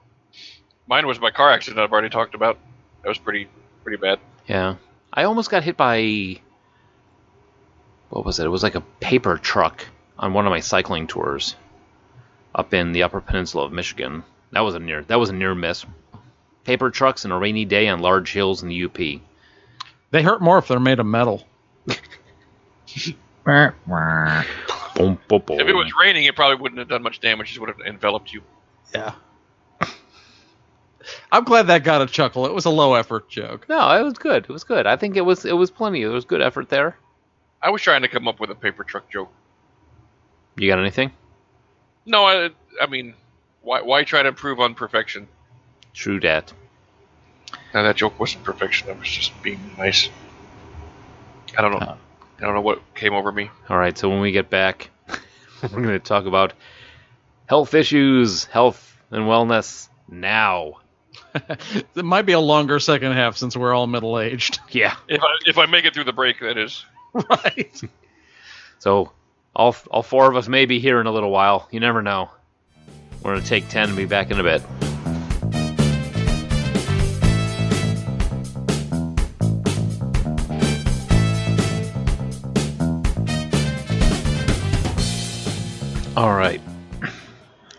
[0.87, 1.79] mine was my car accident.
[1.81, 2.57] I've already talked about.
[3.01, 3.47] That was pretty
[3.83, 4.19] pretty bad.
[4.47, 4.75] Yeah.
[5.11, 6.39] I almost got hit by
[8.09, 8.45] what was it?
[8.45, 9.85] It was like a paper truck
[10.17, 11.55] on one of my cycling tours
[12.55, 14.23] up in the Upper Peninsula of Michigan.
[14.53, 15.85] That was a near that was a near miss.
[16.63, 18.97] Paper trucks and a rainy day on large hills in the UP.
[20.11, 21.43] They hurt more if they're made of metal.
[23.45, 24.43] Wah, wah.
[24.95, 25.59] Boom, boom, boom.
[25.59, 27.47] If it was raining, it probably wouldn't have done much damage.
[27.47, 28.41] It just would have enveloped you.
[28.95, 29.15] Yeah.
[31.31, 32.45] I'm glad that got a chuckle.
[32.45, 33.67] It was a low effort joke.
[33.67, 34.43] No, it was good.
[34.43, 34.87] It was good.
[34.87, 36.03] I think it was it was plenty.
[36.03, 36.95] There was good effort there.
[37.61, 39.31] I was trying to come up with a paper truck joke.
[40.55, 41.11] You got anything?
[42.05, 42.51] No, I
[42.81, 43.13] I mean,
[43.63, 45.27] why why try to improve on perfection?
[45.93, 46.53] True dat.
[47.73, 48.89] Now that joke wasn't perfection.
[48.89, 50.09] I was just being nice.
[51.57, 51.77] I don't know.
[51.77, 51.97] Uh,
[52.37, 53.49] I don't know what came over me.
[53.69, 54.89] All right, so when we get back,
[55.61, 56.53] we're going to talk about
[57.45, 60.79] health issues, health and wellness now.
[61.35, 64.59] it might be a longer second half since we're all middle aged.
[64.71, 64.95] Yeah.
[65.07, 66.85] If I if I make it through the break, that is.
[67.13, 67.81] right.
[68.79, 69.11] So
[69.55, 71.67] all all four of us may be here in a little while.
[71.71, 72.29] You never know.
[73.23, 74.61] We're going to take 10 and be back in a bit.
[86.17, 86.61] All right.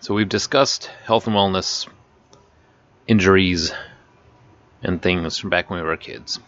[0.00, 1.86] So we've discussed health and wellness,
[3.06, 3.70] injuries,
[4.82, 6.40] and things from back when we were kids.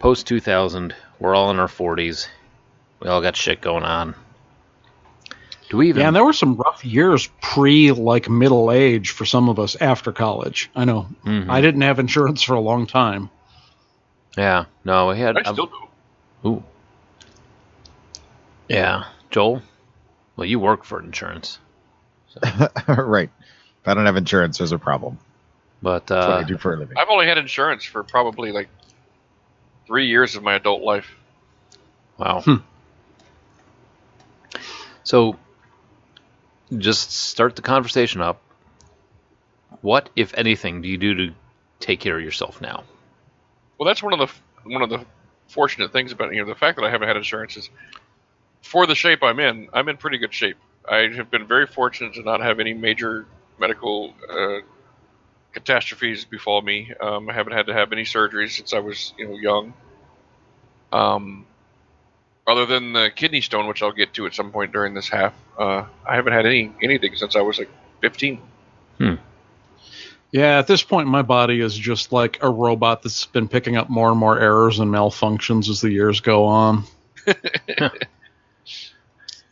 [0.00, 2.26] Post 2000, we're all in our 40s.
[3.00, 4.16] We all got shit going on.
[5.70, 6.00] Do we even?
[6.00, 9.76] Yeah, and there were some rough years pre like middle age for some of us
[9.76, 10.70] after college.
[10.74, 11.08] I know.
[11.24, 11.50] Mhm.
[11.50, 13.30] I didn't have insurance for a long time.
[14.36, 14.64] yeah.
[14.84, 15.36] No, we had.
[15.36, 16.48] I still do.
[16.48, 16.64] Ooh.
[18.68, 19.62] Yeah, Joel.
[20.36, 21.58] Well, you work for insurance,
[22.86, 23.30] right
[23.82, 25.18] if i don't have insurance there's a problem
[25.82, 28.52] but that's what uh, i do for a living I've only had insurance for probably
[28.52, 28.68] like
[29.86, 31.16] three years of my adult life.
[32.18, 32.40] wow.
[32.42, 32.56] Hmm.
[35.02, 35.36] So,
[36.76, 38.40] just start the conversation up.
[39.80, 41.34] What, if anything, do you do to
[41.80, 42.84] take care of yourself now?
[43.78, 45.04] Well, that's one of the one of the
[45.48, 47.70] fortunate things about you know the fact that I haven't had insurance is
[48.62, 50.56] for the shape I'm in, I'm in pretty good shape.
[50.88, 53.26] I have been very fortunate to not have any major
[53.58, 54.60] medical uh,
[55.52, 56.92] catastrophes befall me.
[57.00, 59.74] Um, I haven't had to have any surgeries since I was you know young.
[60.92, 61.46] Um,
[62.48, 65.34] other than the kidney stone, which I'll get to at some point during this half,
[65.58, 67.70] uh, I haven't had any anything since I was like
[68.00, 68.40] 15.
[70.30, 73.88] Yeah, at this point, my body is just like a robot that's been picking up
[73.88, 76.84] more and more errors and malfunctions as the years go on.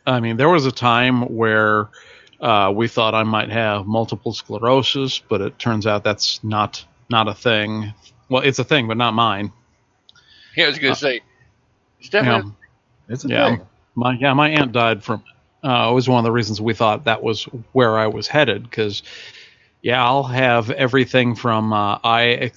[0.05, 1.89] I mean, there was a time where
[2.39, 7.27] uh, we thought I might have multiple sclerosis, but it turns out that's not not
[7.27, 7.93] a thing.
[8.29, 9.51] Well, it's a thing, but not mine.
[10.55, 11.21] Yeah, I was gonna say,
[11.97, 12.55] it's You definitely know,
[13.09, 13.67] It's a yeah, thing.
[13.95, 15.23] my yeah, my aunt died from.
[15.63, 17.43] Uh, it was one of the reasons we thought that was
[17.73, 19.01] where I was headed because,
[19.81, 22.51] yeah, I'll have everything from uh, eye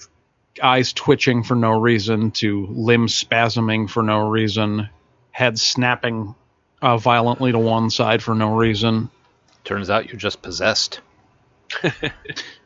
[0.61, 4.89] eyes twitching for no reason to limbs spasming for no reason,
[5.31, 6.35] head snapping
[6.81, 9.09] uh, violently to one side for no reason.
[9.63, 11.01] Turns out you're just possessed.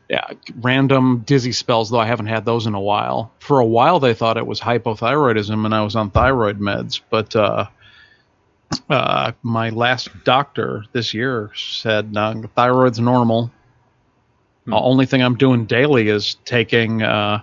[0.08, 0.24] Yeah,
[0.60, 3.32] random dizzy spells though I haven't had those in a while.
[3.40, 7.34] For a while they thought it was hypothyroidism and I was on thyroid meds, but
[7.34, 7.66] uh,
[8.88, 13.50] uh, my last doctor this year said no, thyroid's normal.
[14.64, 14.70] Hmm.
[14.70, 17.40] The only thing I'm doing daily is taking uh,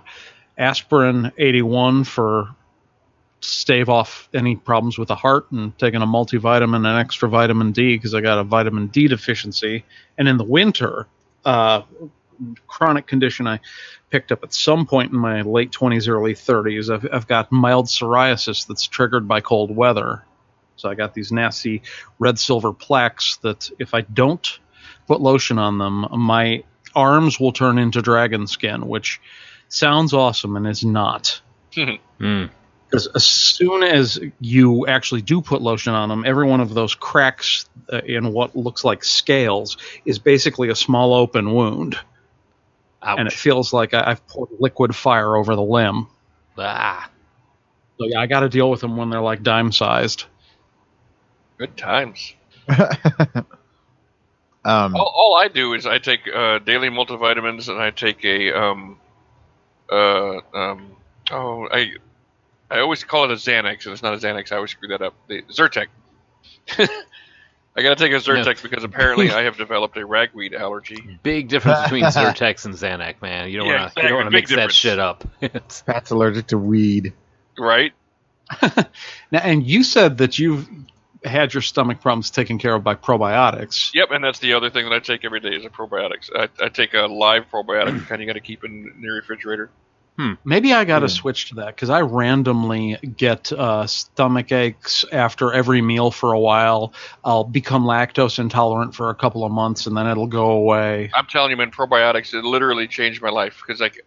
[0.58, 2.54] aspirin 81 for
[3.40, 7.96] stave off any problems with the heart and taking a multivitamin and extra vitamin D
[7.96, 9.84] because I got a vitamin D deficiency.
[10.16, 11.06] And in the winter,
[11.44, 11.82] uh,
[12.66, 13.60] chronic condition I
[14.10, 16.92] picked up at some point in my late 20s, early 30s.
[16.92, 20.24] I've, I've got mild psoriasis that's triggered by cold weather.
[20.84, 21.80] So I got these nasty
[22.18, 24.46] red silver plaques that if I don't
[25.06, 26.62] put lotion on them, my
[26.94, 29.18] arms will turn into dragon skin, which
[29.70, 31.40] sounds awesome and is not.
[32.18, 32.44] Hmm.
[32.84, 36.94] Because as soon as you actually do put lotion on them, every one of those
[36.94, 41.98] cracks uh, in what looks like scales is basically a small open wound
[43.02, 43.18] Ouch.
[43.18, 46.08] and it feels like I, I've poured liquid fire over the limb.
[46.58, 47.10] ah.
[47.98, 50.26] So yeah, I got to deal with them when they're like dime sized.
[51.66, 52.34] Good times.
[52.68, 53.46] um,
[54.64, 58.98] All, all I do is I take uh, daily multivitamins and I take a um,
[59.90, 60.96] uh, um,
[61.30, 61.92] oh I
[62.70, 64.52] I always call it a Xanax and it's not a Xanax.
[64.52, 65.14] I always screw that up.
[65.28, 65.86] The Zyrtec.
[67.76, 71.18] I gotta take a Zyrtec because apparently I have developed a ragweed allergy.
[71.22, 73.48] Big difference between Zyrtex and Xanax, man.
[73.50, 74.02] You don't Yeah, want to exactly.
[74.02, 75.24] you don't want to Big mix that shit up.
[75.86, 77.12] Pat's allergic to weed.
[77.58, 77.92] Right?
[79.32, 80.68] Now, and you said that you've
[81.24, 83.90] had your stomach problems taken care of by probiotics.
[83.94, 86.30] Yep, and that's the other thing that I take every day is a probiotics.
[86.34, 89.70] I, I take a live probiotic, kind of got to keep in, in the refrigerator.
[90.16, 90.34] Hmm.
[90.44, 91.08] Maybe I got to Yeah.
[91.08, 96.38] switch to that because I randomly get uh, stomach aches after every meal for a
[96.38, 96.94] while.
[97.24, 101.10] I'll become lactose intolerant for a couple of months and then it'll go away.
[101.14, 104.04] I'm telling you, man, probiotics it literally changed my life because like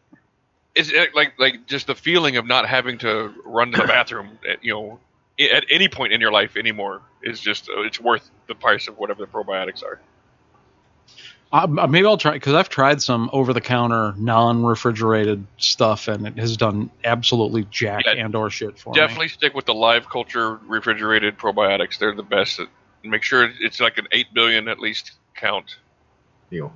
[0.75, 4.63] it's like like just the feeling of not having to run to the bathroom, at,
[4.63, 4.99] you know,
[5.39, 8.97] at any point in your life anymore is just uh, it's worth the price of
[8.97, 9.99] whatever the probiotics are.
[11.51, 16.89] Uh, maybe I'll try because I've tried some over-the-counter, non-refrigerated stuff, and it has done
[17.05, 18.99] absolutely jack Yeah, and or shit for me.
[18.99, 21.99] Definitely stick with the live culture refrigerated probiotics.
[21.99, 22.59] They're the best.
[23.01, 25.77] Make sure it's like an eight billion at least count.
[26.51, 26.73] Deal.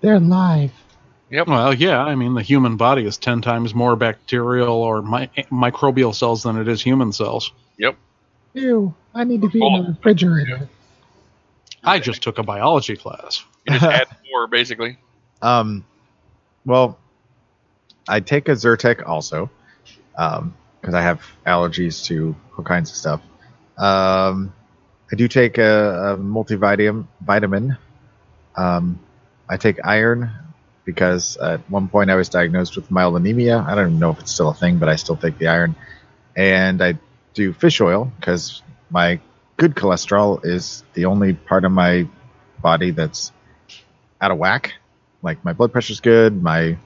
[0.00, 0.72] They're live.
[1.30, 6.14] Well, yeah, I mean the human body is ten times more bacterial or mi- microbial
[6.14, 7.52] cells than it is human cells.
[7.78, 7.96] Yep.
[8.54, 10.68] Ew, I need to be in the refrigerator.
[11.82, 13.44] I just took a biology class.
[13.66, 14.98] You just add more basically.
[15.42, 15.84] Um,
[16.64, 16.98] well,
[18.08, 19.50] I take a Zyrtec also,
[20.16, 23.20] um, because I have allergies to all kinds of stuff.
[23.76, 24.54] Um,
[25.10, 27.06] I do take a, a multivitamin.
[27.20, 27.76] Vitamin.
[28.56, 29.00] Um,
[29.48, 30.30] I take iron
[30.84, 33.64] because at one point I was diagnosed with mild anemia.
[33.66, 35.74] I don't even know if it's still a thing, but I still take the iron.
[36.36, 36.98] And I
[37.32, 39.20] do fish oil because my
[39.56, 42.08] good cholesterol is the only part of my
[42.60, 43.32] body that's
[44.20, 44.74] out of whack.
[45.22, 46.76] Like my blood pressure's good, my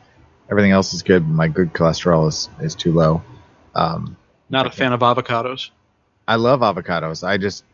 [0.51, 3.23] everything else is good, but my good cholesterol is, is too low.
[3.75, 4.17] Um,
[4.49, 5.71] Not a fan of avocados.
[6.27, 7.27] I love avocados.
[7.27, 7.65] I just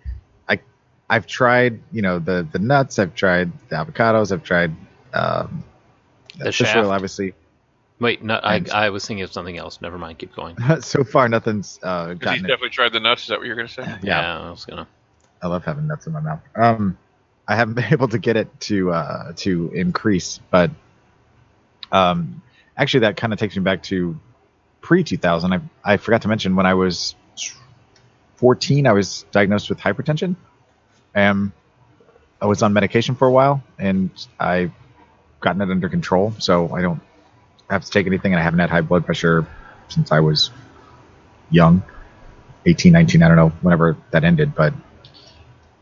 [0.48, 0.60] I
[1.08, 4.74] I've tried, you know, the the nuts, I've tried the avocados, I've tried
[5.12, 5.64] um
[6.38, 6.76] The fish shaft.
[6.78, 7.34] oil obviously.
[8.00, 9.80] Wait, no, I, I was thinking of something else.
[9.80, 10.18] Never mind.
[10.18, 10.56] Keep going.
[10.80, 12.48] so far nothing's uh 'Cause he's gotten it.
[12.48, 13.22] definitely tried the nuts.
[13.22, 13.84] Is that what you're gonna say?
[14.02, 14.88] Yeah, I was gonna.
[15.40, 16.40] I love having nuts in my mouth.
[16.56, 16.98] Um,
[17.46, 20.70] I haven't been able to get it to uh, to increase, but
[21.92, 22.42] um,
[22.76, 24.18] actually, that kind of takes me back to
[24.80, 25.52] pre 2000.
[25.52, 27.14] I, I forgot to mention when I was
[28.36, 30.34] 14, I was diagnosed with hypertension.
[31.14, 31.52] Um,
[32.40, 34.72] I was on medication for a while, and I've
[35.44, 37.00] gotten it under control, so I don't
[37.68, 39.46] have to take anything, and I haven't had high blood pressure
[39.88, 40.50] since I was
[41.50, 41.82] young,
[42.66, 44.54] 18, 19, I don't know, whenever that ended.
[44.54, 44.72] But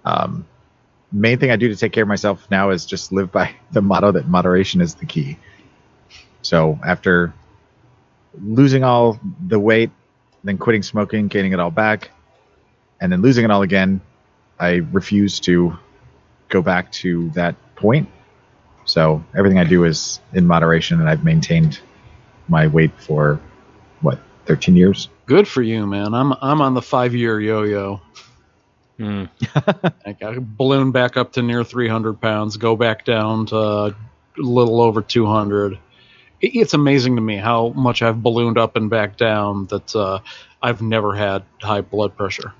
[0.04, 0.46] um,
[1.12, 3.80] main thing I do to take care of myself now is just live by the
[3.80, 5.38] motto that moderation is the key.
[6.42, 7.32] So after
[8.34, 9.90] losing all the weight,
[10.42, 12.10] then quitting smoking, gaining it all back,
[13.00, 14.00] and then losing it all again,
[14.58, 15.78] I refuse to
[16.48, 18.08] go back to that point.
[18.84, 21.80] So everything I do is in moderation, and I've maintained
[22.48, 23.40] my weight for
[24.00, 25.08] what 13 years.
[25.26, 26.14] Good for you, man.
[26.14, 28.00] I'm I'm on the five year yo yo.
[28.98, 29.24] Hmm.
[30.06, 33.94] I got balloon back up to near 300 pounds, go back down to a
[34.36, 35.74] little over 200.
[35.74, 35.78] It-
[36.54, 40.20] It's amazing to me how much I've ballooned up and back down that uh,
[40.60, 42.52] I've never had high blood pressure.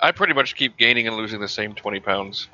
[0.00, 2.48] I pretty much keep gaining and losing the same 20 pounds.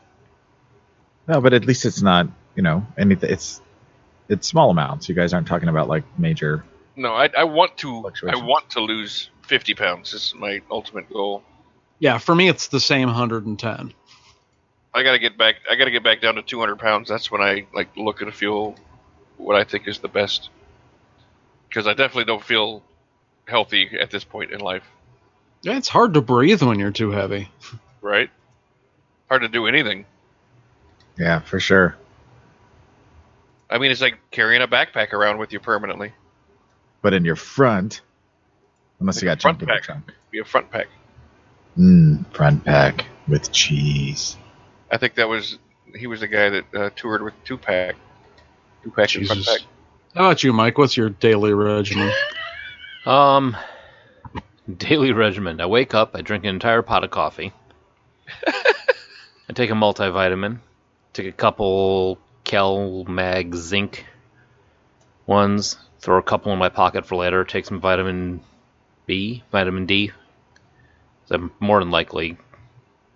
[1.33, 3.31] No, but at least it's not, you know, anything.
[3.31, 3.63] It's
[4.29, 5.09] it's small amounts.
[5.09, 6.63] You guys aren't talking about like major.
[6.95, 8.11] No, I, I want to.
[8.29, 10.13] I want to lose 50 pounds.
[10.13, 11.43] This is my ultimate goal.
[12.01, 13.95] Yeah, for me it's the same 110.
[14.93, 15.55] I gotta get back.
[15.71, 17.09] I gotta get back down to 200 pounds.
[17.09, 18.77] That's when I like look and feel
[19.39, 20.51] what I think is the best.
[21.67, 22.83] Because I definitely don't feel
[23.47, 24.85] healthy at this point in life.
[25.63, 27.49] Yeah, it's hard to breathe when you're too heavy.
[28.03, 28.29] Right?
[29.31, 30.05] Hard to do anything.
[31.19, 31.97] Yeah, for sure.
[33.71, 36.13] I mean, it's like carrying a backpack around with you permanently.
[37.01, 38.03] But in your front,
[39.01, 39.83] unless you got a front junk pack.
[39.83, 40.13] trunk.
[40.31, 40.89] Be a front pack.
[41.79, 44.37] Mmm, front pack with cheese.
[44.91, 45.59] I think that was
[45.97, 47.97] he was the guy that uh, toured with Tupac.
[48.83, 49.61] Tupac and front pack.
[50.15, 50.77] How about you, Mike?
[50.77, 52.13] What's your daily regimen?
[53.05, 53.57] Um,
[54.77, 55.61] daily regimen.
[55.61, 57.53] I wake up, I drink an entire pot of coffee.
[58.47, 60.61] I take a multivitamin.
[61.13, 64.07] Take a couple Cal Mag Zinc
[65.27, 65.77] ones.
[66.01, 67.45] Throw a couple in my pocket for later.
[67.45, 68.41] Take some vitamin
[69.07, 70.11] B, vitamin D.
[71.27, 72.37] So I'm more than likely,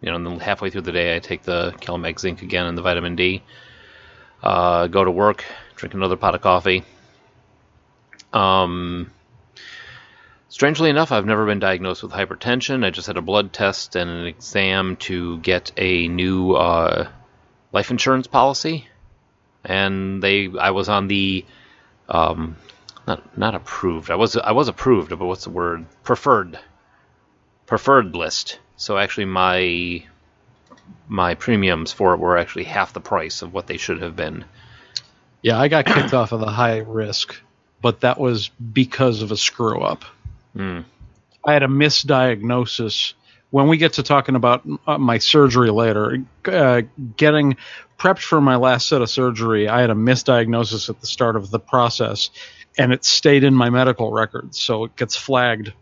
[0.01, 2.67] you know, and then halfway through the day, I take the Cal Mag Zinc again
[2.67, 3.43] and the vitamin D.
[4.43, 5.45] Uh, go to work,
[5.75, 6.85] drink another pot of coffee.
[8.33, 9.11] Um,
[10.49, 12.83] Strangely enough, I've never been diagnosed with hypertension.
[12.83, 17.09] I just had a blood test and an exam to get a new uh,
[17.73, 18.87] life insurance policy,
[19.65, 21.45] and they I was on the
[22.09, 22.57] um,
[23.07, 24.11] not not approved.
[24.11, 25.87] I was I was approved, but what's the word?
[26.03, 26.59] Preferred
[27.67, 28.59] preferred list.
[28.77, 30.05] So actually, my
[31.09, 34.45] my premiums for it were actually half the price of what they should have been.
[35.43, 37.41] yeah, I got kicked off of the high risk,
[37.83, 40.05] but that was because of a screw up.
[40.55, 40.81] Hmm.
[41.45, 43.15] I had a misdiagnosis.
[43.51, 46.83] When we get to talking about uh, my surgery later, uh,
[47.17, 47.57] getting
[47.99, 51.51] prepped for my last set of surgery, I had a misdiagnosis at the start of
[51.51, 52.31] the process,
[52.77, 55.73] and it stayed in my medical records, so it gets flagged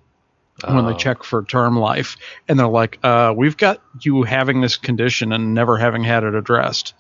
[0.67, 0.97] when they Oh.
[0.97, 2.17] check for term life,
[2.49, 6.35] and they're like, uh, "We've got you having this condition and never having had it
[6.35, 6.95] addressed."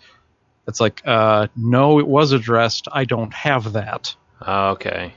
[0.66, 2.88] It's like, uh, no, it was addressed.
[2.90, 4.14] I don't have that.
[4.44, 5.12] Oh, Okay.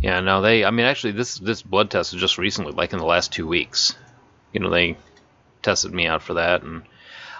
[0.00, 0.64] Yeah, no, they.
[0.64, 3.46] I mean, actually, this this blood test is just recently, like in the last two
[3.46, 3.96] weeks.
[4.54, 4.96] You know, they
[5.62, 6.84] tested me out for that, and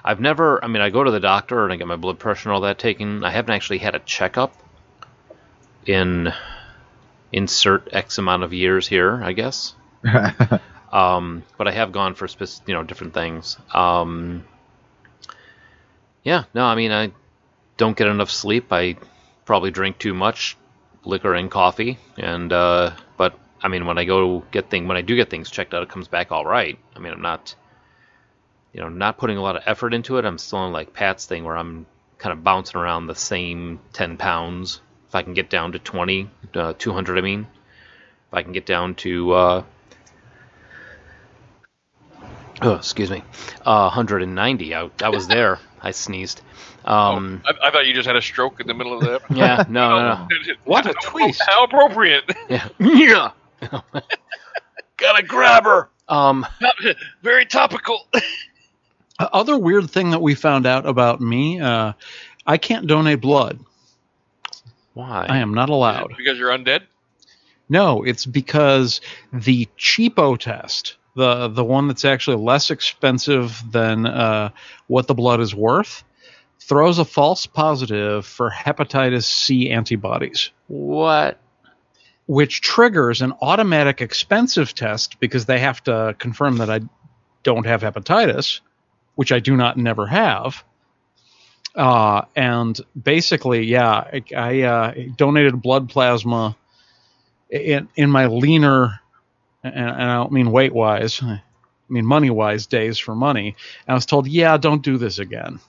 [0.05, 0.63] I've never.
[0.63, 2.61] I mean, I go to the doctor and I get my blood pressure and all
[2.63, 3.25] that taken.
[3.25, 4.55] I haven't actually had a checkup
[5.87, 6.35] in
[7.33, 9.75] insert X amount of years here, I guess.
[10.95, 13.59] Um, but I have gone for spec- you know different things.
[13.75, 14.45] Um,
[16.23, 17.11] yeah, no, I mean I
[17.77, 18.73] don't get enough sleep.
[18.73, 18.97] I
[19.45, 20.57] probably drink too much
[21.05, 22.93] liquor and coffee, and uh,
[23.65, 25.89] I mean when I go get thing when I do get things checked out, it
[25.89, 26.79] comes back all right.
[26.95, 27.55] I mean I'm not
[28.73, 30.25] you know not putting a lot of effort into it.
[30.25, 31.87] I'm still on like Pat's thing where I'm
[32.19, 34.81] kind of bouncing around the same 10 pounds.
[35.09, 37.41] If I can get down to 20, uh, 200, I mean,
[38.29, 39.63] if I can get down to uh,
[42.63, 43.23] oh, excuse me,
[43.65, 44.75] uh, 190.
[44.75, 45.59] I, I was there.
[45.81, 46.41] I sneezed.
[46.85, 49.65] Um, I, I thought you just had a stroke in the middle of the yeah,
[49.69, 50.29] no, no, no.
[50.65, 51.43] What a twist.
[51.47, 52.25] How appropriate.
[52.49, 53.31] Yeah, yeah.
[54.97, 55.89] Gotta grab her.
[56.09, 56.47] Um,
[57.23, 58.07] Very topical.
[59.19, 61.93] Other weird thing that we found out about me, uh,
[62.47, 63.61] I can't donate blood.
[64.95, 65.27] why?
[65.29, 66.15] I am not allowed.
[66.17, 66.83] because you're undead?
[67.69, 69.01] No, it's because
[69.33, 74.51] the cheapo test, the the one that's actually less expensive than uh,
[74.89, 76.05] what the blood is worth,
[76.61, 80.51] throws a false positive for hepatitis C antibodies.
[80.67, 81.39] What?
[82.27, 86.81] Which triggers an automatic expensive test because they have to confirm that I
[87.43, 88.61] don't have hepatitis,
[89.15, 90.65] which I do not never have.
[91.75, 96.57] Uh, and basically, yeah, I, I uh, donated blood plasma
[97.51, 99.01] in in my leaner,
[99.63, 101.43] and, and I don't mean weight wise, I
[101.89, 103.57] mean money wise days for money.
[103.87, 105.61] And I was told, yeah, don't do this again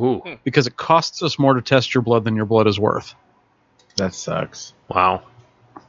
[0.00, 3.14] Ooh, because it costs us more to test your blood than your blood is worth.
[3.96, 4.74] That sucks.
[4.88, 5.22] wow.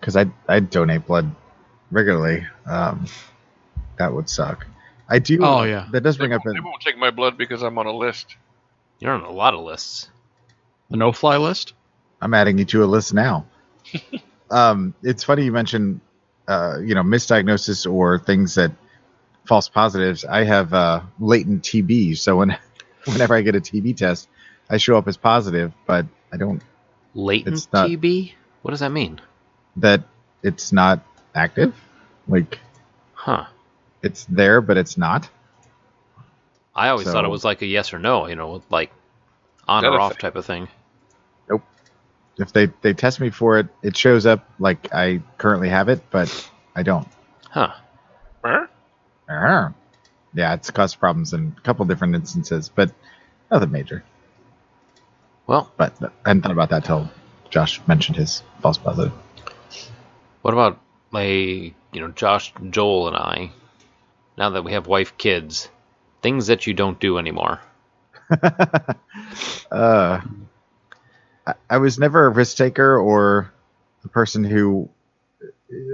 [0.04, 1.34] Because I I donate blood
[1.90, 2.46] regularly.
[2.66, 3.06] Um,
[3.98, 4.68] that would suck.
[5.08, 5.40] I do.
[5.42, 5.88] Oh, yeah.
[5.92, 6.44] That does They bring up.
[6.46, 8.36] won't, they won't take my blood because I'm on a list.
[9.00, 10.10] You're on a lot of lists.
[10.90, 11.74] The no fly list.
[12.22, 13.46] I'm adding you to a list now.
[14.52, 16.02] um, it's funny you mentioned,
[16.48, 18.72] uh, you know, misdiagnosis or things that
[19.46, 20.26] false positives.
[20.26, 22.58] I have uh, latent TB, so when
[23.06, 24.28] whenever I get a TB test,
[24.70, 26.62] I show up as positive, but I don't.
[27.14, 28.34] Latent not- TB?
[28.64, 29.22] What does that mean?
[29.78, 30.04] That
[30.44, 31.76] it's not active.
[32.28, 32.60] Like
[33.14, 33.46] Huh.
[34.02, 35.30] it's there, but it's not.
[36.76, 38.92] I always thought it was like a yes or no, you know, like
[39.68, 40.20] on or off thing?
[40.20, 40.68] type of thing.
[41.50, 41.64] Nope.
[42.38, 46.02] If they they test me for it, it shows up like I currently have it,
[46.10, 47.08] but I don't.
[47.50, 47.74] Huh.
[48.44, 48.68] Huh?
[49.30, 49.74] Ah.
[50.34, 52.92] Yeah, it's caused problems in a couple different instances, but
[53.52, 54.04] nothing major.
[55.46, 57.10] Well, But I hadn't thought about that till
[57.50, 59.14] Josh mentioned his false positive.
[60.44, 60.80] What about
[61.12, 63.52] like you know Josh, Joel, and I?
[64.38, 65.70] Now that we have wife, kids,
[66.22, 67.60] things that you don't do anymore.
[69.72, 70.22] uh, I,
[71.70, 73.52] I was never a risk taker or
[74.06, 74.90] a person who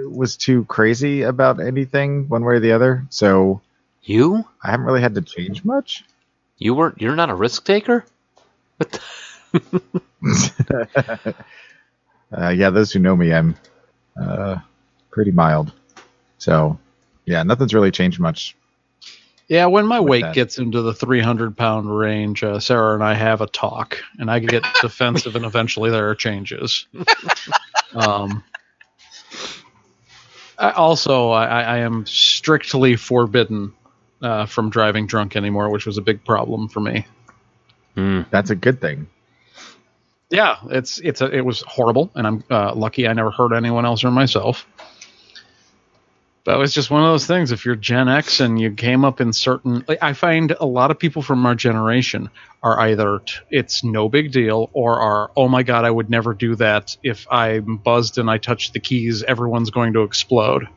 [0.10, 3.62] was too crazy about anything one way or the other, so
[4.04, 4.46] You?
[4.64, 6.04] I haven't really had to change much.
[6.58, 7.02] You weren't?
[7.02, 8.06] You're not a risk taker?
[12.32, 13.56] Uh, yeah, those who know me, I'm
[14.22, 14.58] uh,
[15.12, 15.74] pretty mild.
[16.38, 16.80] So,
[17.26, 18.56] yeah, nothing's really changed much.
[19.48, 20.36] Yeah, when my weight that.
[20.36, 24.38] gets into the 300 pound range, uh, Sarah and I have a talk, and I
[24.40, 26.86] get defensive, and eventually there are changes.
[27.92, 28.44] Um,
[30.60, 33.74] I, also, I, I am strictly forbidden
[34.22, 37.08] uh, from driving drunk anymore, which was a big problem for me.
[37.96, 38.22] Hmm.
[38.30, 39.08] That's a good thing.
[40.30, 43.86] Yeah, it's it's a, it was horrible, and I'm uh, lucky I never hurt anyone
[43.86, 44.66] else or myself.
[46.44, 47.52] But it was just one of those things.
[47.52, 50.90] If you're Gen X and you came up in certain, like, I find a lot
[50.90, 52.30] of people from our generation
[52.64, 56.34] are either t- it's no big deal or are oh my god I would never
[56.34, 56.96] do that.
[57.04, 60.68] If I'm buzzed and I touch the keys, everyone's going to explode.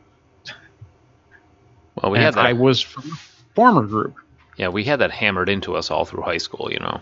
[1.95, 2.45] Well, we and had that.
[2.45, 3.15] I was from a
[3.55, 4.15] former group.
[4.57, 6.71] yeah, we had that hammered into us all through high school.
[6.71, 7.01] You know.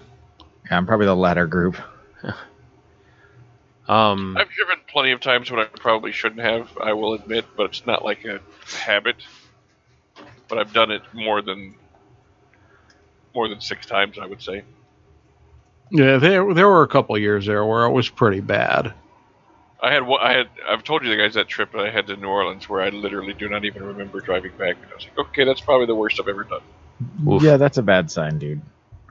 [0.70, 1.78] Yeah, I'm probably the latter group.
[3.88, 4.38] Um.
[4.38, 7.86] I've driven plenty of times when I probably shouldn't have, I will admit, but it's
[7.86, 8.40] not like a
[8.86, 9.18] habit.
[10.48, 11.76] But I've done it more than
[13.34, 14.64] more than six times, I would say.
[15.92, 18.94] Yeah, there there were a couple years there where it was pretty bad.
[19.82, 22.08] I had one- I had I've told you the guys that trip that I had
[22.08, 24.78] to New Orleans where I literally do not even remember driving back.
[24.82, 26.62] And I was like, okay, that's probably the worst I've ever done
[27.28, 27.42] Oof.
[27.42, 28.62] Yeah, that's a bad sign, dude.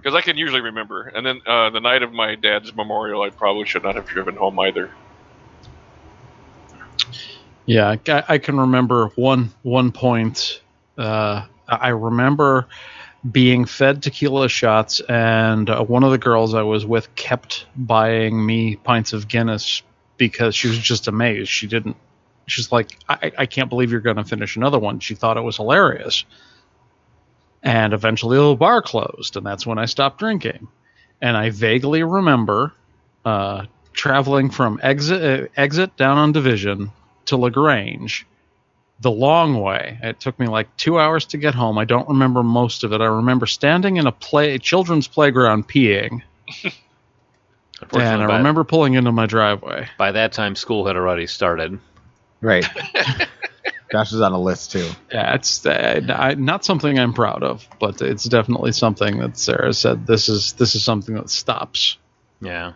[0.01, 1.03] Because I can usually remember.
[1.03, 4.37] And then uh, the night of my dad's memorial, I probably should not have driven
[4.37, 4.91] home either.
[7.67, 10.61] Yeah, I, can remember one one point.
[10.99, 12.67] Uh, I remember
[13.31, 18.45] being fed tequila shots, and uh, one of the girls I was with kept buying
[18.45, 19.83] me pints of Guinness
[20.17, 21.49] because she was just amazed.
[21.49, 21.97] She didn't.
[22.47, 24.99] She's like, I, I can't believe you're going to finish another one.
[24.99, 26.25] She thought it was hilarious.
[27.63, 30.69] And eventually, the bar closed, and that's when I stopped drinking.
[31.21, 32.73] And I vaguely remember
[33.25, 36.91] uh, traveling from exit uh, exit down on Division
[37.27, 38.27] to La Grange
[39.01, 39.99] the long way.
[40.03, 41.79] It took me like two hours to get home.
[41.79, 43.01] I don't remember most of it.
[43.01, 46.23] I remember standing in a play children's playground peeing,
[47.81, 49.89] unfortunately, and I remember pulling into my driveway.
[49.99, 51.79] by that time school had already started.
[52.41, 52.67] Right.
[53.91, 54.89] Josh is on a list too.
[55.13, 59.73] Yeah, it's uh, I, not something I'm proud of, but it's definitely something that Sarah
[59.73, 60.07] said.
[60.07, 61.99] This is this is something that stops.
[62.41, 62.73] Yeah.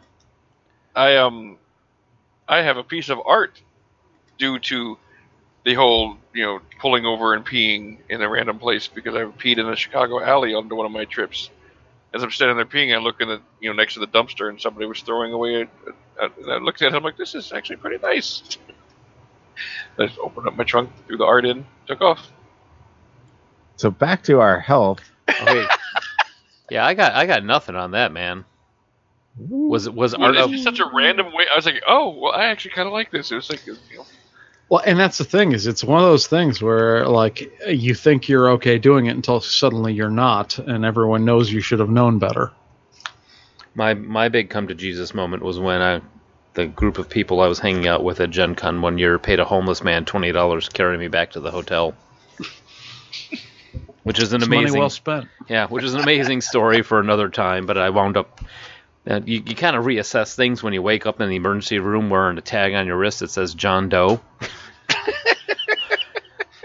[0.95, 1.59] I um,
[2.49, 3.61] I have a piece of art
[4.39, 4.99] due to
[5.65, 9.59] the whole you know pulling over and peeing in a random place because I peed
[9.59, 11.51] in a Chicago alley on one of my trips.
[12.13, 14.49] As I'm standing there peeing, I look in the you know next to the dumpster
[14.49, 15.63] and somebody was throwing away.
[15.63, 16.95] A, a, and I looked at it.
[16.95, 18.59] I'm like, this is actually pretty nice.
[19.99, 22.31] I just opened up my trunk, threw the art in, took off.
[23.77, 25.01] So back to our health.
[25.29, 25.67] Okay.
[26.71, 28.45] yeah, I got I got nothing on that, man.
[29.37, 31.47] Was it was Well, art it's of just such a random way.
[31.53, 33.33] I was like, oh, well, I actually kind of like this.
[33.33, 34.07] It was like, you know,
[34.69, 38.29] Well, and that's the thing is, it's one of those things where like you think
[38.29, 42.19] you're okay doing it until suddenly you're not, and everyone knows you should have known
[42.19, 42.53] better.
[43.75, 46.01] My my big come to Jesus moment was when I,
[46.55, 49.41] the group of people I was hanging out with at Gen Con one year paid
[49.41, 51.95] a homeless man twenty dollars to carry me back to the hotel.
[54.05, 55.29] Which is an It's amazing money well spent.
[55.49, 58.41] Yeah, which is an amazing story for another time, but I wound up.
[59.07, 62.11] Uh, you you kind of reassess things when you wake up in the emergency room
[62.11, 64.21] wearing a tag on your wrist that says John Doe.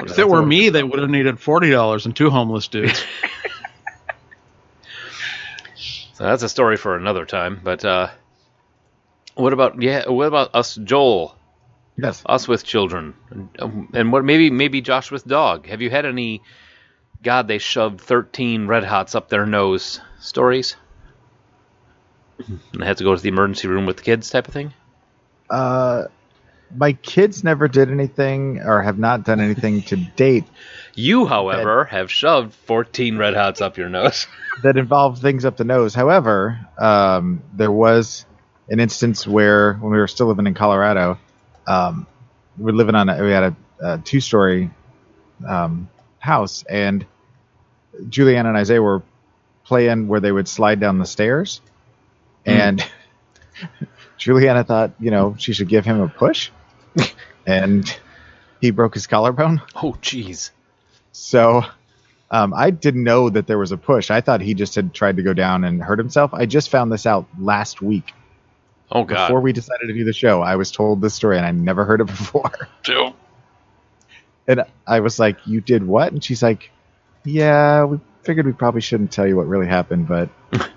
[0.02, 3.04] If it were me, they would have needed forty dollars and two homeless dudes.
[6.14, 7.60] So that's a story for another time.
[7.64, 8.10] But uh,
[9.40, 10.08] what about yeah?
[10.08, 11.36] What about us, Joel?
[11.98, 12.24] Yes.
[12.26, 13.14] Us with children,
[13.94, 15.68] and, what maybe maybe Josh with dog.
[15.68, 16.42] Have you had any?
[17.22, 20.76] God, they shoved thirteen red hots up their nose stories.
[22.48, 24.74] And they had to go to the emergency room with the kids, type of thing.
[25.50, 26.06] Uh,
[26.76, 30.46] my kids never did anything or have not done anything to date
[30.96, 34.28] You, however, have shoved 14 red hots up your nose.
[34.64, 35.94] that involved things up the nose.
[35.94, 38.26] However, um, there was
[38.70, 41.18] an instance where when we were still living in Colorado,
[41.68, 42.06] um,
[42.58, 44.70] we were living on a, we had a, a two story
[45.48, 45.90] um,
[46.20, 47.06] house, and
[48.10, 49.02] Julianne and Isaiah were
[49.64, 51.62] playing where they would slide down the stairs,
[52.46, 52.84] and
[54.18, 56.52] Juliana thought you know she should give him a push,
[57.48, 58.00] and
[58.62, 59.62] he broke his collarbone.
[59.76, 60.52] Oh, jeez.
[61.12, 61.64] So
[62.30, 64.12] um, I didn't know that there was a push.
[64.12, 66.34] I thought he just had tried to go down and hurt himself.
[66.34, 68.14] I just found this out last week
[68.92, 69.28] Oh, God.
[69.28, 70.42] before we decided to do the show.
[70.42, 72.68] I was told this story and I never heard it before.
[72.84, 73.14] So,
[74.48, 76.72] And I was like, "You did what?" And she's like,
[77.24, 80.30] "Yeah, we figured we probably shouldn't tell you what really happened, but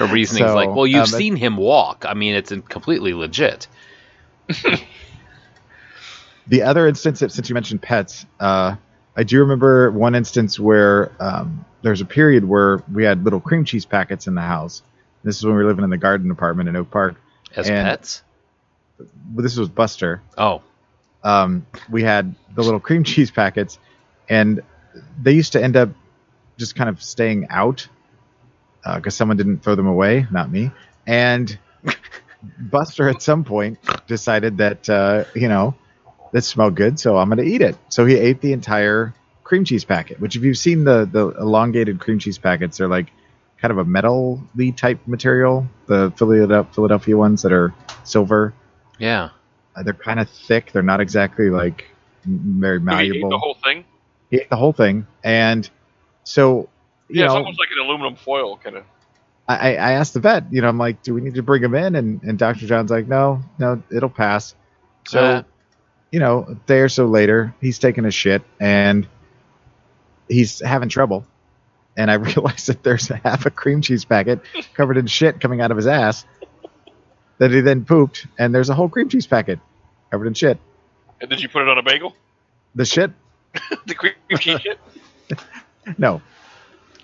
[0.00, 2.06] Her reasoning So, like, well, you've um, seen him walk.
[2.08, 3.68] I mean, it's completely legit.
[6.46, 8.76] the other instance, since you mentioned pets, uh,
[9.14, 13.66] I do remember one instance where um, there's a period where we had little cream
[13.66, 14.80] cheese packets in the house.
[15.22, 17.16] This is when we were living in the garden apartment in Oak Park.
[17.54, 18.22] As And- pets?
[19.34, 20.20] This was Buster.
[20.36, 20.62] Oh,
[21.22, 23.78] um, we had the little cream cheese packets,
[24.28, 24.60] and
[25.22, 25.90] they used to end up
[26.58, 27.88] just kind of staying out
[28.94, 30.70] because someone didn't throw them away, not me.
[31.06, 31.58] And
[32.58, 35.74] Buster at some point decided that uh, you know
[36.32, 37.76] this smelled good, so I'm going to eat it.
[37.88, 39.14] So he ate the entire
[39.44, 40.20] cream cheese packet.
[40.20, 43.10] Which, if you've seen the the elongated cream cheese packets, they're like
[43.60, 45.66] kind of a metal-y type material.
[45.86, 47.74] The Philadelphia, Philadelphia ones that are
[48.04, 48.54] silver.
[48.98, 49.30] yeah.
[49.76, 50.72] Uh, they're kind of thick.
[50.72, 51.84] They're not exactly like
[52.26, 53.30] m- very you malleable.
[53.30, 53.84] the whole thing?
[54.30, 55.68] He ate the whole thing, and
[56.24, 56.68] so
[57.08, 58.84] you Yeah, it's almost like an aluminum foil kind of.
[59.48, 60.52] I, I asked the vet.
[60.52, 61.94] You know, I'm like, do we need to bring him in?
[61.94, 64.54] And and Doctor John's like, no, no, it'll pass.
[65.06, 65.42] So Uh.
[66.10, 69.06] you know, a day or so later, he's taking a shit and
[70.28, 71.24] he's having trouble.
[72.00, 74.40] And I realized that there's a half a cream cheese packet
[74.72, 76.24] covered in shit coming out of his ass
[77.36, 79.58] that he then pooped, and there's a whole cream cheese packet
[80.10, 80.58] covered in shit.
[81.20, 82.16] And did you put it on a bagel?
[82.74, 83.10] The shit
[83.86, 84.78] The cream cheese shit?
[85.98, 86.22] No.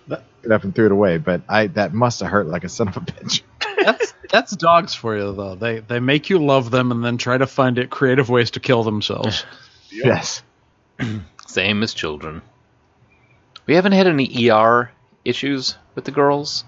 [0.08, 2.86] It up and threw it away, but I that must have hurt like a son
[2.86, 3.42] of a bitch.
[3.82, 5.56] That's that's dogs for you though.
[5.56, 8.60] They they make you love them and then try to find it creative ways to
[8.60, 9.44] kill themselves.
[9.90, 10.42] Yes.
[11.48, 12.42] Same as children.
[13.66, 14.90] We haven't had any ER
[15.24, 16.64] issues with the girls.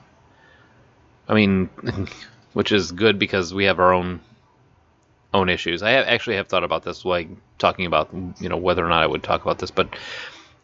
[1.29, 1.71] I mean,
[2.53, 4.21] which is good because we have our own
[5.35, 5.83] own issues.
[5.83, 8.11] I have, actually have thought about this, like talking about
[8.41, 9.95] you know whether or not I would talk about this, but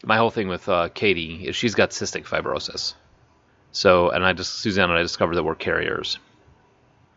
[0.05, 2.95] my whole thing with uh, Katie is she's got cystic fibrosis.
[3.73, 6.19] So, and I just Suzanne and I discovered that we're carriers,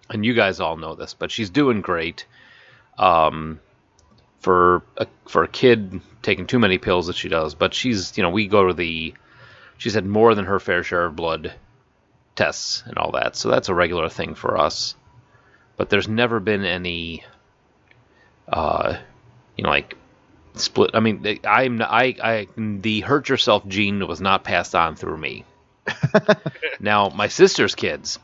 [0.09, 2.25] and you guys all know this, but she's doing great.
[2.97, 3.59] Um,
[4.39, 8.23] for a for a kid taking too many pills that she does, but she's you
[8.23, 9.13] know we go to the
[9.77, 11.53] she's had more than her fair share of blood
[12.35, 14.95] tests and all that, so that's a regular thing for us.
[15.75, 17.23] But there's never been any,
[18.47, 18.97] uh,
[19.55, 19.95] you know, like
[20.55, 20.91] split.
[20.93, 25.45] I mean, I'm I I the hurt yourself gene was not passed on through me.
[26.79, 28.19] now my sister's kids,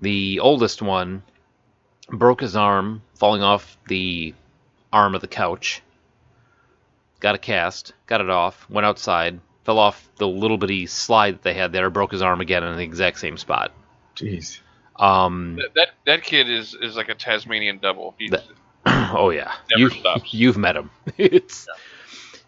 [0.00, 1.22] the oldest one,
[2.08, 4.34] broke his arm falling off the
[4.92, 5.82] arm of the couch.
[7.20, 11.42] Got a cast, got it off, went outside, fell off the little bitty slide that
[11.42, 13.72] they had there, broke his arm again in the exact same spot.
[14.16, 14.60] Jeez.
[14.96, 18.14] Um, That, that that kid is is like a Tasmanian devil.
[18.30, 18.44] That-
[18.86, 20.32] oh yeah, Never you, stops.
[20.34, 20.90] You've met him.
[21.18, 21.66] it's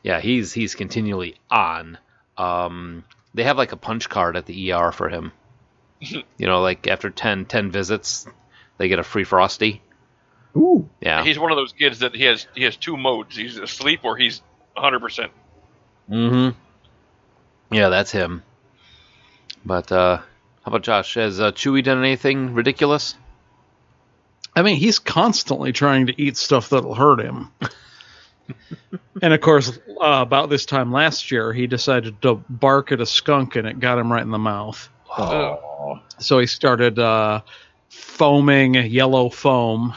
[0.02, 1.98] yeah, he's he's continually on.
[2.38, 3.04] Um,
[3.34, 5.32] they have like a punch card at the ER for him.
[6.00, 8.26] you know, like after 10, 10 visits,
[8.78, 9.82] they get a free frosty.
[10.56, 11.24] Ooh, Yeah.
[11.24, 13.36] He's one of those kids that he has he has two modes.
[13.36, 14.42] He's asleep or he's
[14.74, 15.00] 100.
[15.00, 15.32] percent
[16.10, 16.56] Mm-hmm.
[17.74, 18.42] Yeah, that's him.
[19.64, 20.24] But uh, how
[20.66, 21.14] about Josh?
[21.14, 23.14] Has uh, Chewie done anything ridiculous?
[24.54, 27.50] I mean, he's constantly trying to eat stuff that'll hurt him.
[29.22, 33.06] and of course, uh, about this time last year, he decided to bark at a
[33.06, 34.90] skunk and it got him right in the mouth.
[35.16, 37.40] oh, So he started uh,
[37.88, 39.94] foaming yellow foam.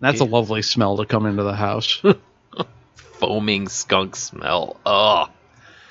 [0.00, 2.02] That's a lovely smell to come into the house.
[2.96, 4.76] Foaming skunk smell.
[4.86, 5.28] Ugh.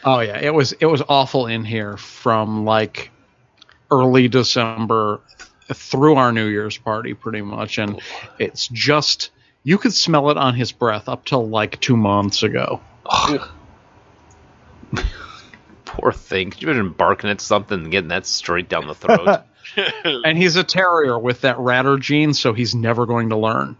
[0.05, 3.11] oh yeah, it was it was awful in here from like
[3.91, 5.19] early December
[5.73, 8.01] through our New Year's party, pretty much, and
[8.39, 9.31] it's just
[9.63, 12.79] you could smell it on his breath up till like two months ago.
[15.85, 16.51] Poor thing.
[16.51, 19.41] Could you imagine barking at something and getting that straight down the throat?
[19.75, 23.75] And he's a terrier with that ratter gene, so he's never going to learn.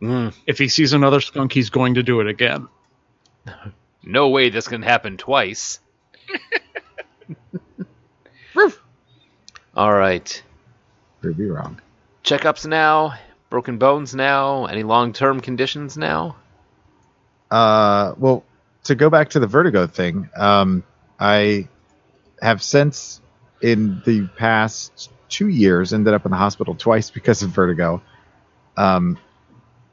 [0.00, 2.68] Mm, If he sees another skunk, he's going to do it again.
[4.02, 5.80] no way this can happen twice.
[9.74, 10.42] All right.
[11.22, 11.80] could be wrong.
[12.24, 13.14] Checkups now.
[13.48, 14.66] Broken bones now.
[14.66, 16.36] Any long-term conditions now?
[17.50, 18.44] Uh, well,
[18.84, 20.82] to go back to the vertigo thing, um,
[21.18, 21.68] I
[22.42, 23.20] have since
[23.62, 28.02] in the past two years ended up in the hospital twice because of vertigo.
[28.76, 29.18] Um,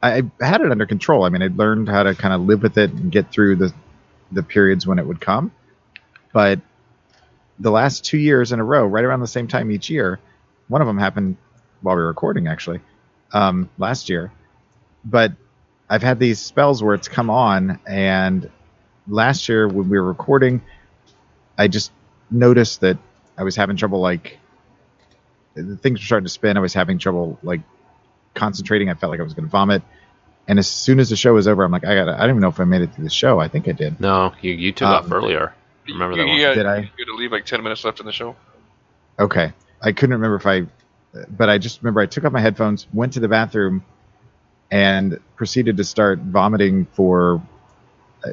[0.06, 1.24] I, I had it under control.
[1.24, 3.74] I mean, I learned how to kind of live with it and get through the
[4.32, 5.52] the periods when it would come.
[6.34, 6.60] But
[7.60, 10.20] the last two years in a row, right around the same time each year,
[10.68, 11.38] one of them happened
[11.82, 12.82] while we were recording actually
[13.34, 14.32] um, last year.
[15.04, 15.34] But
[15.90, 18.50] I've had these spells where it's come on, and
[19.08, 20.62] last year when we were recording,
[21.58, 21.92] I just
[22.32, 22.98] noticed that
[23.38, 24.40] I was having trouble like
[25.56, 26.58] things were starting to spin.
[26.58, 27.62] I was having trouble like
[28.36, 28.90] concentrating.
[28.90, 29.82] I felt like I was going to vomit.
[30.48, 32.08] And as soon as the show was over, I'm like, I got.
[32.08, 33.40] I don't even know if I made it through the show.
[33.40, 34.00] I think I did.
[34.00, 35.54] No, you, you took Um, off earlier.
[35.88, 36.40] Remember that you, one?
[36.40, 36.76] you, Did I?
[36.78, 38.36] You had to leave like 10 minutes left in the show.
[39.18, 39.54] Okay.
[39.82, 40.68] I couldn't remember if I,
[41.30, 43.84] but I just remember I took off my headphones, went to the bathroom,
[44.72, 47.42] and proceeded to start vomiting for
[48.24, 48.32] uh,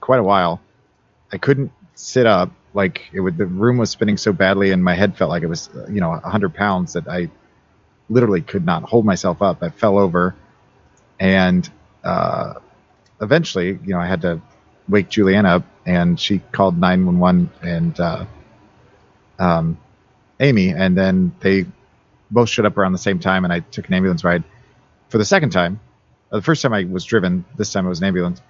[0.00, 0.60] quite a while.
[1.32, 2.50] I couldn't sit up.
[2.72, 5.48] Like it would, the room was spinning so badly, and my head felt like it
[5.48, 7.30] was, you know, 100 pounds that I
[8.08, 9.62] literally could not hold myself up.
[9.62, 10.34] I fell over,
[11.18, 11.68] and
[12.02, 12.54] uh,
[13.20, 14.40] eventually, you know, I had to
[14.88, 18.24] wake Juliana up, and she called 911, and uh,
[19.38, 19.78] um,
[20.40, 21.66] Amy, and then they
[22.30, 24.44] both showed up around the same time, and I took an ambulance ride
[25.08, 25.80] for the second time.
[26.30, 28.40] Uh, the first time I was driven, this time it was an ambulance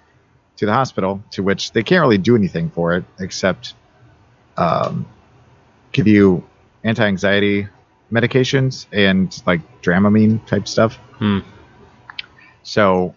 [0.57, 3.73] to the hospital, to which they can't really do anything for it except
[4.57, 5.05] um,
[5.91, 6.43] give you
[6.83, 7.67] anti-anxiety
[8.11, 10.95] medications and like Dramamine type stuff.
[11.17, 11.39] Hmm.
[12.63, 13.15] So,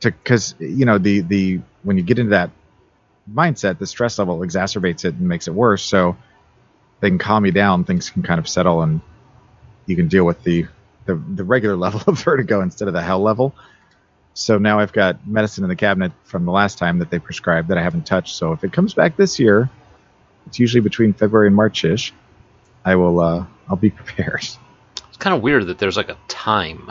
[0.00, 2.50] to because you know the the when you get into that
[3.32, 5.82] mindset, the stress level exacerbates it and makes it worse.
[5.82, 6.16] So
[7.00, 9.00] they can calm you down, things can kind of settle, and
[9.86, 10.66] you can deal with the
[11.06, 13.54] the, the regular level of vertigo instead of the hell level.
[14.34, 17.68] So now I've got medicine in the cabinet from the last time that they prescribed
[17.68, 18.36] that I haven't touched.
[18.36, 19.68] So if it comes back this year,
[20.46, 22.12] it's usually between February and March-ish.
[22.84, 24.40] I will uh, I'll be prepared.
[25.08, 26.90] It's kind of weird that there's like a time.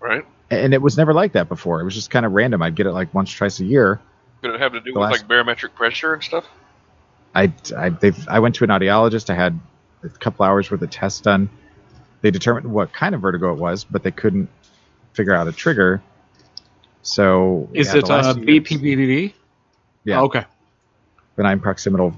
[0.00, 0.24] Right?
[0.50, 1.80] And it was never like that before.
[1.80, 2.62] It was just kind of random.
[2.62, 4.00] I'd get it like once, twice a year.
[4.42, 6.46] Could it have to do The with last- like barometric pressure and stuff?
[7.34, 9.28] I I they've, I went to an audiologist.
[9.28, 9.58] I had
[10.02, 11.50] a couple hours worth of tests done.
[12.22, 14.48] They determined what kind of vertigo it was, but they couldn't
[15.12, 16.02] figure out a trigger.
[17.02, 19.32] So Is yeah, it the last uh, few years- BPPV?
[20.04, 20.44] Yeah, Okay.
[21.36, 22.14] benign proximal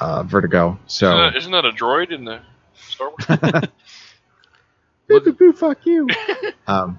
[0.00, 0.78] uh, vertigo.
[0.86, 2.40] So Isn't, that, isn't that a droid in the
[2.88, 3.68] Star Wars?
[5.38, 6.08] boo, fuck you.
[6.66, 6.98] um,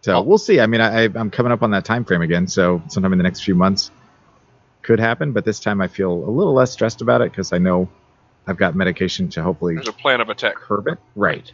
[0.00, 0.60] so we'll see.
[0.60, 3.24] I mean, I, I'm coming up on that time frame again, so sometime in the
[3.24, 3.90] next few months
[4.82, 5.32] could happen.
[5.32, 7.88] But this time, I feel a little less stressed about it because I know
[8.46, 10.54] I've got medication to hopefully There's a plan of attack.
[10.54, 10.98] curb it.
[11.14, 11.52] Right.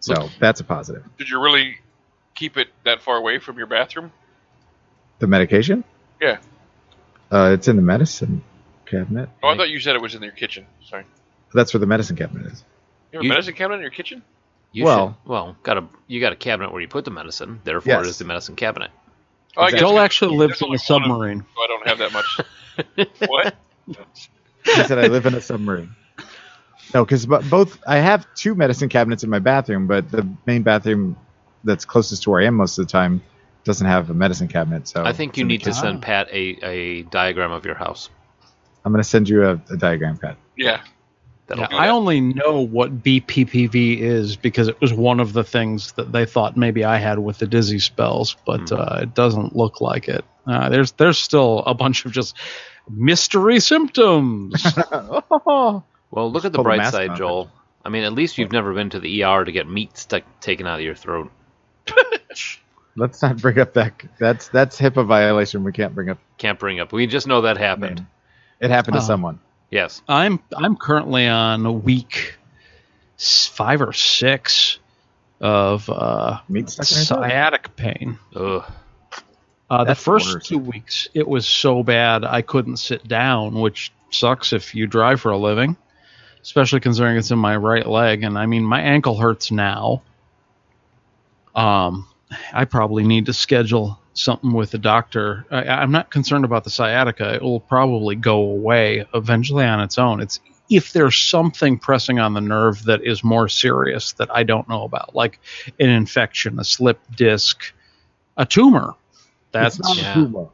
[0.00, 1.04] So that's a positive.
[1.18, 1.76] Did you really
[2.34, 4.10] keep it that far away from your bathroom?
[5.18, 5.84] The medication?
[6.20, 6.38] Yeah.
[7.30, 8.42] Uh, it's in the medicine
[8.86, 9.28] cabinet.
[9.42, 10.66] Oh, I thought you said it was in your kitchen.
[10.88, 11.04] Sorry.
[11.52, 12.64] That's where the medicine cabinet is.
[13.12, 14.22] You have a You- medicine cabinet in your kitchen?
[14.72, 17.60] You Well- should, well, got a you got a cabinet where you put the medicine.
[17.64, 18.06] Therefore, it Yes.
[18.06, 18.90] is the medicine cabinet.
[19.56, 21.44] Oh, I guess Joel you- actually lives there's in only a one of- submarine.
[21.56, 22.40] so I don't have that much.
[23.28, 23.54] what?
[24.64, 25.90] He said I live in a submarine.
[26.94, 31.16] No, because both I have two medicine cabinets in my bathroom, but the main bathroom
[31.64, 33.22] that's closest to where I am most of the time
[33.64, 34.88] doesn't have a medicine cabinet.
[34.88, 38.08] So I think you need to send Pat a, a diagram of your house.
[38.84, 40.36] I'm going to send you a, a diagram, Pat.
[40.56, 40.80] Yeah.
[41.50, 41.92] That'll Yeah, I that.
[41.92, 46.56] only know what BPPV is because it was one of the things that they thought
[46.56, 48.78] maybe I had with the dizzy spells, but Mhm.
[48.78, 50.24] uh, it doesn't look like it.
[50.46, 52.36] Uh, there's there's still a bunch of just
[52.88, 54.64] mystery symptoms.
[54.92, 55.82] oh,
[56.12, 57.16] Well, look at the Pull the bright side.
[57.16, 57.50] Joel.
[57.84, 60.66] I mean, at least you've never been to the ER to get meat stuck taken
[60.66, 61.30] out of your throat.
[62.96, 64.02] let's not bring up that.
[64.18, 65.64] That's that's HIPAA violation.
[65.64, 66.18] We can't bring up.
[66.38, 66.92] Can't bring up.
[66.92, 67.96] We just know that I happened.
[68.00, 68.06] mean,
[68.60, 69.04] it happened to Oh.
[69.06, 69.40] someone.
[69.70, 70.02] Yes.
[70.08, 72.36] I'm I'm currently on week
[73.16, 74.78] five or six
[75.40, 77.30] of uh, Meat stuck in your throat?
[77.30, 78.18] sciatic pain.
[78.34, 78.64] Ugh.
[79.70, 80.46] Uh, the first worst.
[80.48, 85.20] two weeks, it was so bad I couldn't sit down, which sucks if you drive
[85.20, 85.76] for a living,
[86.42, 88.24] especially considering it's in my right leg.
[88.24, 90.02] And I mean, my ankle hurts now.
[91.54, 92.08] Um,
[92.52, 95.46] I probably need to schedule something with the doctor.
[95.50, 99.98] I, I'm not concerned about the sciatica; it will probably go away eventually on its
[99.98, 100.20] own.
[100.20, 104.68] It's if there's something pressing on the nerve that is more serious that I don't
[104.68, 105.40] know about, like
[105.80, 107.72] an infection, a slip disc,
[108.36, 108.94] a tumor.
[109.52, 110.14] That's It's not a yeah.
[110.14, 110.48] tumor.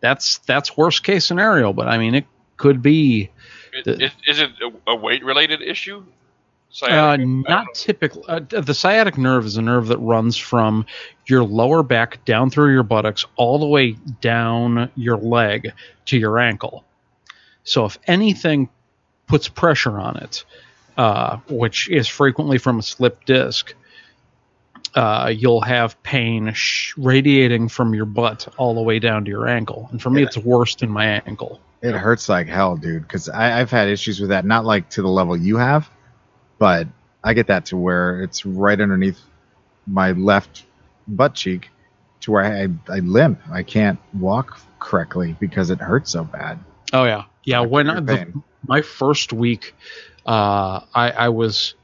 [0.00, 2.26] that's that's worst case scenario, but I mean it
[2.56, 3.30] could be
[3.72, 4.50] Is, is, is it
[4.86, 6.04] a, a weight related issue?
[6.70, 7.00] Uh, Sciatica?
[7.02, 7.70] I don't not know.
[7.74, 8.24] typical.
[8.28, 10.86] Uh, the sciatic nerve is a nerve that runs from
[11.26, 15.72] your lower back down through your buttocks all the way down your leg
[16.06, 16.84] to your ankle.
[17.64, 18.68] So if anything
[19.26, 20.44] puts pressure on it,
[20.96, 23.74] uh, which is frequently from a slip disc,
[24.94, 29.46] uh, you'll have pain sh- radiating from your butt all the way down to your
[29.46, 29.88] ankle.
[29.92, 30.28] And for me, Yeah.
[30.28, 31.60] it's worst in my ankle.
[31.82, 33.02] It hurts like hell, dude.
[33.02, 34.44] Because I've had issues with that.
[34.44, 35.88] Not like to the level you have,
[36.58, 36.86] but
[37.22, 39.20] I get that to where it's right underneath
[39.86, 40.64] my left
[41.06, 41.70] butt cheek,
[42.20, 43.40] to where I I limp.
[43.50, 46.58] I can't walk correctly because it hurts so bad.
[46.92, 47.60] Oh yeah, yeah.
[47.60, 49.74] I When I, the, my first week,
[50.26, 51.74] uh, I, I was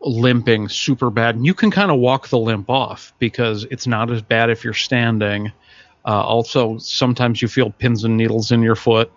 [0.00, 4.10] limping super bad, and you can kind of walk the limp off because it's not
[4.10, 5.52] as bad if you're standing.
[6.04, 9.12] Uh, also, sometimes you feel pins and needles in your foot.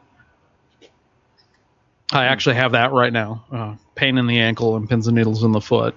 [2.15, 3.45] I actually have that right now.
[3.51, 5.95] Uh, pain in the ankle and pins and needles in the foot.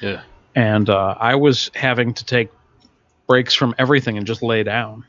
[0.00, 0.22] Yeah.
[0.54, 2.50] And uh, I was having to take
[3.26, 5.04] breaks from everything and just lay down.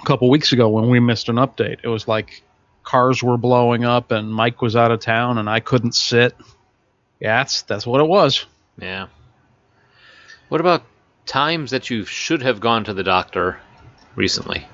[0.00, 2.42] A couple weeks ago, when we missed an update, it was like
[2.82, 6.34] cars were blowing up and Mike was out of town and I couldn't sit.
[7.20, 8.46] Yeah, that's that's what it was.
[8.80, 9.08] Yeah.
[10.48, 10.84] What about
[11.26, 13.60] times that you should have gone to the doctor
[14.14, 14.66] recently?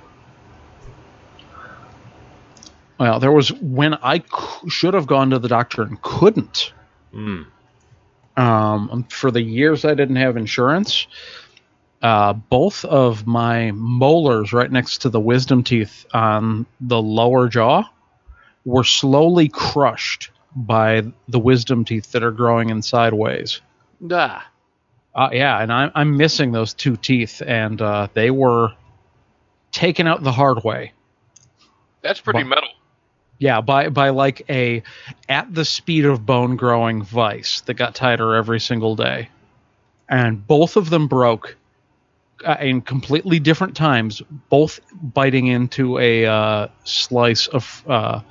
[2.99, 6.73] Well, there was when I c- should have gone to the doctor and couldn't.
[7.13, 7.43] Hmm.
[8.37, 11.07] Um, for the years I didn't have insurance,
[12.03, 17.85] uh, both of my molars right next to the wisdom teeth on the lower jaw
[18.65, 23.61] were slowly crushed by the wisdom teeth that are growing in sideways.
[24.11, 24.47] Ah.
[25.15, 28.73] Uh, yeah, and I'm I'm missing those two teeth, and uh, they were
[29.71, 30.93] taken out the hard way.
[32.03, 32.69] That's pretty Bu- metal.
[33.45, 34.83] Yeah, by by like a
[35.29, 39.29] at the speed of bone growing vice that got tighter every single day,
[40.09, 41.55] and both of them broke
[42.43, 48.23] uh, in completely different times, both biting into a uh, slice of uh,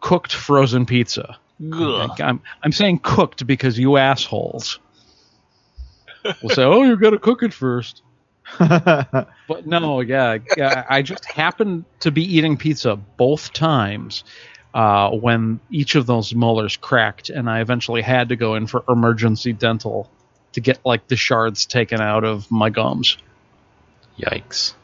[0.00, 1.38] cooked frozen pizza.
[2.20, 4.80] I'm I'm saying cooked because you assholes
[6.42, 8.02] will say, "Oh, you got to cook it first.
[8.58, 14.24] But no, yeah, yeah, I just happened to be eating pizza both times
[14.74, 18.84] uh, when each of those molars cracked, and I eventually had to go in for
[18.88, 20.10] emergency dental
[20.52, 23.18] to get like the shards taken out of my gums.
[24.18, 24.74] Yikes.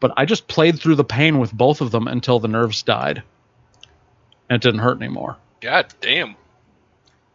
[0.00, 3.22] But I just played through the pain with both of them until the nerves died,
[4.50, 5.36] and it didn't hurt anymore.
[5.60, 6.36] God damn.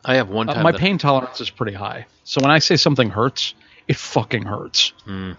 [0.03, 2.75] I have one Uh, my that- pain tolerance is pretty high, so when I say
[2.75, 3.53] something hurts,
[3.87, 4.93] it fucking hurts.
[5.05, 5.37] I have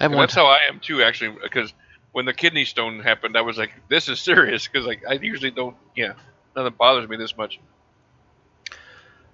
[0.00, 1.36] And one that's how I am too, actually.
[1.42, 1.72] Because
[2.12, 5.50] when the kidney stone happened, I was like, "This is serious." Because like I usually
[5.50, 6.12] don't, yeah,
[6.54, 7.58] nothing bothers me this much.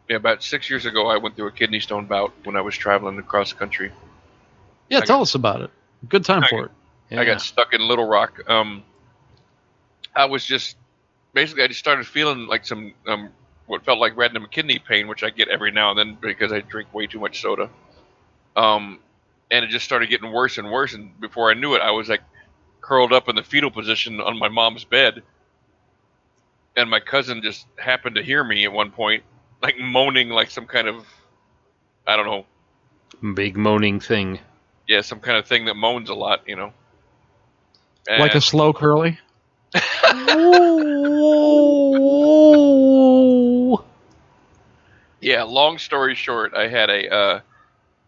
[0.08, 2.76] Yeah, about six years ago, I went through a kidney stone bout when I was
[2.76, 3.92] traveling across the country.
[4.88, 5.70] Yeah, I tell got- us about it.
[6.08, 6.70] Good time I for got- it.
[7.10, 7.20] Yeah.
[7.20, 8.40] I got stuck in Little Rock.
[8.48, 8.82] Um,
[10.16, 10.76] I was just
[11.34, 13.30] basically I just started feeling like some um,
[13.72, 16.60] what felt like random kidney pain, which I get every now and then because I
[16.60, 17.70] drink way too much soda.
[18.54, 18.98] Um,
[19.50, 22.10] and it just started getting worse and worse, and before I knew it, I was
[22.10, 22.20] like
[22.82, 25.22] curled up in the fetal position on my mom's bed.
[26.76, 29.22] And my cousin just happened to hear me at one point,
[29.62, 31.06] like moaning like some kind of,
[32.06, 34.38] I don't know, big moaning thing.
[34.86, 36.74] yeah, some kind of thing that moans a lot, you know.
[38.06, 39.18] Like a slow curly.
[45.22, 45.28] Whoa.
[45.30, 47.40] Yeah, long story short, I had a uh,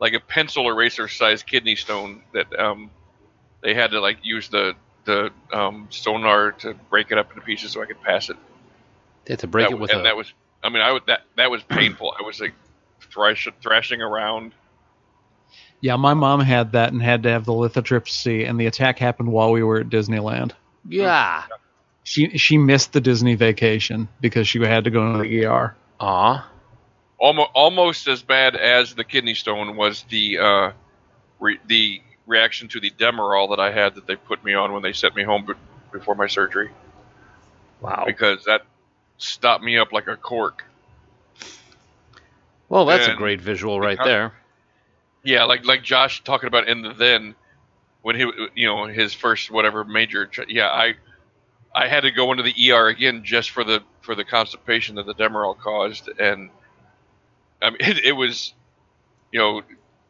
[0.01, 2.91] like a pencil eraser sized kidney stone that um,
[3.63, 4.75] they had to like use the
[5.05, 8.37] the um, sonar to break it up into pieces so I could pass it.
[9.27, 10.05] They had to break That it was- with and a.
[10.05, 10.33] that was
[10.63, 12.15] I mean I would that that was painful.
[12.19, 12.55] I was like
[13.01, 14.53] thrash, thrashing around.
[15.81, 19.31] Yeah, my mom had that and had to have the lithotripsy, and the attack happened
[19.31, 20.53] while we were at Disneyland.
[20.89, 21.45] yeah.
[22.07, 25.75] She she missed the Disney vacation because she had to go to the ER.
[26.01, 26.51] Aw.
[27.25, 30.73] Almost almost as bad as the kidney stone was the uh,
[31.41, 34.83] re- the reaction to the Demerol that I had that they put me on when
[34.83, 35.55] they sent me home be-
[35.91, 36.71] before my surgery
[37.81, 38.05] Wow.
[38.07, 38.67] because that
[39.17, 40.65] stopped me up like a cork.
[42.69, 44.35] Well, that's a great visual right there.
[45.23, 47.35] Yeah, like like Josh talking about in the then
[48.03, 50.95] when he you know his first whatever major yeah I
[51.75, 55.07] I had to go into the ER again just for the for the constipation that
[55.07, 56.51] the Demerol caused and
[57.65, 58.53] I mean it, it was
[59.33, 59.63] you know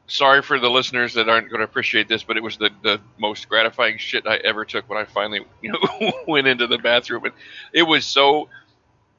[0.07, 3.01] sorry for the listeners that aren't going to appreciate this but it was the the
[3.19, 7.25] most gratifying shit I ever took when I finally you know went into the bathroom
[7.25, 7.35] and
[7.73, 8.49] it was so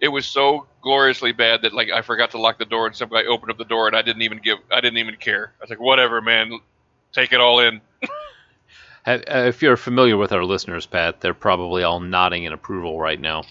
[0.02, 3.10] it was so gloriously bad that like I forgot to lock the door and some
[3.10, 5.54] guy opened up the door and I didn't even give I didn't even care.
[5.60, 6.60] I was like, whatever, man,
[7.14, 7.82] take it all in.
[9.08, 13.22] Uh, If you're familiar with our listeners, Pat, they're probably all nodding in approval right
[13.22, 13.44] now.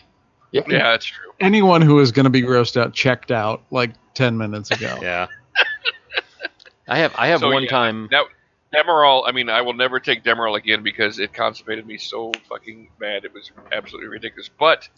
[0.50, 1.30] Yeah, that's true.
[1.38, 4.98] Anyone who is going to be grossed out checked out like ten minutes ago.
[5.02, 5.26] Yeah.
[6.88, 8.08] I have I have So, one yeah, time.
[8.10, 8.26] That
[8.74, 12.88] Demerol, I mean, I will never take Demerol again because it constipated me so fucking
[12.98, 13.24] bad.
[13.24, 14.50] It was absolutely ridiculous.
[14.58, 14.88] But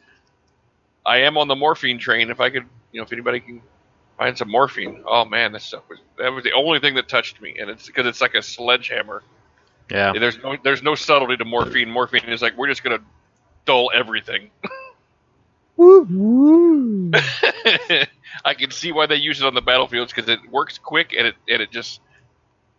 [1.05, 2.31] I am on the morphine train.
[2.31, 3.63] If I could, you know, if anybody can
[4.19, 7.41] find some morphine, oh man, this stuff was that was the only thing that touched
[7.41, 9.23] me, and it's because it's like a sledgehammer.
[9.91, 10.13] Yeah.
[10.13, 11.91] There's no there's no subtlety to morphine.
[11.91, 13.01] Morphine is like we're just gonna
[13.67, 14.51] dull everything.
[15.77, 17.13] Woo woo.
[18.45, 21.29] I can see why they use it on the battlefields because it works quick and
[21.29, 22.01] it and it just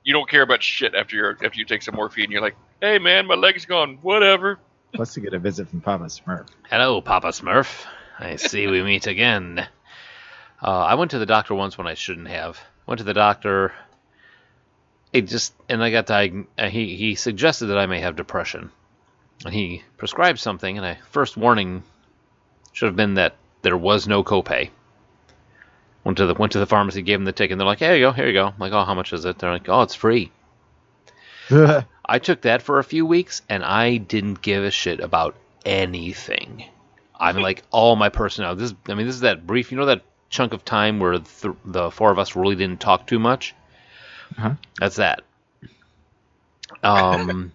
[0.03, 2.31] you don't care about shit after you are after you take some morphine.
[2.31, 3.99] You're like, hey man, my leg's gone.
[4.01, 4.59] Whatever.
[4.93, 6.47] Plus, you get a visit from Papa Smurf.
[6.69, 7.85] Hello, Papa Smurf.
[8.19, 9.67] I see we meet again.
[10.61, 12.59] Uh, I went to the doctor once when I shouldn't have.
[12.87, 13.73] Went to the doctor.
[15.13, 18.71] It just and I got diag- uh, He he suggested that I may have depression,
[19.45, 20.77] and he prescribed something.
[20.77, 21.83] And I first warning
[22.71, 24.69] should have been that there was no copay.
[26.03, 27.53] Went to the went to the pharmacy, gave them the ticket.
[27.53, 29.25] And they're like, "Here you go, here you go." I'm like, "Oh, how much is
[29.25, 30.31] it?" They're like, "Oh, it's free."
[31.49, 36.65] I took that for a few weeks and I didn't give a shit about anything.
[37.19, 38.55] I'm like all my personnel.
[38.55, 39.71] This, I mean, this is that brief.
[39.71, 43.07] You know that chunk of time where th- the four of us really didn't talk
[43.07, 43.55] too much.
[44.37, 44.53] Uh-huh.
[44.79, 45.23] That's that.
[46.83, 47.51] Um,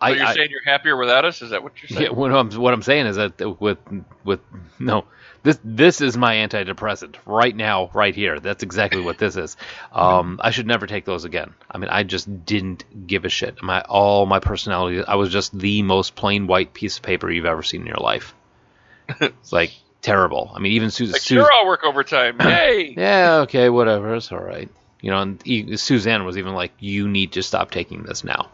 [0.00, 1.40] So I, you're I saying you're happier without us?
[1.40, 2.16] Is that what you're yeah, saying?
[2.16, 3.78] what I'm what I'm saying is that with
[4.24, 4.40] with
[4.78, 5.04] no
[5.44, 8.40] this this is my antidepressant right now right here.
[8.40, 9.56] That's exactly what this is.
[9.92, 11.54] Um, I should never take those again.
[11.70, 13.62] I mean, I just didn't give a shit.
[13.62, 15.04] My all my personality.
[15.06, 17.98] I was just the most plain white piece of paper you've ever seen in your
[17.98, 18.34] life.
[19.20, 19.70] it's like
[20.02, 20.50] terrible.
[20.52, 21.12] I mean, even Susan.
[21.12, 22.38] Like, sure, I'll work overtime.
[22.44, 22.94] Yay!
[22.96, 24.16] yeah, okay, whatever.
[24.16, 24.68] It's all right.
[25.00, 28.48] You know, and e- Suzanne was even like, "You need to stop taking this now."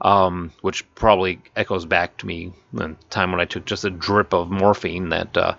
[0.00, 4.34] Um, which probably echoes back to me the time when I took just a drip
[4.34, 5.54] of morphine that uh,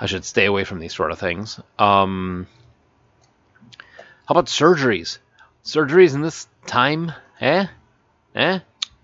[0.00, 1.60] I should stay away from these sort of things.
[1.78, 2.48] Um,
[4.26, 5.18] how about surgeries?
[5.64, 7.12] Surgeries in this time?
[7.40, 7.66] Eh?
[8.34, 8.58] Eh?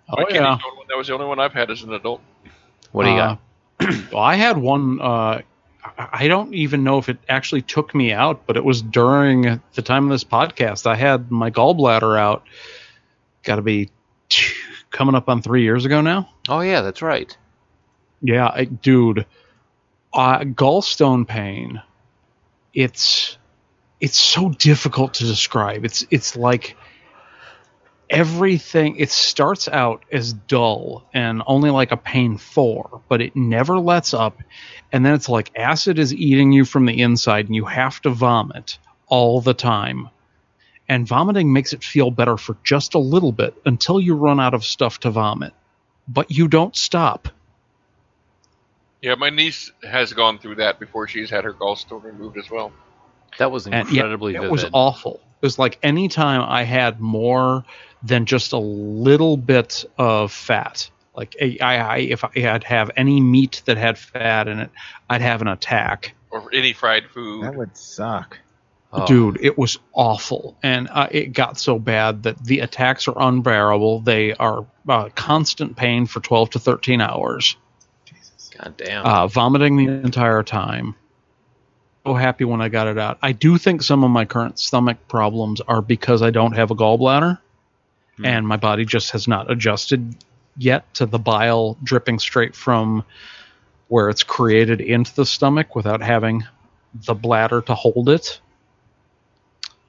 [0.08, 0.50] Oh My kidney yeah.
[0.52, 2.20] one, that was the only one I've had as an adult.
[2.90, 3.36] What do you Uh,
[3.78, 3.94] got?
[4.12, 5.00] well, I had one.
[5.00, 5.42] Uh,
[5.84, 9.60] I I don't even know if it actually took me out, but it was during
[9.74, 10.86] the time of this podcast.
[10.86, 12.42] I had my gallbladder out.
[13.44, 13.90] Got to be
[14.28, 14.54] two,
[14.90, 16.28] coming up on three years ago now.
[16.48, 17.36] Oh yeah, that's right.
[18.22, 19.26] Yeah, I, dude,
[20.12, 21.82] uh, gallstone pain.
[22.74, 23.38] It's
[24.00, 25.84] it's so difficult to describe.
[25.84, 26.76] It's it's like
[28.08, 28.96] everything.
[28.96, 34.12] It starts out as dull and only like a pain four, but it never lets
[34.12, 34.42] up,
[34.92, 38.10] and then it's like acid is eating you from the inside, and you have to
[38.10, 40.08] vomit all the time.
[40.90, 44.54] And vomiting makes it feel better for just a little bit until you run out
[44.54, 45.52] of stuff to vomit.
[46.08, 47.28] But you don't stop.
[49.00, 52.72] Yeah, my niece has gone through that before she's had her gallstone removed as well.
[53.38, 54.50] That was And yeah, incredibly it vivid.
[54.50, 55.20] was awful.
[55.40, 57.64] It was like anytime I had more
[58.02, 63.20] than just a little bit of fat, like I, I, if I had have any
[63.20, 64.70] meat that had fat in it,
[65.08, 66.14] I'd have an attack.
[66.30, 67.44] Or any fried food.
[67.44, 68.38] That would suck.
[68.92, 69.06] Oh.
[69.06, 74.00] Dude, it was awful, and uh, it got so bad that the attacks are unbearable.
[74.00, 77.56] They are uh, constant pain for twelve to thirteen hours.
[78.58, 79.06] God damn.
[79.06, 80.96] uh, vomiting the entire time.
[82.04, 83.18] So happy when I got it out.
[83.22, 86.74] I do think some of my current stomach problems are because I don't have a
[86.74, 87.38] gallbladder,
[88.16, 88.26] Hmm.
[88.26, 90.16] and my body just has not adjusted
[90.56, 93.04] yet to the bile dripping straight from
[93.86, 96.44] where it's created into the stomach without having
[97.06, 98.40] the bladder to hold it.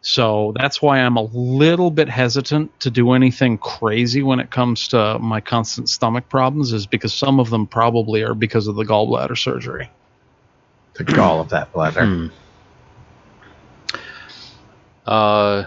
[0.04, 4.88] So that's why I'm a little bit hesitant to do anything crazy when it comes
[4.90, 8.84] to my constant stomach problems, is because some of them probably are because of the
[8.84, 9.92] gallbladder surgery.
[10.96, 12.06] The gall of that bladder.
[12.06, 12.28] Hmm.
[15.06, 15.66] Uh,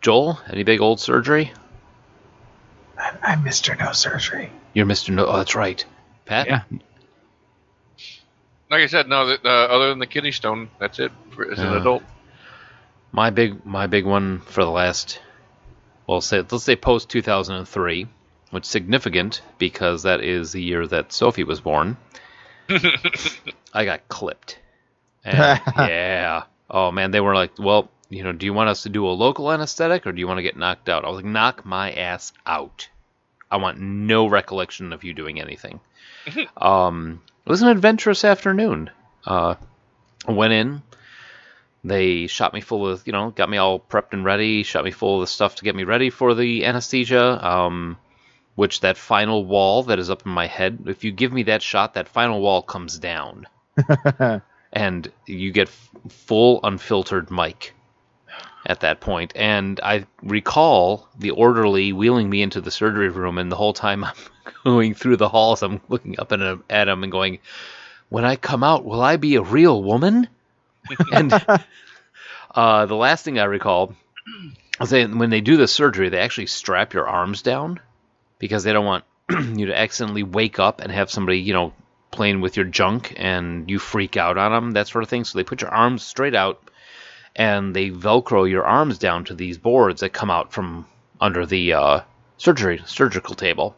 [0.00, 1.52] Joel, any big old surgery?
[2.98, 3.78] I, I'm Mr.
[3.78, 4.50] No Surgery.
[4.74, 5.10] You're Mr.
[5.10, 5.26] No.
[5.26, 5.84] Oh, that's right.
[6.24, 6.46] Pat?
[6.46, 6.62] Yeah.
[8.70, 9.26] Like I said, no.
[9.26, 11.12] That, uh, other than the kidney stone, that's it
[11.52, 11.80] as an Yeah.
[11.80, 12.02] adult.
[13.16, 15.22] My big my big one for the last
[16.06, 18.06] well say let's say post 2003,
[18.50, 21.96] which is significant because that is the year that Sophie was born.
[23.72, 24.58] I got clipped.
[25.24, 25.38] And,
[25.78, 26.42] yeah.
[26.68, 29.08] Oh man, they were like, "Well, you know, do you want us to do a
[29.08, 31.92] local anesthetic or do you want to get knocked out?" I was like, "Knock my
[31.92, 32.86] ass out.
[33.50, 35.80] I want no recollection of you doing anything."
[36.58, 38.90] um, it was an adventurous afternoon.
[39.24, 39.54] Uh,
[40.28, 40.82] went in,
[41.90, 44.90] they shot me full of, you know, got me all prepped and ready, shot me
[44.90, 47.46] full of the stuff to get me ready for the anesthesia.
[47.46, 47.98] Um,
[48.56, 51.62] which that final wall that is up in my head, if you give me that
[51.62, 53.46] shot, that final wall comes down,
[54.72, 57.74] and you get f- full unfiltered mic
[58.64, 59.32] at that point.
[59.36, 64.04] And I recall the orderly wheeling me into the surgery room, and the whole time
[64.04, 64.14] I'm
[64.64, 67.38] going through the halls, I'm looking up at him and going,
[68.08, 70.28] "When I come out, will I be a real woman?"
[71.12, 71.32] And
[72.54, 73.94] uh, the last thing I recall
[74.80, 77.80] is that when they do the surgery, they actually strap your arms down
[78.38, 81.72] because they don't want you to accidentally wake up and have somebody, you know,
[82.10, 85.24] playing with your junk and you freak out on them, that sort of thing.
[85.24, 86.70] So they put your arms straight out
[87.34, 90.86] and they velcro your arms down to these boards that come out from
[91.20, 92.00] under the uh,
[92.38, 93.76] surgery surgical table.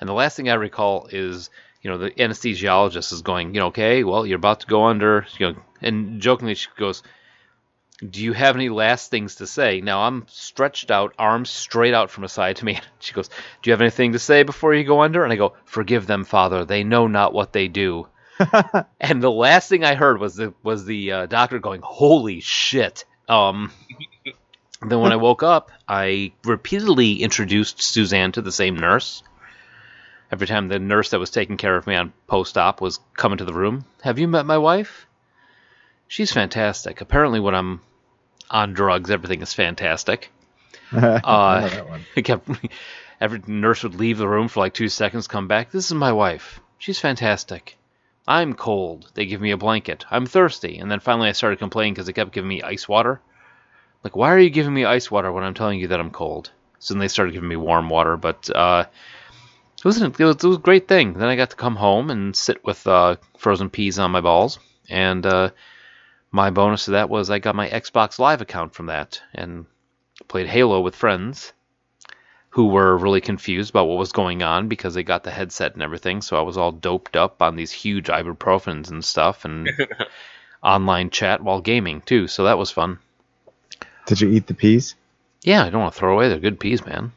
[0.00, 1.48] And the last thing I recall is,
[1.86, 5.24] you know, the anesthesiologist is going, you know, okay, well, you're about to go under,
[5.38, 7.04] you know, and jokingly she goes,
[8.10, 9.80] do you have any last things to say?
[9.80, 12.80] Now I'm stretched out, arms straight out from a side to me.
[12.98, 15.22] She goes, Do you have anything to say before you go under?
[15.22, 16.64] And I go, Forgive them, Father.
[16.64, 18.08] They know not what they do.
[19.00, 23.04] and the last thing I heard was the was the uh, doctor going, "Holy shit!"
[23.28, 23.72] Um,
[24.82, 29.22] then when I woke up, I repeatedly introduced Suzanne to the same nurse.
[30.30, 33.44] Every time the nurse that was taking care of me on post-op was coming to
[33.44, 35.06] the room, have you met my wife?
[36.08, 37.00] She's fantastic.
[37.00, 37.80] Apparently, when I'm
[38.50, 40.32] on drugs, everything is fantastic.
[40.92, 42.04] I Uh, that one.
[42.22, 42.48] kept
[43.20, 45.70] every nurse would leave the room for like two seconds, come back.
[45.70, 46.60] This is my wife.
[46.78, 47.76] She's fantastic.
[48.28, 49.10] I'm cold.
[49.14, 50.04] They give me a blanket.
[50.10, 50.78] I'm thirsty.
[50.78, 53.20] And then finally I started complaining because they kept giving me ice water.
[54.02, 56.50] Like, why are you giving me ice water when I'm telling you that I'm cold?
[56.78, 58.16] So then they started giving me warm water.
[58.16, 58.86] But uh,
[59.78, 61.14] it, was an, it, was, it was a great thing.
[61.14, 64.58] Then I got to come home and sit with uh, frozen peas on my balls.
[64.88, 65.50] And uh,
[66.30, 69.66] my bonus to that was I got my Xbox Live account from that and
[70.28, 71.52] played Halo with friends
[72.50, 75.82] who were really confused about what was going on because they got the headset and
[75.82, 76.22] everything.
[76.22, 79.68] So I was all doped up on these huge ibuprofens and stuff and
[80.62, 82.28] online chat while gaming too.
[82.28, 82.98] So that was fun.
[84.06, 84.94] Did you eat the peas?
[85.42, 86.30] Yeah, I don't want to throw away.
[86.30, 87.12] They're good peas, man.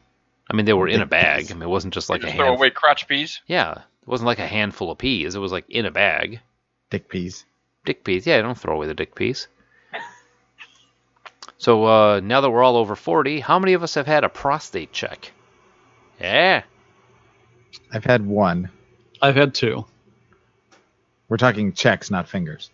[0.50, 1.50] I mean, they were in a bag.
[1.50, 2.56] I mean, it wasn't just like a Just throw hand.
[2.56, 3.40] away crotch peas.
[3.46, 3.72] Yeah,
[4.02, 5.34] it wasn't like a handful of peas.
[5.34, 6.40] It was like in a bag.
[6.90, 7.44] Dick peas.
[7.84, 8.26] Dick peas.
[8.26, 9.46] Yeah, don't throw away the dick peas.
[11.58, 14.30] So uh, now that we're all over 40, how many of us have had a
[14.30, 15.30] prostate check?
[16.18, 16.62] Yeah.
[17.92, 18.70] I've had one.
[19.20, 19.84] I've had two.
[21.28, 22.70] We're talking checks, not fingers.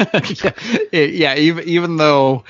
[0.00, 0.50] yeah,
[0.92, 2.44] yeah, even even though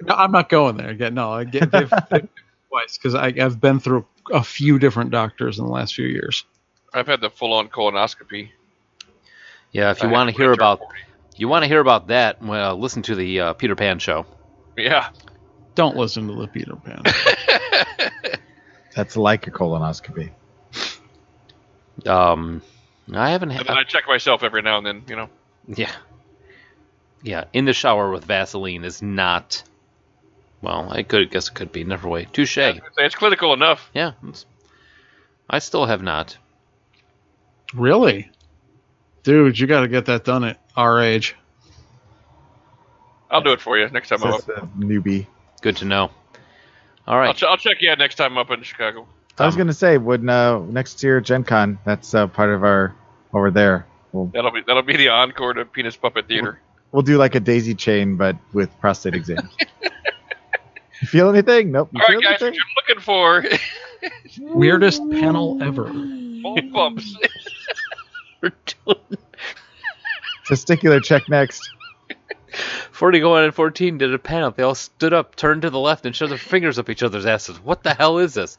[0.00, 1.12] no, I'm not going there again.
[1.12, 2.28] No, I get they've, they've
[2.68, 6.44] twice because I've been through a few different doctors in the last few years.
[6.92, 8.50] I've had the full-on colonoscopy.
[9.72, 11.00] Yeah, if you want to hear when I turned about 40.
[11.36, 14.24] you want to hear about that, well, listen to the uh, Peter Pan show.
[14.76, 15.10] Yeah.
[15.74, 17.02] Don't listen to the Peter Pan.
[18.94, 20.30] That's like a colonoscopy.
[22.06, 22.62] Um,
[23.12, 23.76] I haven't And then.
[23.76, 25.28] I check myself every now and then, you know.
[25.66, 25.92] Yeah,
[27.22, 27.44] yeah.
[27.52, 29.62] In the shower with Vaseline is not.
[30.60, 31.84] Well, I could guess it could be.
[31.84, 32.24] Never way.
[32.32, 32.58] Touche.
[32.58, 33.90] It's, it's clinical enough.
[33.94, 34.44] Yeah, it's-
[35.50, 36.36] I still have not.
[37.74, 38.30] really,
[39.22, 41.36] dude, you got to get that done at our age.
[43.30, 44.44] I'll do it for you next time I'm up.
[44.46, 45.26] the newbie.
[45.60, 46.10] Good to know.
[47.06, 47.28] All right.
[47.28, 49.06] I'll, ch- I'll check you out next time I'm up in Chicago.
[49.38, 52.64] I was Um, gonna say, when uh, next year Gen Con, that's uh, part of
[52.64, 52.94] our
[53.32, 53.86] over there.
[54.12, 56.58] That'll be that'll be the encore to Penis Puppet Theater.
[56.90, 59.50] We'll do like a daisy chain, but with prostate exams.
[61.00, 61.72] you feel anything?
[61.72, 61.90] Nope.
[61.92, 62.54] You All feel right, guys, what anything?
[62.54, 63.44] you're looking for?
[64.58, 65.84] Weirdest panel ever.
[65.84, 67.16] Bone bumps.
[68.40, 68.52] We're
[68.86, 69.18] doing
[70.46, 71.68] Testicular check next.
[72.92, 74.50] 40 going and 14 did a panel.
[74.50, 77.26] They all stood up, turned to the left, and shoved their fingers up each other's
[77.26, 77.58] asses.
[77.62, 78.56] What the hell is this?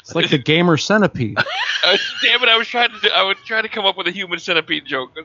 [0.00, 1.38] It's like the gamer centipede.
[1.82, 2.48] Uh, damn it!
[2.50, 4.84] I was trying to do, I was trying to come up with a human centipede
[4.84, 5.16] joke.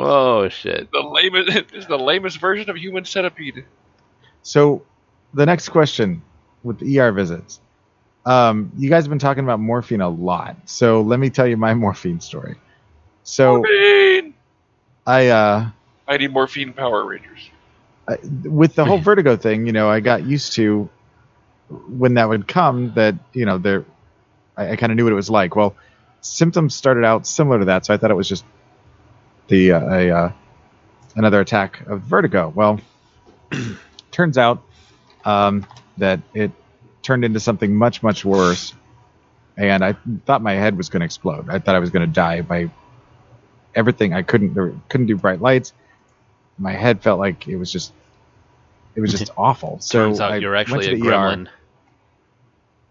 [0.00, 0.90] Oh shit!
[0.90, 3.64] the lamest this is the lamest version of human centipede.
[4.44, 4.82] So,
[5.34, 6.22] the next question
[6.62, 7.60] with the ER visits.
[8.26, 10.56] Um, you guys have been talking about morphine a lot.
[10.64, 12.56] So let me tell you my morphine story.
[13.22, 14.34] So Morphine.
[15.06, 15.68] I, uh,
[16.08, 17.50] I need morphine Power Rangers.
[18.08, 20.88] I, with the whole vertigo thing, you know, I got used to
[21.68, 23.84] when that would come that, you know, there,
[24.56, 25.56] I, I kind of knew what it was like.
[25.56, 25.74] Well,
[26.20, 27.86] symptoms started out similar to that.
[27.86, 28.44] So I thought it was just
[29.48, 30.32] the, uh, a, uh,
[31.16, 32.52] another attack of vertigo.
[32.54, 32.80] Well,
[34.14, 34.62] turns out,
[35.24, 35.66] um,
[35.98, 36.50] that it
[37.02, 38.72] turned into something much, much worse.
[39.56, 41.48] And I thought my head was going to explode.
[41.48, 42.70] I thought I was going to die by
[43.74, 44.14] everything.
[44.14, 45.72] I couldn't, there, couldn't do bright lights
[46.58, 47.92] my head felt like it was just
[48.94, 49.78] it was just awful.
[49.80, 51.10] So Turns out I you're actually a the ER.
[51.10, 51.48] gremlin.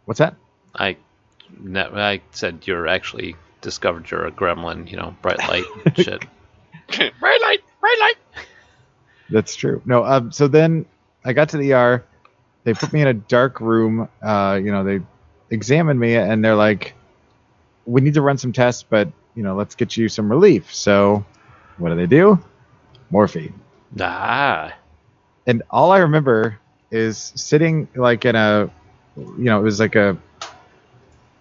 [0.06, 0.36] What's that?
[0.76, 0.98] I,
[1.58, 4.90] no, I said you're actually discovered you're a gremlin.
[4.90, 5.64] You know, bright light
[5.96, 6.26] shit.
[6.88, 8.16] bright light, bright light.
[9.30, 9.82] That's true.
[9.86, 10.86] No, um, so then
[11.26, 12.04] I got to the ER.
[12.64, 14.08] They put me in a dark room.
[14.22, 15.02] Uh, you know, they
[15.50, 16.94] examined me and they're like,
[17.86, 21.26] "We need to run some tests, but you know, let's get you some relief." So,
[21.78, 22.40] what do they do?
[23.10, 23.54] Morphine.
[24.00, 24.74] Ah,
[25.46, 26.60] and all I remember
[26.92, 28.70] is sitting like in a,
[29.18, 30.18] you know, it was like a,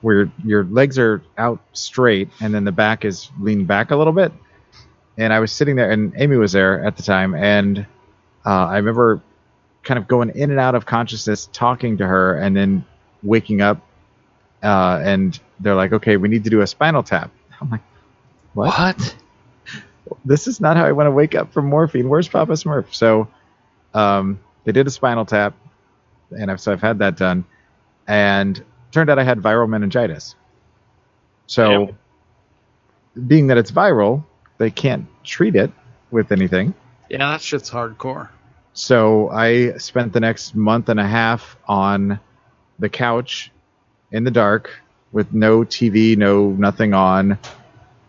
[0.00, 4.12] where your legs are out straight and then the back is leaned back a little
[4.12, 4.32] bit.
[5.18, 7.86] And I was sitting there, and Amy was there at the time, and
[8.46, 9.20] uh, I remember
[9.82, 12.84] kind of going in and out of consciousness, talking to her, and then
[13.22, 13.80] waking up.
[14.62, 17.30] Uh, and they're like, "Okay, we need to do a spinal tap."
[17.60, 17.80] I'm like,
[18.54, 18.78] "What?
[18.78, 19.16] what?
[20.24, 22.09] this is not how I want to wake up from morphine.
[22.09, 22.94] Where's Papa Smurf?
[22.94, 23.28] So
[23.94, 25.54] um, they did a spinal tap,
[26.30, 27.44] and I've, so I've had that done.
[28.06, 30.34] And turned out I had viral meningitis.
[31.46, 31.94] So,
[33.26, 34.24] being that it's viral,
[34.59, 35.70] they can't treat it
[36.10, 36.74] with anything.
[37.10, 38.28] Yeah, that shit's hardcore.
[38.74, 42.19] So I spent the next month and a half on
[42.78, 43.51] the couch
[44.11, 44.70] in the dark
[45.12, 47.39] with no TV, no nothing on.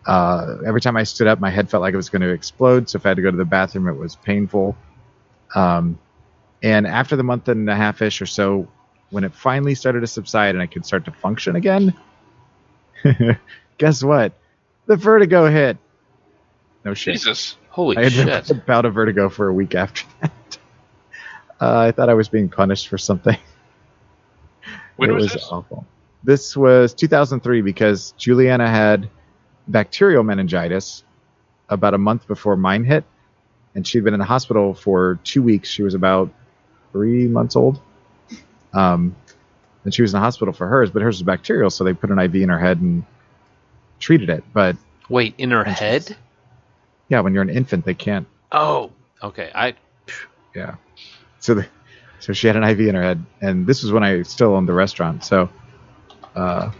[0.06, 2.88] Uh, every time I stood up, my head felt like it was going to explode.
[2.88, 4.76] So if I had to go to the bathroom, it was painful.
[5.54, 5.98] Um,
[6.62, 8.68] and after the month and a half ish or so,
[9.10, 11.94] when it finally started to subside and I could start to function again,
[13.78, 14.32] guess what?
[14.86, 15.76] The vertigo hit.
[16.84, 17.14] No shit.
[17.14, 17.56] Jesus.
[17.68, 18.50] Holy I had shit!
[18.68, 20.32] a of vertigo for a week after that.
[21.60, 23.36] Uh, I thought I was being punished for something.
[24.96, 25.48] When it was was this?
[25.50, 25.84] awful.
[26.22, 29.10] This was 2003 because Juliana had
[29.66, 31.02] bacterial meningitis
[31.68, 33.04] about a month before mine hit,
[33.74, 35.68] and she'd been in the hospital for two weeks.
[35.68, 36.30] She was about
[36.92, 37.80] three months old.
[38.72, 39.16] Um,
[39.84, 42.10] and she was in the hospital for hers, but hers was bacterial, so they put
[42.10, 43.04] an IV in her head and
[43.98, 44.44] treated it.
[44.52, 44.76] But
[45.08, 46.16] Wait, in her head?
[47.08, 49.50] yeah, when you're an infant, they can't Oh, okay.
[49.52, 49.74] I
[50.54, 50.76] Yeah.
[51.44, 51.66] So the,
[52.20, 54.66] so she had an IV in her head, and this was when I still owned
[54.66, 55.26] the restaurant.
[55.26, 55.50] So,
[56.34, 56.72] uh,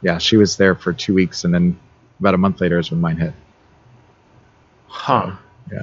[0.00, 1.78] yeah, she was there for two weeks, and then
[2.18, 3.34] about a month later is when mine hit.
[4.86, 5.36] huh.
[5.70, 5.82] Yeah.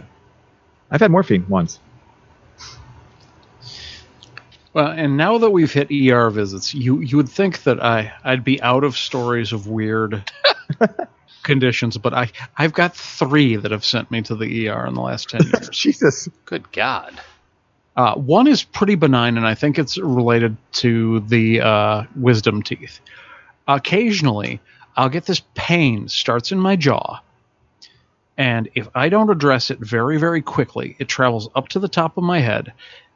[0.89, 1.79] I've had morphine once.
[4.73, 8.43] Well, and now that we've hit ER visits, you you would think that I I'd
[8.43, 10.23] be out of stories of weird
[11.43, 15.01] conditions, but I I've got three that have sent me to the ER in the
[15.01, 15.69] last ten years.
[15.69, 16.27] Jesus.
[16.45, 17.21] Good God.
[17.95, 22.99] Uh, one is pretty benign, and I think it's related to the uh, wisdom teeth.
[23.67, 24.59] Occasionally,
[24.97, 27.21] I'll get this pain starts in my jaw,
[28.37, 32.17] and if I don't address it very, very quickly, it travels up to the top
[32.17, 32.73] of my head,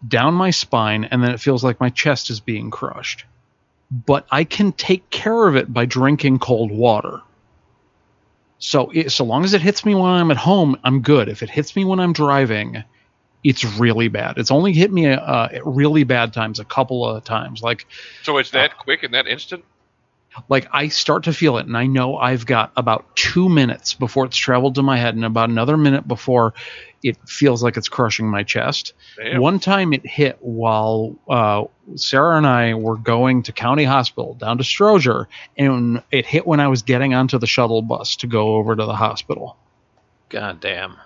[0.07, 3.25] down my spine, and then it feels like my chest is being crushed.
[3.91, 7.21] But I can take care of it by drinking cold water.
[8.59, 11.27] So, it, so long as it hits me when I'm at home, I'm good.
[11.27, 12.83] If it hits me when I'm driving,
[13.43, 14.37] it's really bad.
[14.37, 17.61] It's only hit me uh, at really bad times a couple of times.
[17.61, 17.85] Like,
[18.23, 19.63] So it's that quick and that instant?
[20.47, 24.25] like I start to feel it, and I know I've got about two minutes before
[24.25, 26.53] it's traveled to my head, and about another minute before
[27.01, 28.93] it feels like it's crushing my chest.
[29.17, 29.41] Damn.
[29.41, 31.63] One time it hit while uh,
[31.95, 35.25] Sarah and I were going to County Hospital down to Stroger,
[35.57, 38.85] and it hit when I was getting onto the shuttle bus to go over to
[38.85, 39.57] the hospital.
[40.29, 40.97] God damn.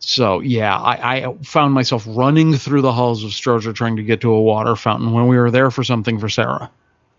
[0.00, 4.22] So yeah, I, I found myself running through the halls of Stroger trying to get
[4.22, 6.70] to a water fountain when we were there for something for Sarah.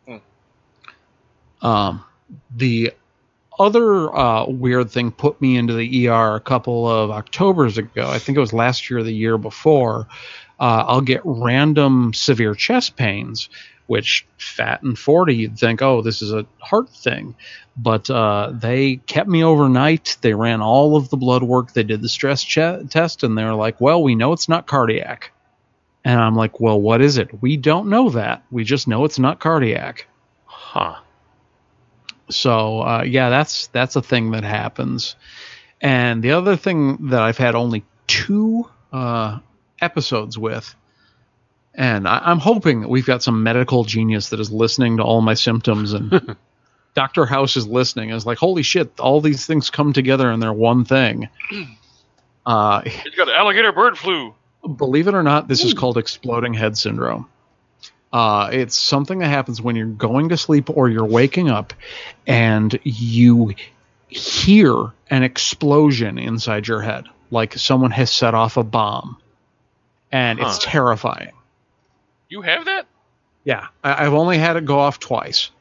[0.07, 0.17] Hmm.
[1.65, 2.03] Um,
[2.55, 2.91] the
[3.59, 8.09] other uh, weird thing put me into the ER a couple of Octobers ago.
[8.09, 10.07] I think it was last year or the year before.
[10.59, 13.49] Uh, I'll get random severe chest pains,
[13.91, 17.35] which fat and 40, you'd think, oh, this is a heart thing.
[17.75, 20.17] But uh, they kept me overnight.
[20.21, 21.73] They ran all of the blood work.
[21.73, 25.33] They did the stress che- test, and they're like, well, we know it's not cardiac.
[26.05, 27.41] And I'm like, well, what is it?
[27.41, 28.45] We don't know that.
[28.49, 30.07] We just know it's not cardiac.
[30.45, 30.95] Huh.
[32.29, 35.17] So uh, yeah, that's that's a thing that happens.
[35.81, 39.39] And the other thing that I've had only two uh,
[39.81, 40.73] episodes with,
[41.75, 45.21] and I, I'm hoping that we've got some medical genius that is listening to all
[45.21, 46.35] my symptoms, and
[46.95, 48.09] Doctor House is listening.
[48.11, 51.29] and is like, holy shit, all these things come together and they're one thing.
[52.43, 54.33] Uh, He's got alligator bird flu.
[54.77, 57.29] believe it or not, this is called exploding head syndrome.
[58.11, 61.71] Uh, it's something that happens when you're going to sleep or you're waking up
[62.25, 63.53] and you
[64.07, 64.73] hear
[65.11, 69.17] an explosion inside your head, like someone has set off a bomb.
[70.11, 71.31] And it's terrifying.
[72.31, 72.87] You have that?
[73.43, 75.51] Yeah, I, I've only had it go off twice,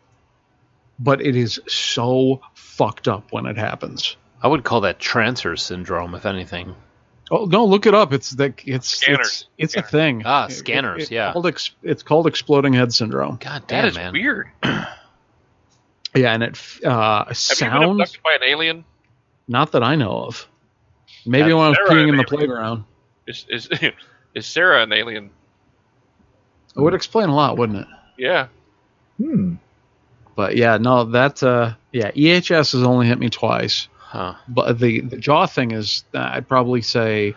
[0.99, 4.17] but it is so fucked up when it happens.
[4.43, 6.75] I would call that transfer syndrome, if anything.
[7.31, 7.65] Oh no!
[7.65, 8.13] Look it up.
[8.13, 9.47] It's the it's Scanners.
[9.59, 10.23] it's, it's a thing.
[10.25, 11.33] Ah, It- scanners, it's yeah.
[11.33, 13.37] Called ex, it's called exploding head syndrome.
[13.41, 14.13] God damn, is man.
[14.13, 14.49] weird.
[16.15, 18.85] Yeah, and it f- uh, Have you been sounds abducted by an alien?
[19.47, 20.49] not that I know of.
[21.25, 22.27] Maybe That's when I was Sarah peeing in the alien.
[22.27, 22.85] playground.
[23.29, 23.69] Is is
[24.35, 25.31] is Sarah an alien?
[26.77, 27.87] It would explain a lot, wouldn't it?
[28.17, 28.49] Yeah.
[29.19, 29.55] Hmm.
[30.37, 33.89] But yeah, no, that uh, yeah, EHS has only hit me twice.
[33.99, 34.35] Huh.
[34.49, 37.35] But the the jaw thing is, uh, I'd probably say,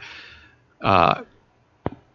[0.82, 1.24] uh,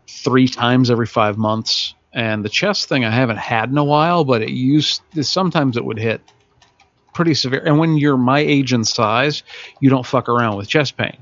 [0.09, 1.95] three times every five months.
[2.13, 5.85] And the chest thing I haven't had in a while, but it used sometimes it
[5.85, 6.21] would hit
[7.13, 7.63] pretty severe.
[7.65, 9.43] And when you're my age and size,
[9.81, 11.19] you don't fuck around with chest pain.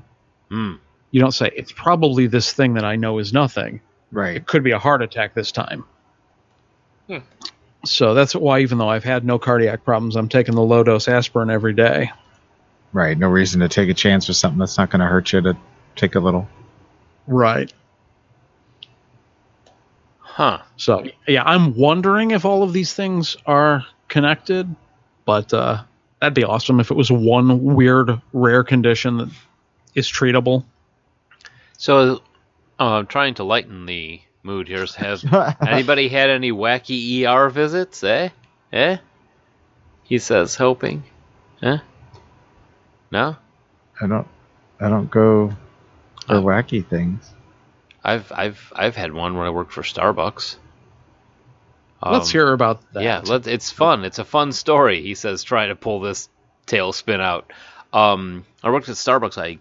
[0.49, 0.73] Hmm.
[1.11, 3.81] You don't say it's probably this thing that I know is nothing.
[4.11, 4.35] Right.
[4.37, 5.85] It could be a heart attack this time.
[7.07, 7.17] Hmm.
[7.85, 11.07] So that's why, even though I've had no cardiac problems, I'm taking the low dose
[11.07, 12.11] aspirin every day.
[12.93, 13.17] Right.
[13.17, 15.57] No reason to take a chance with something that's not going to hurt you to
[15.95, 16.47] take a little.
[17.27, 17.71] Right.
[20.19, 20.61] Huh.
[20.77, 24.73] So yeah, I'm wondering if all of these things are connected,
[25.25, 25.83] but uh,
[26.19, 29.29] that'd be awesome if it was one weird rare condition that
[29.95, 30.63] is treatable.
[31.77, 32.21] So,
[32.79, 34.85] uh, trying to lighten the mood here.
[34.97, 35.25] Has
[35.65, 38.03] anybody had any wacky ER visits?
[38.03, 38.29] Eh?
[38.73, 38.97] Eh?
[40.03, 41.03] He says, hoping.
[41.61, 41.77] Eh?
[43.11, 43.35] No?
[44.01, 44.27] I don't.
[44.79, 45.49] I don't go
[46.27, 46.41] for Oh.
[46.43, 47.31] wacky things.
[48.03, 50.57] I've I've I've had one when I worked for Starbucks.
[52.05, 53.01] Let's Um, hear about that.
[53.03, 54.05] Yeah, let, it's fun.
[54.05, 55.01] It's a fun story.
[55.01, 56.29] He says, trying to pull this
[56.67, 57.51] tailspin out.
[57.91, 59.37] Um, I worked at Starbucks.
[59.41, 59.57] I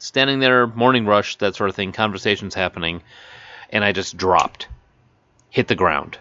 [0.00, 1.92] standing there, morning rush, that sort of thing.
[1.92, 3.02] Conversations happening,
[3.70, 4.68] and I just dropped,
[5.50, 6.18] hit the ground.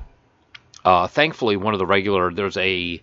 [0.85, 3.01] Uh, thankfully, one of the regular there's a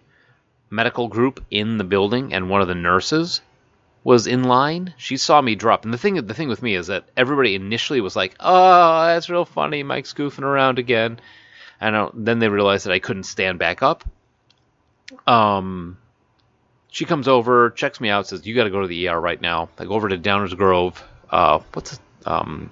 [0.70, 3.40] medical group in the building, and one of the nurses
[4.04, 4.94] was in line.
[4.96, 8.00] She saw me drop, and the thing the thing with me is that everybody initially
[8.00, 11.20] was like, "Oh, that's real funny, Mike's goofing around again."
[11.80, 14.04] And then they realized that I couldn't stand back up.
[15.26, 15.98] Um,
[16.90, 19.40] she comes over, checks me out, says, "You got to go to the ER right
[19.40, 21.02] now." I go over to Downers Grove.
[21.30, 22.70] Uh, what's um,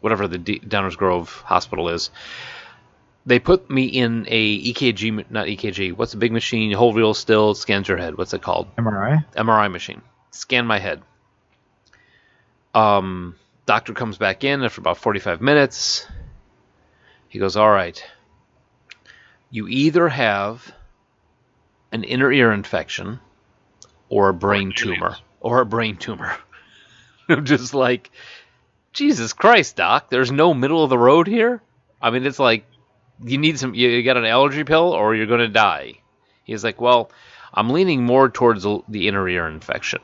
[0.00, 2.10] whatever the D- Downers Grove Hospital is.
[3.26, 5.92] They put me in a EKG, not EKG.
[5.92, 6.70] What's the big machine?
[6.70, 8.16] You hold real still, scans your head.
[8.16, 8.74] What's it called?
[8.76, 9.24] MRI.
[9.34, 10.00] MRI machine.
[10.30, 11.02] Scan my head.
[12.74, 13.34] Um,
[13.66, 16.06] doctor comes back in after about 45 minutes.
[17.28, 18.02] He goes, All right.
[19.50, 20.72] You either have
[21.92, 23.20] an inner ear infection
[24.08, 24.76] or a brain aliens.
[24.76, 25.16] tumor.
[25.40, 26.36] Or a brain tumor.
[27.28, 28.10] I'm just like,
[28.92, 30.10] Jesus Christ, Doc.
[30.10, 31.62] There's no middle of the road here.
[32.00, 32.64] I mean, it's like
[33.22, 33.74] you need some.
[33.74, 35.94] You got an allergy pill, or you're gonna die.
[36.44, 37.10] He's like, well,
[37.52, 40.00] I'm leaning more towards the the inner ear infection.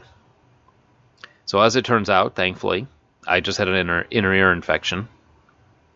[1.47, 2.87] So as it turns out, thankfully,
[3.27, 5.09] I just had an inner inner ear infection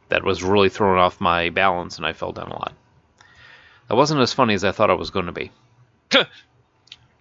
[0.09, 2.73] that was really throwing off my balance, and I fell down a lot.
[3.89, 5.51] That wasn't as funny as I thought it was going to be.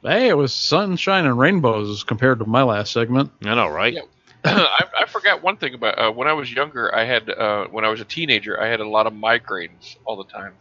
[0.07, 3.31] Hey, it was sunshine and rainbows compared to my last segment.
[3.43, 3.93] I know, right?
[3.93, 4.01] Yeah.
[4.45, 6.93] I, I forgot one thing about uh, when I was younger.
[6.95, 10.15] I had uh, when I was a teenager, I had a lot of migraines all
[10.15, 10.53] the time,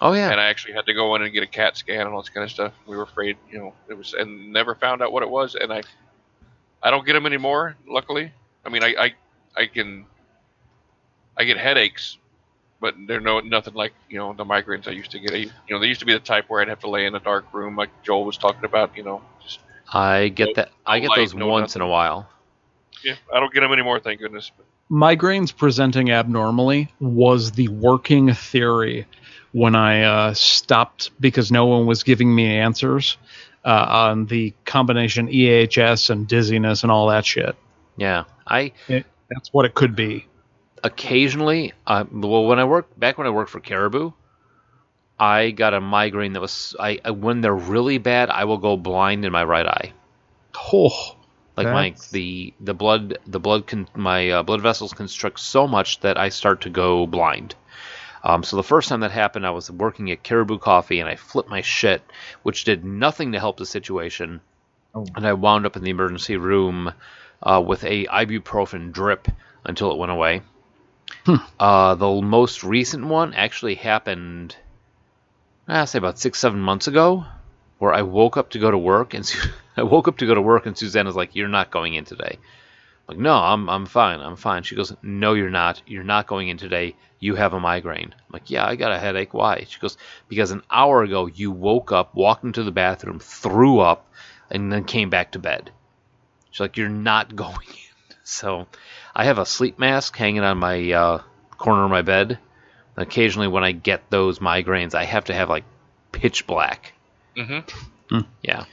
[0.00, 0.30] Oh yeah.
[0.30, 2.28] and I actually had to go in and get a CAT scan and all this
[2.28, 2.72] kind of stuff.
[2.86, 5.56] We were afraid, you know, it was, and never found out what it was.
[5.56, 5.82] And I,
[6.82, 7.76] I don't get them anymore.
[7.88, 8.32] Luckily,
[8.64, 9.14] I mean, I, I,
[9.56, 10.06] I can,
[11.36, 12.18] I get headaches,
[12.80, 15.32] but they're no nothing like you know the migraines I used to get.
[15.32, 17.14] I, you know, they used to be the type where I'd have to lay in
[17.14, 18.96] a dark room, like Joel was talking about.
[18.96, 19.60] You know, just
[19.92, 20.70] I get No- that.
[20.86, 22.28] I get light, those no once in a while.
[23.04, 24.00] yeah, I don't get them anymore.
[24.00, 24.50] Thank goodness.
[24.90, 29.06] Migraines presenting abnormally was the working theory
[29.52, 33.18] when I uh, stopped because no one was giving me answers
[33.66, 37.54] uh, on the combination EHS and dizziness and all that shit.
[37.98, 38.24] Yeah.
[38.46, 40.26] I That's what it could be.
[40.84, 44.12] Occasionally, uh, well, when I worked back when I worked for Caribou,
[45.18, 46.76] I got a migraine that was.
[46.78, 49.92] I I- when they're really bad, I will go blind in my right eye.
[50.72, 51.16] Oh,
[51.56, 55.66] Like That's- my the the blood the blood can my uh, blood vessels constrict so
[55.66, 57.54] much that I start to go blind.
[58.22, 61.16] Um, so the first time that happened, I was working at Caribou Coffee and I
[61.16, 62.02] flipped my shit,
[62.42, 64.40] which did nothing to help the situation.
[64.94, 65.06] Oh.
[65.16, 66.92] And I wound up in the emergency room
[67.42, 69.28] uh, with a ibuprofen drip
[69.64, 70.42] until it went away.
[71.60, 74.56] Uh, the most recent one actually happened,
[75.66, 77.24] I say about six seven months ago,
[77.78, 79.30] where I woke up to go to work and
[79.76, 82.38] I woke up to go to work and Susanna's like, "You're not going in today."
[83.08, 84.62] I'm like, no, I'm I'm fine, I'm fine.
[84.62, 85.82] She goes, no, you're not.
[85.86, 86.94] You're not going in today.
[87.20, 88.14] You have a migraine.
[88.14, 89.34] I'm like, yeah, I got a headache.
[89.34, 89.64] Why?
[89.68, 89.96] She goes,
[90.28, 94.10] because an hour ago you woke up, walked into the bathroom, threw up,
[94.50, 95.70] and then came back to bed.
[96.50, 98.16] She's like, you're not going in.
[98.24, 98.66] So,
[99.18, 101.22] I have a sleep mask hanging on my uh,
[101.58, 102.38] corner of my bed.
[102.96, 105.64] Occasionally, when I get those migraines, I have to have like
[106.12, 106.92] pitch black.
[107.36, 107.58] hmm
[108.42, 108.64] Yeah.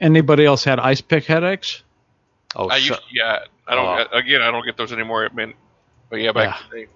[0.00, 1.82] anybody else had ice pick headaches?
[2.54, 4.08] Oh, I sh- used, yeah, I don't.
[4.14, 5.28] Again, I don't get those anymore.
[5.30, 5.52] I mean,
[6.08, 6.92] but yeah, back in the day.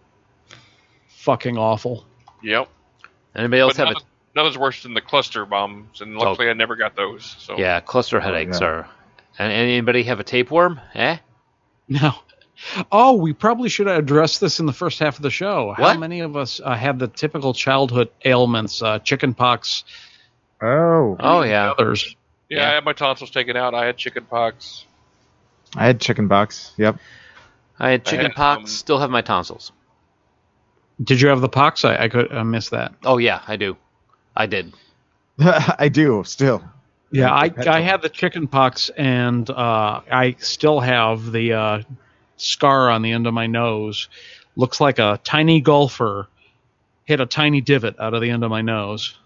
[1.08, 2.06] Fucking awful.
[2.42, 2.68] Yep.
[3.34, 6.74] anybody else But have nothing, nothing's worse than the cluster bombs, and luckily I never
[6.76, 7.36] got those.
[7.38, 7.58] So?
[7.58, 8.66] Yeah, cluster headaches yeah.
[8.66, 8.88] are.
[9.38, 10.80] And anybody have a tapeworm?
[10.94, 11.18] Eh?
[11.88, 12.14] No.
[12.92, 15.74] Oh, we probably should have addressed this in the first half of the show.
[15.76, 19.84] How many of us uh, have the typical childhood ailments, uh, chicken pox,
[20.62, 21.70] Oh, Oh yeah.
[21.70, 22.14] others?
[22.48, 22.70] yeah, Yeah.
[22.70, 23.74] I had my tonsils taken out.
[23.74, 24.84] I had chicken pox.
[25.74, 26.72] I had chicken pox.
[26.76, 26.96] Yep.
[27.78, 28.58] I had chicken had, pox.
[28.60, 29.72] um, still have my tonsils.
[31.02, 31.84] Did you have the pox?
[31.84, 32.92] I, I could I missed that.
[33.04, 33.76] Oh yeah, I do.
[34.36, 34.74] I did.
[35.38, 36.62] I do still.
[37.10, 41.82] Yeah, I, I had the chicken pox, and uh, I still have the uh,
[42.40, 44.08] scar on the end of my nose.
[44.56, 46.28] Looks like a tiny golfer
[47.04, 49.18] hit a tiny divot out of the end of my nose,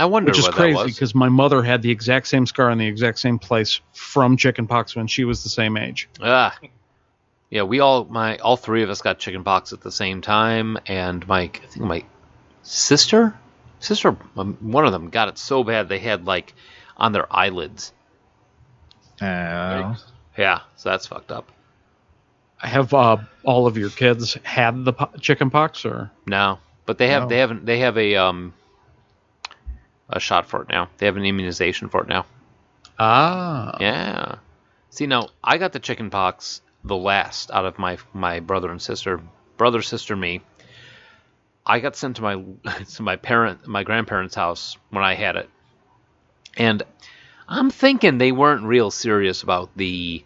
[0.00, 0.46] I wonder what that is.
[0.46, 3.38] which is crazy because my mother had the exact same scar in the exact same
[3.38, 6.08] place from chicken pox when she was the same age.
[6.22, 6.56] Ah.
[7.50, 10.78] Yeah, we all my all three of us got chicken pox at the same time,
[10.86, 12.04] and my I think my
[12.62, 13.36] sister,
[13.80, 16.54] sister, um, one of them got it so bad they had like
[16.96, 17.92] on their eyelids.
[19.20, 19.96] Oh.
[20.38, 21.50] Yeah, so that's fucked up.
[22.60, 27.08] Have uh, all of your kids had the po- chicken pox, or No, but they
[27.08, 27.28] have No.
[27.28, 28.52] they haven't they have a um
[30.08, 30.88] a shot for it now.
[30.98, 32.26] They have an immunization for it now.
[32.98, 34.36] ah, Yeah.
[34.90, 38.80] See now, I got the chicken pox the last out of my my brother and
[38.82, 39.20] sister,
[39.56, 40.42] brother, sister, me.
[41.64, 42.34] I got sent to my
[42.94, 45.48] to my parent my grandparents' house when I had it,
[46.56, 46.82] and
[47.48, 50.24] I'm thinking they weren't real serious about the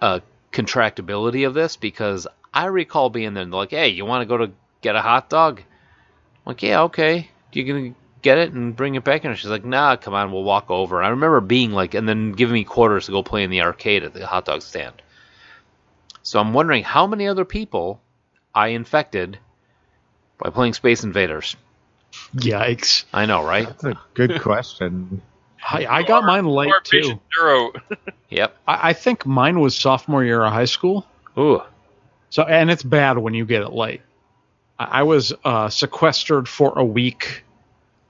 [0.00, 0.20] uh,
[0.52, 4.36] contractability of this because I recall being there and like, "Hey, you want to go
[4.36, 5.64] to get a hot dog?" I'm
[6.46, 7.30] like, "Yeah, okay.
[7.52, 10.44] You gonna get it and bring it back?" And she's like, "Nah, come on, we'll
[10.44, 13.50] walk over." I remember being like, and then giving me quarters to go play in
[13.50, 15.02] the arcade at the hot dog stand.
[16.22, 18.00] So I'm wondering how many other people
[18.54, 19.38] I infected
[20.38, 21.56] by playing Space Invaders.
[22.34, 23.04] yikes!
[23.12, 23.66] I know, right?
[23.66, 25.22] That's a good question.
[25.68, 27.00] I, I got mine late too.
[27.00, 27.20] patient.
[28.30, 28.56] Yep.
[28.68, 31.04] I, I think mine was sophomore year of high school.
[31.36, 31.60] Ooh.
[32.30, 34.02] So, and it's bad when you get it late.
[34.78, 37.42] I, I was uh, sequestered for a week,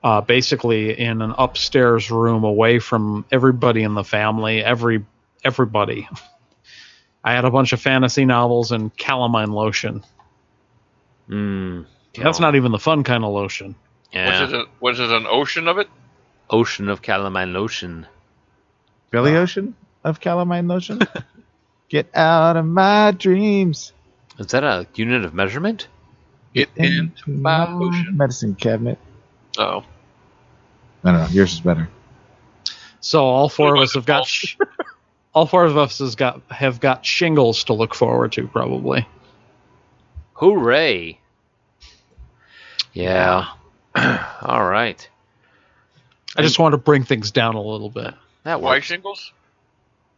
[0.05, 5.05] uh, basically in an upstairs room away from everybody in the family, every
[5.43, 6.07] everybody.
[7.25, 10.05] I had a bunch of fantasy novels and calamine lotion.
[11.29, 11.87] Mm.
[12.17, 13.75] That's Oh, not even the fun kind of lotion.
[14.13, 14.43] Yeah.
[14.43, 15.89] Was it a, was it an ocean of it?
[16.51, 18.07] Ocean of calamine lotion.
[19.11, 19.75] Billy Ocean
[20.05, 21.01] of calamine lotion.
[21.89, 23.93] Get out of my dreams.
[24.39, 25.89] Is that a unit of measurement?
[26.55, 28.17] Get into my ocean.
[28.17, 28.99] medicine cabinet.
[29.59, 29.85] Oh,
[31.05, 31.27] I don't know.
[31.29, 31.89] Yours is better.
[33.01, 34.57] So all four of us have got sh-
[35.35, 39.07] all four of us has got have got shingles to look forward to probably.
[40.35, 41.21] Hooray!
[42.93, 43.47] Yeah.
[43.95, 45.09] All right.
[46.37, 48.15] I just want to bring things down a little bit.
[48.45, 48.87] That Why works.
[48.87, 49.33] shingles?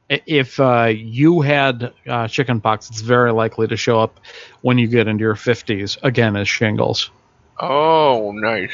[0.09, 4.21] If uh, you had uh, chickenpox, it's very likely to show up
[4.61, 7.11] when you get into your 50s again as shingles.
[7.59, 8.73] Oh, nice.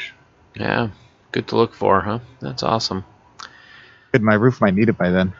[0.55, 0.89] Yeah.
[1.31, 2.19] Good to look for, huh?
[2.41, 3.05] That's awesome.
[4.11, 5.33] Good, my roof might need it by then.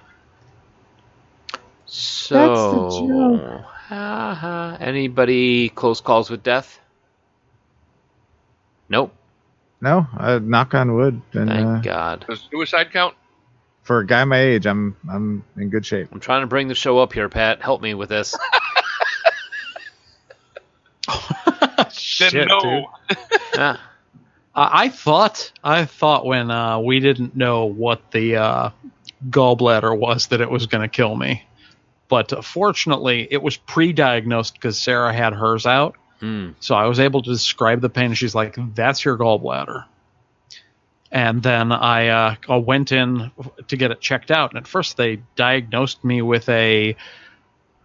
[1.86, 4.78] So, haha.
[4.80, 6.80] anybody close calls with death?
[8.88, 9.14] Nope.
[9.82, 11.22] No, uh, knock on wood.
[11.34, 12.26] And Thank uh, God.
[12.28, 13.16] Does suicide count?
[13.90, 16.10] for a guy my age, I'm I'm in good shape.
[16.12, 17.60] I'm trying to bring the show up here, Pat.
[17.60, 18.38] Help me with this.
[21.92, 22.60] Shit, no.
[22.60, 22.84] dude.
[23.56, 23.78] Yeah.
[24.54, 28.70] I I thought I thought when uh, we didn't know what the uh,
[29.28, 31.48] gallbladder was that it was going to kill me,
[32.10, 36.50] but uh, fortunately it was pre-diagnosed because Sarah had hers out, Hmm.
[36.60, 38.14] so I was able to describe the pain.
[38.14, 39.86] She's like, "That's your gallbladder,"
[41.12, 42.08] and then I
[42.50, 43.32] uh, went in
[43.68, 46.96] to get it checked out, and at first they diagnosed me with a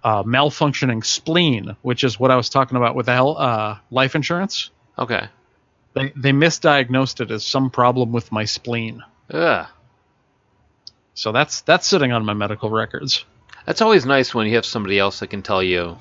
[0.03, 4.71] uh, malfunctioning spleen, which is what I was talking about with the uh, life insurance.
[4.99, 5.29] Okay.
[5.95, 9.03] They they misdiagnosed it as some problem with my spleen.
[9.31, 9.67] Ugh.
[11.15, 13.25] So that's that's sitting on my medical records.
[13.65, 15.97] That's always nice when you have somebody else that can tell you,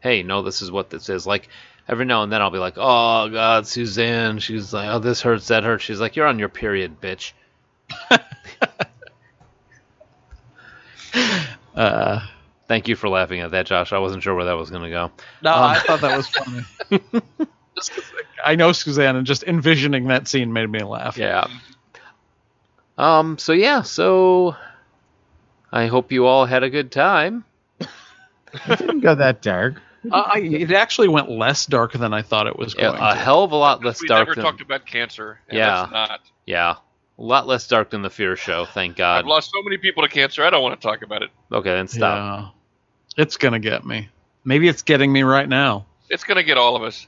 [0.00, 1.26] hey, no, this is what this is.
[1.26, 1.48] Like,
[1.88, 4.38] every now and then I'll be like, oh, God, Suzanne.
[4.38, 5.84] She's like, oh, this hurts, that hurts.
[5.84, 7.32] She's like, you're on your period, bitch.
[11.74, 12.20] Uh,
[12.68, 13.92] Thank you for laughing at that, Josh.
[13.92, 15.10] I wasn't sure where that was going to go.
[15.40, 16.62] no, Um, I thought that was funny.
[16.90, 21.16] Just 'cause, like, I know Suzanne, and just envisioning that scene made me laugh.
[21.16, 21.46] Yeah.
[22.98, 23.38] Um.
[23.38, 23.82] So yeah.
[23.82, 24.56] So
[25.70, 27.44] I hope you all had a good time.
[27.78, 29.80] It didn't go that dark.
[30.12, 33.10] Uh, I, it actually went less dark than I thought it was Yeah, going a
[33.10, 33.14] to.
[33.14, 34.02] hell of a lot less dark.
[34.02, 35.40] we dark never than talked about cancer.
[35.48, 35.66] and Yeah.
[35.80, 36.20] That's not.
[36.46, 38.66] yeah, a lot less dark than the Fear Show.
[38.66, 39.18] Thank God.
[39.20, 40.44] I've lost so many people to cancer.
[40.44, 41.30] I don't want to talk about it.
[41.52, 42.54] Okay, then stop.
[43.16, 43.22] Yeah.
[43.22, 44.08] It's gonna get me.
[44.44, 45.86] Maybe it's getting me right now.
[46.08, 47.06] It's going to get all of us.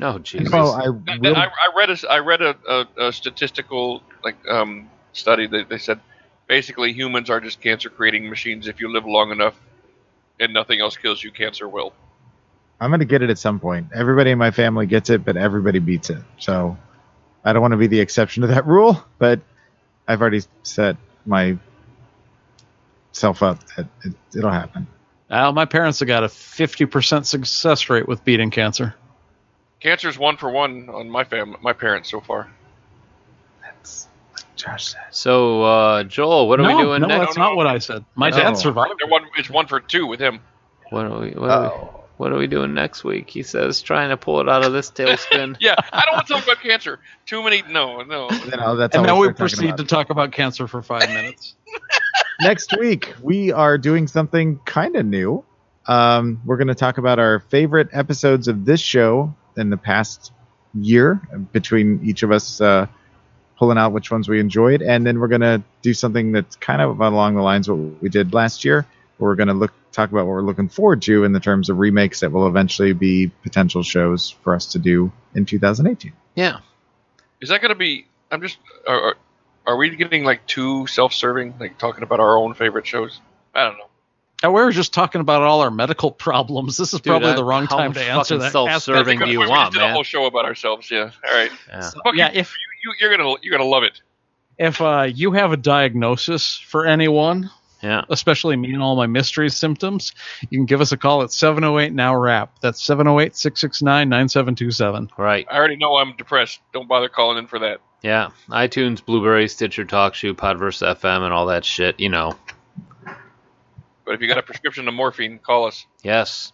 [0.00, 0.50] Oh Jesus.
[0.50, 1.36] No, I will.
[1.36, 5.78] I, I read a, I read a, a, a statistical like um, study that they
[5.78, 6.00] said
[6.48, 8.66] basically humans are just cancer creating machines.
[8.66, 9.54] If you live long enough
[10.40, 11.92] and nothing else kills you, cancer will.
[12.80, 13.88] I'm gonna get it at some point.
[13.94, 16.22] Everybody in my family gets it, but everybody beats it.
[16.38, 16.76] So
[17.44, 19.40] I don't want to be the exception to that rule, but
[20.06, 20.96] I've already set
[21.26, 21.58] my
[23.12, 24.86] self up that it, it'll happen.
[25.28, 28.94] Well, my parents have got a 50% success rate with beating cancer.
[29.80, 32.48] Cancer's one for one on my fam, my parents so far.
[33.62, 35.00] That's what Josh said.
[35.10, 37.26] So uh, Joel, what are no, we doing no, next?
[37.26, 37.48] that's No, no.
[37.50, 38.04] not what I said.
[38.14, 38.36] My No.
[38.36, 39.00] dad survived.
[39.08, 40.40] One, it's one for two with him.
[40.90, 41.30] What are we?
[41.32, 41.98] What are we?
[42.18, 43.30] What are we doing next week?
[43.30, 45.56] He says, trying to pull it out of this tailspin.
[45.60, 46.98] Yeah, I don't want to talk about cancer.
[47.26, 47.62] Too many.
[47.62, 48.28] No, no.
[48.30, 51.54] you know, that's And all now we proceed to talk about cancer for five minutes.
[52.40, 55.44] next week we are doing something kind of new.
[55.86, 60.32] Um, we're going to talk about our favorite episodes of this show in the past
[60.74, 61.20] year,
[61.52, 62.86] between each of us uh,
[63.58, 66.82] pulling out which ones we enjoyed, and then we're going to do something that's kind
[66.82, 68.86] of along the lines of what we did last year.
[69.18, 71.68] Where we're going to look talk about what we're looking forward to in the terms
[71.70, 76.12] of remakes that will eventually be potential shows for us to do in 2018.
[76.34, 76.58] Yeah.
[77.40, 78.06] Is that going to be?
[78.30, 78.58] I'm just.
[78.86, 79.14] Are, are,
[79.66, 83.20] are we getting like too self-serving, like talking about our own favorite shows?
[83.54, 83.84] I don't know.
[84.40, 86.76] And we were just talking about all our medical problems.
[86.76, 88.52] This is Dude, probably I- the wrong time to answer fucking that.
[88.52, 89.48] self-serving That's a do good you point.
[89.50, 90.88] We want, just did a whole show about ourselves.
[90.90, 91.10] Yeah.
[91.28, 91.50] All right.
[91.68, 91.90] Yeah.
[92.04, 92.54] Fuck Yeah, you, if
[92.84, 94.00] you, you're gonna you're gonna love it.
[94.56, 97.50] if uh, you have a diagnosis for anyone,
[97.80, 98.02] Yeah.
[98.10, 100.12] especially me and all my mystery symptoms,
[100.50, 102.58] you can give us a call at 708 now wrap.
[102.60, 105.10] That's 708 669 9727.
[105.16, 105.46] Right.
[105.50, 106.60] I already know I'm depressed.
[106.72, 107.80] Don't bother calling in for that.
[108.02, 108.30] Yeah.
[108.48, 111.98] iTunes, Blubrry, Stitcher, TalkShoe, Podverse FM, and all that shit.
[112.00, 112.36] You know.
[114.04, 115.86] But if you got a prescription of morphine, call us.
[116.02, 116.52] Yes.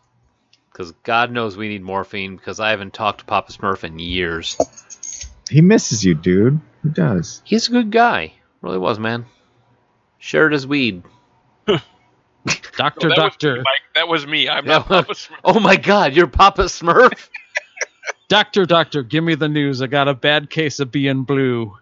[0.73, 2.37] Because God knows we need morphine.
[2.37, 4.59] Because I haven't talked to Papa Smurf in years.
[5.49, 6.61] He misses you, dude.
[6.83, 7.43] He does?
[7.45, 8.35] He's a good guy.
[8.61, 9.27] Really was, man.
[10.25, 11.03] Shared his weed.
[11.67, 13.65] Doctor, No, that doctor, Was me,
[13.95, 14.49] That was me.
[14.49, 15.37] I'm Yeah, not Papa Smurf.
[15.45, 17.29] Oh my God, you're Papa Smurf.
[18.29, 19.83] doctor, doctor, give me the news.
[19.83, 21.77] I got a bad case of being blue.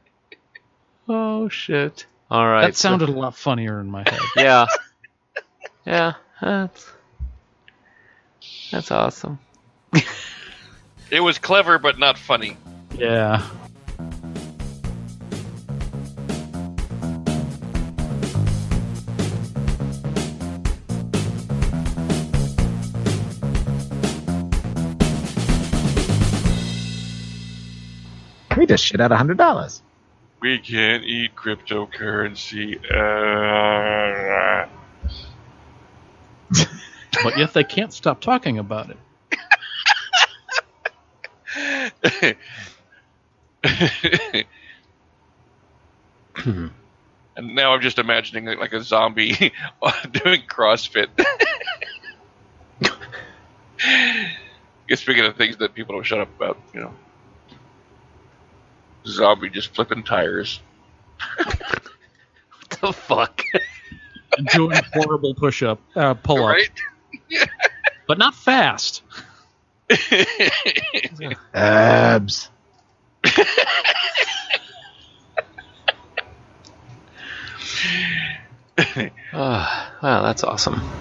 [1.10, 2.06] oh shit.
[2.30, 2.68] All right.
[2.68, 4.20] that sounded a lot funnier in my head.
[4.34, 4.66] yeah.
[5.84, 6.14] Yeah.
[6.40, 6.90] That's
[8.70, 9.38] that's awesome.
[11.10, 12.56] It was clever, but not funny.
[12.96, 13.46] Yeah.
[28.62, 29.82] He just shit out a hundred dollars.
[30.40, 32.78] We can't eat cryptocurrency.
[32.94, 34.68] Uh,
[37.24, 38.98] But yet they can't stop talking about it.
[46.44, 49.32] and now I'm just imagining like, like a zombie
[50.12, 51.08] doing CrossFit.
[54.86, 56.94] Guess speaking of things that people don't shut up about, you know,
[59.06, 60.60] zombie just flipping tires.
[62.80, 63.42] the fuck?
[64.36, 66.70] And doing horrible push up, uh, pull up, Right?
[68.08, 69.02] but not fast.
[71.54, 72.48] Abs.
[79.34, 80.92] Ah, wow, that's awesome.